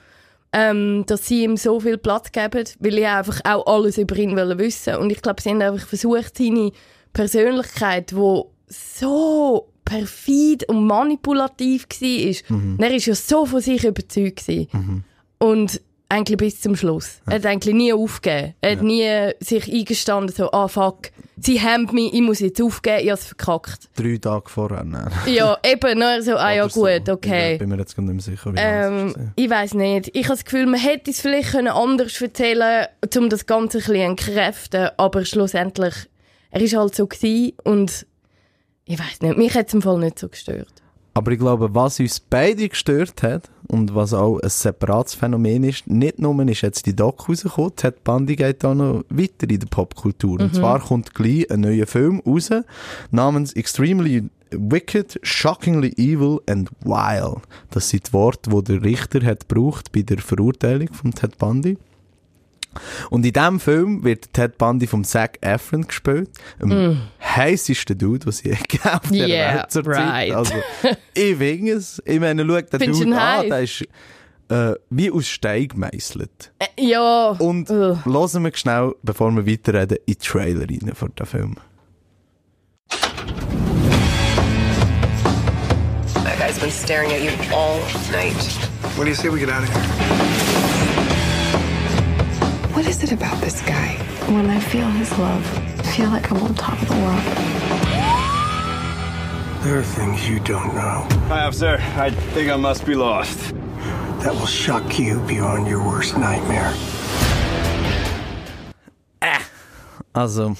ähm, 0.52 1.04
dass 1.06 1.26
sie 1.26 1.42
ihm 1.44 1.56
so 1.56 1.80
viel 1.80 1.96
Platz 1.96 2.30
geben, 2.32 2.64
weil 2.80 2.98
ich 2.98 3.06
einfach 3.06 3.40
auch 3.44 3.66
alles 3.66 3.96
über 3.98 4.14
ihn 4.16 4.36
wollte 4.36 4.58
wissen. 4.58 4.96
Und 4.96 5.10
ich 5.10 5.22
glaube, 5.22 5.40
sie 5.40 5.50
haben 5.50 5.62
einfach 5.62 5.86
versucht, 5.86 6.36
seine 6.36 6.70
Persönlichkeit, 7.14 8.10
die 8.10 8.40
so 8.68 9.68
perfid 9.84 10.68
und 10.68 10.86
manipulativ 10.86 11.86
war, 12.00 12.56
Mhm. 12.58 12.76
er 12.80 12.94
ist 12.94 13.06
ja 13.06 13.14
so 13.14 13.46
von 13.46 13.60
sich 13.60 13.84
überzeugt 13.84 14.46
gewesen. 14.46 15.04
Und 15.38 15.80
eigentlich 16.08 16.36
bis 16.36 16.60
zum 16.60 16.76
Schluss. 16.76 17.20
Er 17.26 17.36
hat 17.36 17.46
eigentlich 17.46 17.74
nie 17.74 17.92
aufgegeben. 17.92 18.54
Er 18.60 18.72
hat 18.72 18.82
nie 18.82 19.32
sich 19.40 19.72
eingestanden, 19.72 20.34
so, 20.34 20.50
ah 20.52 20.68
fuck, 20.68 21.10
sie 21.36 21.60
haben 21.60 21.88
mich, 21.92 22.12
ich 22.14 22.20
muss 22.20 22.40
jetzt 22.40 22.60
aufgeben, 22.60 23.00
ich 23.00 23.10
habe 23.10 23.20
es 23.20 23.26
verkackt. 23.26 23.88
Drei 23.96 24.18
Tage 24.18 24.48
vorher. 24.48 24.84
Nein. 24.84 25.10
Ja, 25.26 25.58
eben, 25.64 25.98
nur 25.98 26.22
so, 26.22 26.36
ah 26.36 26.52
ja 26.52 26.66
gut, 26.66 27.08
okay. 27.08 27.54
Ich 27.54 27.58
bin 27.58 27.68
mir 27.70 27.78
jetzt 27.78 27.96
gar 27.96 28.02
nicht 28.02 28.12
mehr 28.12 28.22
sicher, 28.22 28.52
wie. 28.52 28.58
Ähm, 28.58 29.32
ich 29.36 29.50
weiß 29.50 29.74
nicht. 29.74 30.10
Ich 30.14 30.24
habe 30.24 30.36
das 30.36 30.44
Gefühl, 30.44 30.66
man 30.66 30.80
hätte 30.80 31.10
es 31.10 31.20
vielleicht 31.20 31.52
können 31.52 31.68
anders 31.68 32.20
erzählen 32.20 32.86
um 33.16 33.28
das 33.28 33.46
Ganze 33.46 33.78
ein 33.78 33.84
bisschen 33.84 33.96
entkräften, 33.96 34.90
aber 34.96 35.24
schlussendlich, 35.24 35.94
er 36.50 36.60
ist 36.60 36.76
halt 36.76 36.94
so 36.94 37.06
gewesen 37.06 37.52
und 37.64 38.06
ich 38.84 38.98
weiß 38.98 39.22
nicht, 39.22 39.36
mich 39.38 39.54
hat 39.54 39.68
es 39.68 39.74
im 39.74 39.82
Fall 39.82 39.98
nicht 39.98 40.18
so 40.18 40.28
gestört. 40.28 40.83
Aber 41.16 41.30
ich 41.30 41.38
glaube, 41.38 41.72
was 41.74 42.00
uns 42.00 42.18
beide 42.18 42.68
gestört 42.68 43.22
hat 43.22 43.48
und 43.68 43.94
was 43.94 44.12
auch 44.12 44.40
ein 44.40 44.48
separates 44.48 45.14
Phänomen 45.14 45.62
ist, 45.62 45.86
nicht 45.86 46.18
nur 46.18 46.36
ist 46.48 46.62
jetzt 46.62 46.86
die 46.86 46.96
Doc 46.96 47.28
rausgekommen, 47.28 47.76
Ted 47.76 48.02
Bundy 48.02 48.34
geht 48.34 48.64
auch 48.64 48.74
noch 48.74 49.04
weiter 49.08 49.48
in 49.48 49.60
der 49.60 49.68
Popkultur. 49.68 50.40
Und 50.40 50.54
zwar 50.56 50.80
kommt 50.80 51.14
gleich 51.14 51.48
ein 51.52 51.60
neuer 51.60 51.86
Film 51.86 52.20
raus, 52.26 52.50
namens 53.12 53.52
Extremely 53.52 54.24
Wicked, 54.50 55.20
Shockingly 55.22 55.92
Evil 55.96 56.40
and 56.48 56.70
Wild. 56.84 57.42
Das 57.70 57.88
sind 57.88 58.08
die 58.08 58.12
Worte, 58.12 58.50
die 58.50 58.64
der 58.64 58.82
Richter 58.82 59.24
hat 59.24 59.48
gebraucht 59.48 59.92
bei 59.92 60.02
der 60.02 60.18
Verurteilung 60.18 60.92
von 60.92 61.12
Ted 61.12 61.38
Bundy. 61.38 61.78
Und 63.10 63.24
in 63.26 63.32
diesem 63.32 63.60
Film 63.60 64.04
wird 64.04 64.32
Ted 64.32 64.58
Bundy 64.58 64.86
vom 64.86 65.04
Zac 65.04 65.38
Efron 65.40 65.86
gespielt, 65.86 66.30
dem 66.60 67.00
heißesten 67.22 67.96
Dude, 67.98 68.26
was 68.26 68.44
ich 68.44 68.58
gegeben 68.68 68.88
auf 68.94 69.10
der 69.10 69.26
Mm. 69.26 69.30
Yeah, 69.30 69.54
Welt 69.56 69.70
zur 69.70 69.86
right. 69.86 69.96
Zeit. 69.98 70.32
Also, 70.32 70.54
ich 71.14 71.36
finde 71.36 71.72
es. 71.72 72.02
Ich 72.04 72.20
meine, 72.20 72.44
schau 72.46 72.60
den 72.60 72.80
Findest 72.80 73.02
Dude 73.04 73.16
an, 73.16 73.38
heiß? 73.38 73.48
der 73.48 73.60
ist 73.62 73.84
äh, 74.48 74.74
wie 74.90 75.10
aus 75.10 75.26
Stein 75.28 75.68
gemeißelt. 75.68 76.52
Äh, 76.58 76.66
ja. 76.86 77.30
Und 77.30 77.70
Ugh. 77.70 77.98
hören 78.04 78.44
wir 78.44 78.52
schnell, 78.54 78.94
bevor 79.02 79.30
wir 79.32 79.46
weiterreden, 79.46 79.98
in 80.06 80.14
den 80.14 80.20
Trailer 80.20 80.68
rein 80.68 80.92
von 80.94 81.12
dem 81.18 81.26
Film. 81.26 81.56
I 86.16 86.36
has 86.46 86.58
been 86.58 86.70
staring 86.70 87.10
at 87.12 87.22
you 87.22 87.30
all 87.54 87.78
night. 88.12 88.34
What 88.96 89.04
do 89.04 89.08
you 89.10 89.14
say 89.14 89.28
we 89.30 89.38
get 89.40 89.48
out 89.48 89.62
of 89.62 89.68
here? 89.70 90.33
What 92.74 92.86
is 92.88 93.02
it 93.04 93.12
about 93.12 93.40
this 93.40 93.62
guy? 93.62 93.94
When 94.32 94.50
I 94.50 94.58
feel 94.58 94.88
his 94.90 95.16
love, 95.16 95.44
I 95.78 95.82
feel 95.82 96.10
like 96.10 96.30
I'm 96.32 96.42
on 96.42 96.54
top 96.54 96.80
of 96.82 96.88
the 96.88 96.94
world. 96.96 97.22
There 99.62 99.78
are 99.78 99.82
things 99.82 100.28
you 100.28 100.40
don't 100.40 100.74
know 100.74 101.06
Hi, 101.28 101.44
officer. 101.46 101.78
I 101.96 102.10
think 102.10 102.50
I 102.50 102.56
must 102.56 102.84
be 102.84 102.94
lost. 102.96 103.54
that 104.24 104.34
will 104.34 104.46
shock 104.46 104.98
you 104.98 105.20
beyond 105.20 105.68
your 105.68 105.86
worst 105.86 106.18
nightmare. 106.18 106.74
Ah, 109.22 109.48
also, 110.14 110.56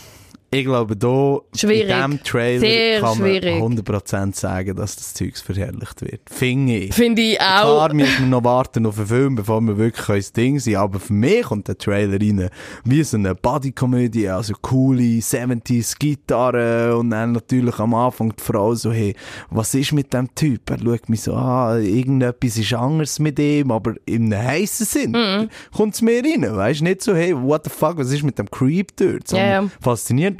ich 0.54 0.64
glaube, 0.64 0.96
da 0.96 1.38
Schwierig. 1.56 1.82
in 1.90 1.96
diesem 1.96 2.22
Trailer 2.24 2.60
Sehr 2.60 3.00
kann 3.00 3.18
man 3.18 3.28
schwierig. 3.28 3.62
100% 3.62 4.34
sagen, 4.34 4.76
dass 4.76 4.96
das 4.96 5.14
Zeugs 5.14 5.40
verherrlicht 5.40 6.00
wird. 6.02 6.20
Finde 6.30 6.76
ich. 6.76 6.94
Finde 6.94 7.22
ich 7.22 7.40
auch. 7.40 7.62
Klar 7.62 7.94
müssen 7.94 8.20
wir 8.20 8.26
noch 8.26 8.44
warten 8.44 8.86
auf 8.86 8.98
einen 8.98 9.06
Film, 9.06 9.34
bevor 9.34 9.60
wir 9.60 9.76
wirklich 9.76 10.08
ein 10.08 10.32
Ding 10.36 10.58
sind, 10.58 10.76
aber 10.76 11.00
für 11.00 11.12
mich 11.12 11.42
kommt 11.42 11.68
der 11.68 11.78
Trailer 11.78 12.20
rein 12.20 12.48
wie 12.84 13.02
so 13.02 13.16
eine 13.16 13.34
Bodykomödie, 13.34 14.28
also 14.28 14.54
coole 14.60 15.02
70s 15.02 15.98
Gitarre 15.98 16.96
und 16.96 17.10
dann 17.10 17.32
natürlich 17.32 17.78
am 17.78 17.94
Anfang 17.94 18.34
die 18.36 18.42
Frau 18.42 18.74
so, 18.74 18.92
hey, 18.92 19.14
was 19.50 19.74
ist 19.74 19.92
mit 19.92 20.12
dem 20.12 20.34
Typ? 20.34 20.70
Er 20.70 20.78
schaut 20.78 21.08
mich 21.08 21.22
so 21.22 21.34
an, 21.34 21.82
irgendetwas 21.84 22.56
ist 22.58 22.72
anders 22.74 23.18
mit 23.18 23.38
ihm, 23.38 23.70
aber 23.70 23.94
in 24.06 24.32
einem 24.32 24.46
heissen 24.46 24.86
Sinn 24.86 25.10
Mhm. 25.12 25.48
kommt 25.76 25.94
es 25.94 26.02
mir 26.02 26.22
rein, 26.22 26.42
weißt 26.56 26.80
du, 26.80 26.84
nicht 26.84 27.02
so, 27.02 27.14
hey, 27.14 27.34
what 27.36 27.64
the 27.64 27.70
fuck, 27.70 27.96
was 27.98 28.10
ist 28.12 28.22
mit 28.22 28.38
dem 28.38 28.50
Creep 28.50 28.96
dort? 28.96 29.28
Sondern 29.28 29.48
ja. 29.64 29.70
Faszinierend, 29.80 30.38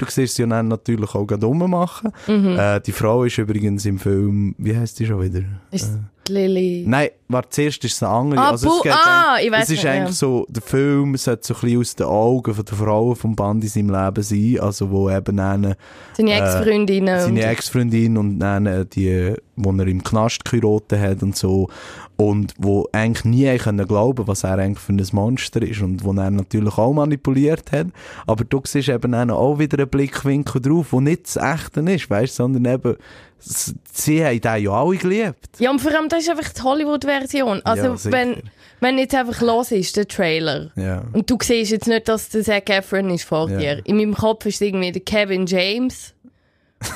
dann 0.49 0.67
natürlich 0.67 1.13
auch 1.15 1.25
gerade 1.25 1.45
rummachen. 1.45 2.11
Mhm. 2.27 2.57
Äh, 2.57 2.79
die 2.81 2.91
Frau 2.91 3.23
ist 3.23 3.37
übrigens 3.37 3.85
im 3.85 3.99
Film, 3.99 4.55
wie 4.57 4.75
heißt 4.75 4.99
die 4.99 5.05
schon 5.05 5.21
wieder? 5.21 5.41
Ist 5.71 5.91
Lily. 6.27 6.83
Nein, 6.87 7.09
warte, 7.27 7.49
zuerst 7.49 7.83
ist 7.85 7.93
es 7.93 8.03
eine 8.03 8.11
andere. 8.11 8.41
Ah, 8.41 8.49
also 8.51 8.77
es 8.77 8.83
geht 8.83 8.91
ah, 8.93 9.37
ich 9.41 9.51
weiss 9.51 9.63
Es 9.65 9.69
ist 9.69 9.83
nicht, 9.83 9.87
eigentlich 9.87 10.07
ja. 10.07 10.13
so, 10.13 10.45
der 10.49 10.61
Film 10.63 11.15
sollte 11.17 11.47
so 11.47 11.53
ein 11.53 11.59
bisschen 11.61 11.79
aus 11.79 11.95
den 11.95 12.07
Augen 12.07 12.53
von 12.53 12.65
der 12.65 12.77
Frauen 12.77 13.15
vom 13.15 13.35
Band 13.35 13.63
in 13.63 13.69
seinem 13.69 13.89
Leben 13.91 14.23
sein, 14.23 14.57
also 14.59 14.89
wo 14.89 15.09
eben 15.09 15.37
dann, 15.37 15.75
Seine 16.13 16.33
Ex-Freundinnen 16.33 17.19
seine 17.19 17.41
und- 17.41 17.45
Ex-Freundin 17.45 18.17
und 18.17 18.39
dann 18.39 18.65
äh, 18.65 18.85
die, 18.85 19.35
wo 19.55 19.71
er 19.71 19.87
im 19.87 20.03
Knast 20.03 20.43
geheiratet 20.45 20.99
hat 20.99 21.23
und 21.23 21.35
so, 21.35 21.69
und 22.17 22.53
wo 22.57 22.87
eigentlich 22.91 23.25
nie 23.25 23.57
können 23.57 23.87
glauben, 23.87 24.27
was 24.27 24.43
er 24.43 24.57
eigentlich 24.57 24.79
für 24.79 24.93
ein 24.93 25.05
Monster 25.11 25.61
ist 25.61 25.81
und 25.81 26.03
wo 26.03 26.13
er 26.13 26.31
natürlich 26.31 26.77
auch 26.77 26.93
manipuliert 26.93 27.71
hat, 27.71 27.87
aber 28.27 28.43
du 28.45 28.61
siehst 28.65 28.89
eben 28.89 29.13
auch 29.31 29.59
wieder 29.59 29.79
einen 29.79 29.89
Blickwinkel 29.89 30.61
drauf, 30.61 30.87
wo 30.91 31.01
nicht 31.01 31.25
das 31.25 31.35
Echte 31.37 31.81
ist, 31.81 32.09
weißt, 32.09 32.35
sondern 32.35 32.65
eben, 32.73 32.95
sie 33.39 34.23
haben 34.25 34.41
den 34.41 34.63
ja 34.63 34.71
alle 34.71 34.97
geliebt. 34.97 35.49
Ja, 35.59 35.71
und 35.71 35.79
vor 35.79 35.91
allem, 35.93 36.09
das 36.09 36.23
ist 36.23 36.29
einfach 36.29 36.51
die 36.51 36.61
Hollywood-Version. 36.61 37.61
Also, 37.63 37.83
Ja, 38.09 38.11
wenn, 38.11 38.37
wenn 38.79 38.97
jetzt 38.97 39.15
einfach 39.15 39.41
los 39.41 39.71
ist, 39.71 39.95
der 39.97 40.07
Trailer, 40.07 40.71
Ja. 40.75 41.03
und 41.13 41.29
du 41.29 41.37
siehst 41.41 41.71
jetzt 41.71 41.87
nicht, 41.87 42.07
dass 42.07 42.29
der 42.29 42.43
Zac 42.43 42.69
Efron 42.69 43.09
ist 43.09 43.23
vor 43.23 43.49
Ja. 43.49 43.57
dir. 43.57 43.81
In 43.85 43.97
meinem 43.97 44.13
Kopf 44.15 44.45
ist 44.45 44.61
irgendwie 44.61 44.91
der 44.91 45.01
Kevin 45.03 45.45
James, 45.45 46.13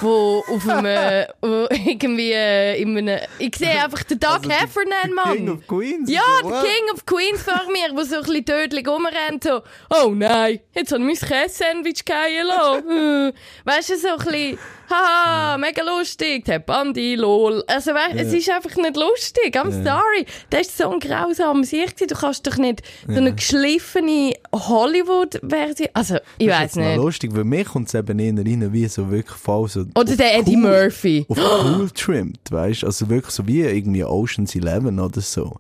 wo 0.02 0.44
auf 0.48 0.68
einem, 0.68 1.26
wo 1.42 1.68
irgendwie 1.72 2.32
äh, 2.32 2.82
in 2.82 2.98
einem, 2.98 3.20
ich 3.38 3.56
sehe 3.56 3.84
einfach 3.84 4.04
den 4.04 4.20
Doug 4.20 4.42
Heffernan, 4.48 5.14
Mann. 5.14 5.28
Also 5.30 5.36
King 5.36 5.50
of 5.50 5.68
Queens. 5.68 6.10
Ja, 6.10 6.22
der 6.44 6.52
what? 6.52 6.64
King 6.64 6.94
of 6.94 7.06
Queens 7.06 7.42
vor 7.42 7.72
mir, 7.72 7.94
der 7.94 8.06
so 8.06 8.16
ein 8.18 8.22
bisschen 8.24 8.46
tödlich 8.46 8.88
rumrennt, 8.88 9.44
so, 9.44 9.62
oh 9.90 10.10
nein, 10.10 10.60
jetzt 10.74 10.92
ich 10.92 11.00
mein 11.00 11.16
Käse-Sandwich. 11.16 12.04
Äh. 12.10 13.34
weißt 13.66 13.90
du, 13.90 13.98
so 13.98 14.08
ein 14.10 14.18
bisschen, 14.18 14.60
haha, 14.90 15.58
mega 15.58 15.84
lustig, 15.84 16.46
der 16.46 16.60
Bandi, 16.60 17.16
lol. 17.16 17.64
Also, 17.68 17.92
weißt, 17.92 18.16
es 18.16 18.32
Ja. 18.32 18.38
ist 18.38 18.50
einfach 18.52 18.76
nicht 18.76 18.96
lustig, 18.96 19.56
I'm 19.56 19.84
Ja. 19.86 19.96
sorry. 19.96 20.26
Das 20.50 20.62
ist 20.68 20.78
so 20.78 20.90
ein 20.92 21.00
grausames 21.00 21.72
Ich. 21.74 21.94
Du 21.96 22.08
kannst 22.16 22.46
doch 22.48 22.58
nicht 22.58 22.82
so 23.08 23.16
eine 23.16 23.34
geschliffene 23.36 24.34
Hollywood-Version, 24.54 25.90
also, 25.94 26.16
ich 26.38 26.48
Das 26.48 26.56
ist 26.56 26.60
weiß 26.60 26.62
jetzt 26.62 26.76
noch 26.78 26.84
nicht. 26.86 26.98
lustig, 26.98 27.32
weil 27.36 27.44
mir 27.44 27.66
kommt 27.66 27.88
es 27.88 27.94
eben 27.94 28.20
eher 28.20 28.34
rein, 28.38 28.74
wie 28.74 28.88
so 28.88 29.10
wirklich 29.12 29.38
voll 29.38 29.68
so... 29.68 29.86
Oder 29.96 30.16
der 30.16 30.38
Eddie 30.40 30.56
cool- 30.56 30.62
Murphy. 30.84 31.26
Auf 31.30 31.38
cool 31.38 31.90
trimmed, 31.92 32.40
weißt 32.50 32.84
du? 32.84 32.88
Also 32.88 33.10
wirklich 33.10 33.34
so 33.34 33.46
wie 33.48 33.62
irgendwie 33.62 34.04
Ocean's 34.04 34.56
Eleven 34.56 35.00
oder 35.00 35.22
so. 35.22 35.58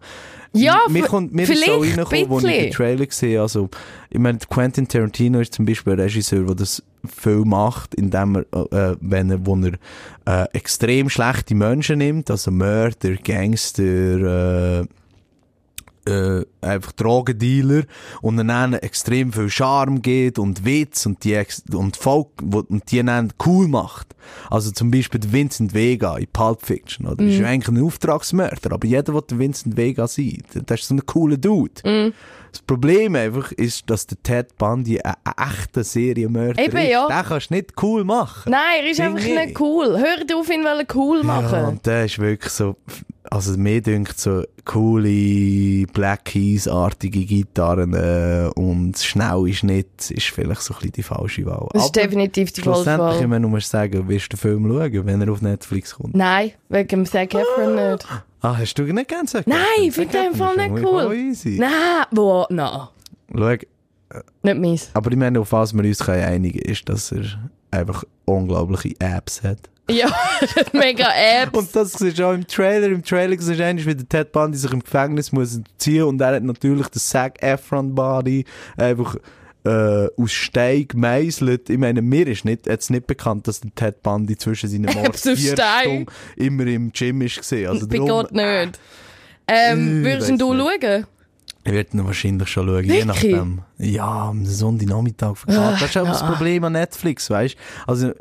Ja, 0.53 0.81
mir 0.89 1.03
kommt 1.03 1.33
mir 1.33 1.43
ist 1.43 1.49
so 1.49 1.53
vielleicht 1.53 1.97
reingekommen, 1.97 2.33
als 2.33 2.43
ich 2.43 2.61
den. 2.61 2.71
Trailer 2.71 3.05
gesehen 3.05 3.41
also 3.41 3.69
ich 4.09 4.19
meine, 4.19 4.39
Quentin 4.39 4.87
Tarantino 4.87 5.39
ist 5.39 5.53
zum 5.53 5.65
Beispiel 5.65 5.93
ein 5.93 5.99
Regisseur, 5.99 6.45
der 6.45 6.55
das 6.55 6.83
viel 7.07 7.45
macht, 7.45 7.93
indem 7.95 8.35
er, 8.35 8.91
äh, 8.91 8.95
wenn 8.99 9.29
er, 9.29 9.45
wo 9.45 9.55
er 9.55 9.73
äh, 10.25 10.47
extrem 10.53 11.09
schlechte 11.09 11.53
Menschen 11.55 11.99
nimmt, 11.99 12.31
also 12.31 12.49
Mörder, 12.51 13.15
Gangster, 13.23 14.81
äh, 14.81 14.85
äh, 16.09 16.45
einfach 16.61 16.91
Drogendealer 16.93 17.83
und 18.21 18.37
dann 18.37 18.73
extrem 18.73 19.31
viel 19.31 19.49
Charme 19.49 20.01
geht 20.01 20.39
und 20.39 20.65
Witz 20.65 21.05
und 21.05 21.23
die, 21.23 21.41
und 21.73 21.97
Folk, 21.97 22.29
und 22.41 22.91
die 22.91 23.03
dann 23.03 23.33
cool 23.45 23.67
macht. 23.67 24.15
Also 24.49 24.71
zum 24.71 24.91
Beispiel 24.91 25.19
der 25.19 25.31
Vincent 25.31 25.73
Vega 25.73 26.17
in 26.17 26.27
Pulp 26.27 26.65
Fiction, 26.65 27.07
oder? 27.07 27.23
Mhm. 27.23 27.29
Ist 27.29 27.39
ja 27.39 27.47
eigentlich 27.47 27.75
ein 27.75 27.83
Auftragsmörder, 27.83 28.71
aber 28.71 28.87
jeder 28.87 29.13
will 29.13 29.23
der 29.29 29.39
Vincent 29.39 29.77
Vega 29.77 30.07
sein. 30.07 30.43
Das 30.65 30.81
ist 30.81 30.87
so 30.87 30.95
ein 30.95 31.05
cooler 31.05 31.37
Dude. 31.37 31.81
Mhm. 31.85 32.13
Das 32.51 32.61
Problem 32.63 33.15
einfach 33.15 33.51
ist, 33.51 33.89
dass 33.89 34.07
der 34.07 34.21
Ted 34.23 34.57
Bundy 34.57 34.99
ein, 34.99 35.13
echter 35.37 35.83
Serienmörder 35.83 36.63
Eben, 36.63 36.77
ist. 36.77 36.89
ja. 36.89 37.07
Den 37.07 37.29
kannst 37.29 37.49
du 37.51 37.53
nicht 37.53 37.73
cool 37.81 38.03
machen. 38.03 38.51
Nein, 38.51 38.61
er 38.83 38.89
ist 38.89 38.97
Finde 38.99 39.17
einfach 39.17 39.29
ich. 39.29 39.35
nicht 39.35 39.59
cool. 39.59 39.97
Hört 39.99 40.33
auf, 40.33 40.49
ihn 40.49 40.65
cool 40.95 41.23
machen. 41.23 41.53
Ja, 41.59 41.67
und 41.67 41.85
der 41.85 42.05
ist 42.05 42.17
wirklich 42.17 42.51
so, 42.51 42.75
also 43.29 43.55
mir 43.57 43.81
dünkt 43.81 44.19
so 44.19 44.43
coole 44.65 45.85
Black 45.93 46.25
Keys-artige 46.53 47.25
Gitarren 47.25 47.93
äh, 47.93 48.49
und 48.55 48.97
schnell 48.97 49.47
ist 49.47 49.63
nicht, 49.63 50.09
ist 50.11 50.27
vielleicht 50.27 50.61
so 50.61 50.73
ein 50.73 50.77
bisschen 50.77 50.91
die 50.93 51.03
falsche 51.03 51.45
Wahl. 51.45 51.67
Das 51.73 51.85
ist 51.85 51.95
definitiv 51.95 52.51
die 52.51 52.61
falsche 52.61 52.77
Schlussendlich, 52.83 53.15
Wahl. 53.15 53.21
ich 53.21 53.27
meine, 53.27 53.41
du 53.43 53.49
musst 53.49 53.69
sagen, 53.69 54.07
wirst 54.07 54.25
du 54.25 54.35
den 54.35 54.39
Film 54.39 54.67
schauen, 54.67 55.05
wenn 55.05 55.21
er 55.21 55.31
auf 55.31 55.41
Netflix 55.41 55.95
kommt? 55.95 56.15
Nein, 56.15 56.51
wegen 56.69 56.87
dem 56.87 57.05
Zac 57.05 57.33
Efron 57.33 57.75
nicht. 57.75 58.07
Ah, 58.41 58.57
hast 58.57 58.73
du 58.75 58.83
nicht 58.83 59.07
gern 59.09 59.25
gesagt? 59.25 59.47
Nein, 59.47 59.59
ich 59.81 59.93
finde 59.93 60.17
den 60.17 60.35
Fall 60.35 60.55
nicht 60.55 60.83
cool. 60.85 61.13
Easy. 61.13 61.57
Nein, 61.59 61.69
wo? 62.11 62.45
Nein, 62.49 62.87
Schau, 63.35 63.55
nicht 64.41 64.57
meins. 64.59 64.89
aber 64.93 65.11
ich 65.11 65.17
meine, 65.17 65.39
auf 65.39 65.51
was 65.51 65.73
wir 65.73 65.83
uns 65.83 65.99
können 65.99 66.23
einigen 66.23 66.59
ist, 66.59 66.87
dass 66.89 67.11
er 67.11 67.25
einfach 67.71 68.03
unglaubliche 68.25 68.95
Apps 68.99 69.43
hat. 69.43 69.69
Ja, 69.89 70.07
mega 70.73 71.07
Apps. 71.15 71.57
Und 71.57 71.75
das 71.75 71.93
siehst 71.93 72.19
du 72.19 72.25
auch 72.27 72.33
im 72.33 72.45
Trailer. 72.47 72.87
Im 72.87 73.03
Trailer 73.03 73.35
siehst 73.39 73.59
du 73.59 73.65
eigentlich, 73.65 73.87
wie 73.87 73.95
der 73.95 74.07
Ted 74.07 74.31
Bundy 74.31 74.57
sich 74.57 74.71
im 74.71 74.83
Gefängnis 74.83 75.31
muss 75.31 75.59
ziehen 75.77 76.03
und 76.03 76.21
er 76.21 76.35
hat 76.35 76.43
natürlich 76.43 76.87
den 76.87 76.99
Zac 76.99 77.41
Efron 77.41 77.93
Body 77.95 78.45
einfach 78.77 79.15
äh, 79.65 80.07
aus 80.15 80.31
Stein 80.31 80.87
gemeißelt. 80.87 81.69
Ich 81.69 81.77
meine, 81.77 82.01
mir 82.01 82.27
ist 82.27 82.45
nicht, 82.45 82.65
jetzt 82.67 82.89
nicht 82.89 83.07
bekannt, 83.07 83.47
dass 83.47 83.59
der 83.61 83.73
Ted 83.75 84.01
Bundy 84.03 84.37
zwischen 84.37 84.69
seinen 84.69 84.87
aus 85.09 85.19
Stein? 85.21 85.81
Stunden 85.81 86.05
immer 86.37 86.65
im 86.67 86.91
Gym 86.91 87.21
ist 87.21 87.37
gesehen. 87.39 87.69
Also 87.69 87.87
Bei 87.87 87.97
Gott 87.97 88.31
nicht. 88.31 88.79
Ähm, 89.47 90.03
würdest 90.03 90.29
du 90.39 90.53
nicht. 90.53 90.83
schauen? 90.83 91.05
ich 91.65 91.73
werde 91.73 91.89
ihn 91.97 92.05
wahrscheinlich 92.05 92.47
schon 92.47 92.67
schauen, 92.67 92.83
je 92.83 92.89
Wirklich? 92.89 93.05
nachdem. 93.05 93.61
Ja, 93.77 94.29
am 94.29 94.45
Sonntagnachmittag 94.45 95.35
verkauft. 95.37 95.59
Ah, 95.59 95.71
Das 95.79 95.89
ist 95.89 95.97
auch 95.97 96.05
das 96.07 96.21
ja. 96.21 96.27
Problem 96.31 96.63
an 96.63 96.73
Netflix, 96.73 97.29
weißt 97.29 97.55
du? 97.55 97.59
Also, 97.91 98.11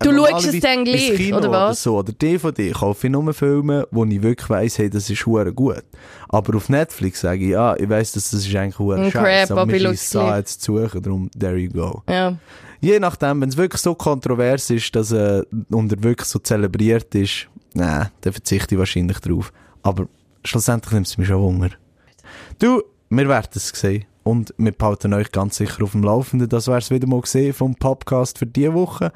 Du 0.00 0.12
schaust 0.12 0.46
es 0.46 0.60
dann 0.60 0.84
gleich, 0.84 1.16
Kino 1.16 1.38
oder 1.38 1.50
was? 1.50 1.82
so, 1.82 1.98
oder 1.98 2.12
DVD 2.12 2.70
kaufe 2.70 3.06
ich 3.06 3.12
nur 3.12 3.32
Filme, 3.34 3.86
wo 3.90 4.04
ich 4.04 4.22
wirklich 4.22 4.48
weiss, 4.48 4.78
hey, 4.78 4.88
das 4.88 5.10
ist 5.10 5.26
hure 5.26 5.52
gut. 5.52 5.82
Aber 6.28 6.56
auf 6.56 6.68
Netflix 6.68 7.20
sage 7.20 7.44
ich, 7.44 7.50
ja, 7.50 7.74
ich 7.76 7.88
weiss, 7.88 8.12
dass 8.12 8.30
das 8.30 8.46
ist 8.46 8.54
eigentlich 8.54 8.78
hure 8.78 8.96
Ein 8.96 9.10
scheiße, 9.10 9.56
aber 9.56 9.72
ich 9.72 9.82
schiessen 9.82 10.20
da 10.20 10.38
jetzt 10.38 10.62
zu 10.62 10.78
suchen, 10.78 11.02
darum, 11.02 11.30
there 11.38 11.56
you 11.56 11.70
go. 11.70 12.02
Ja. 12.08 12.36
Je 12.80 13.00
nachdem, 13.00 13.40
wenn 13.40 13.48
es 13.48 13.56
wirklich 13.56 13.82
so 13.82 13.94
kontrovers 13.94 14.70
ist, 14.70 14.94
dass 14.94 15.10
er 15.10 15.44
und 15.70 15.90
er 15.92 16.02
wirklich 16.02 16.28
so 16.28 16.38
zelebriert 16.38 17.12
ist, 17.16 17.48
nein, 17.74 18.08
dann 18.20 18.32
verzichte 18.32 18.76
ich 18.76 18.78
wahrscheinlich 18.78 19.18
drauf. 19.18 19.52
Aber 19.82 20.06
schlussendlich 20.44 20.92
nimmt 20.92 21.06
es 21.08 21.18
mich 21.18 21.26
schon 21.26 21.42
Hunger. 21.42 21.70
Du, 22.60 22.82
wir 23.10 23.28
werden 23.28 23.50
es 23.54 23.68
sehen. 23.68 24.04
Und 24.28 24.52
wir 24.58 24.72
behalten 24.72 25.14
euch 25.14 25.32
ganz 25.32 25.56
sicher 25.56 25.82
auf 25.82 25.92
dem 25.92 26.02
Laufenden. 26.02 26.50
Das 26.50 26.68
wär's 26.68 26.90
wieder 26.90 27.06
mal 27.06 27.22
gesehen 27.22 27.54
vom 27.54 27.74
Podcast 27.74 28.38
für 28.38 28.44
diese 28.44 28.74
Woche. 28.74 29.10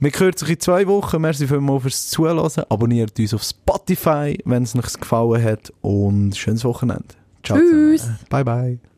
Wir 0.00 0.10
hören 0.10 0.34
sich 0.34 0.48
in 0.48 0.60
zwei 0.60 0.86
Wochen. 0.86 1.20
Merci 1.20 1.46
vielmals 1.46 1.82
fürs 1.82 2.08
Zuhören. 2.08 2.64
Abonniert 2.70 3.18
uns 3.18 3.34
auf 3.34 3.42
Spotify, 3.42 4.38
wenn 4.46 4.62
es 4.62 4.74
euch 4.74 4.98
gefallen 4.98 5.44
hat. 5.44 5.74
Und 5.82 6.34
schönes 6.38 6.64
Wochenende. 6.64 7.04
Ciao. 7.44 7.58
Tschüss. 7.58 8.00
Zusammen. 8.00 8.18
Bye, 8.30 8.44
bye. 8.44 8.95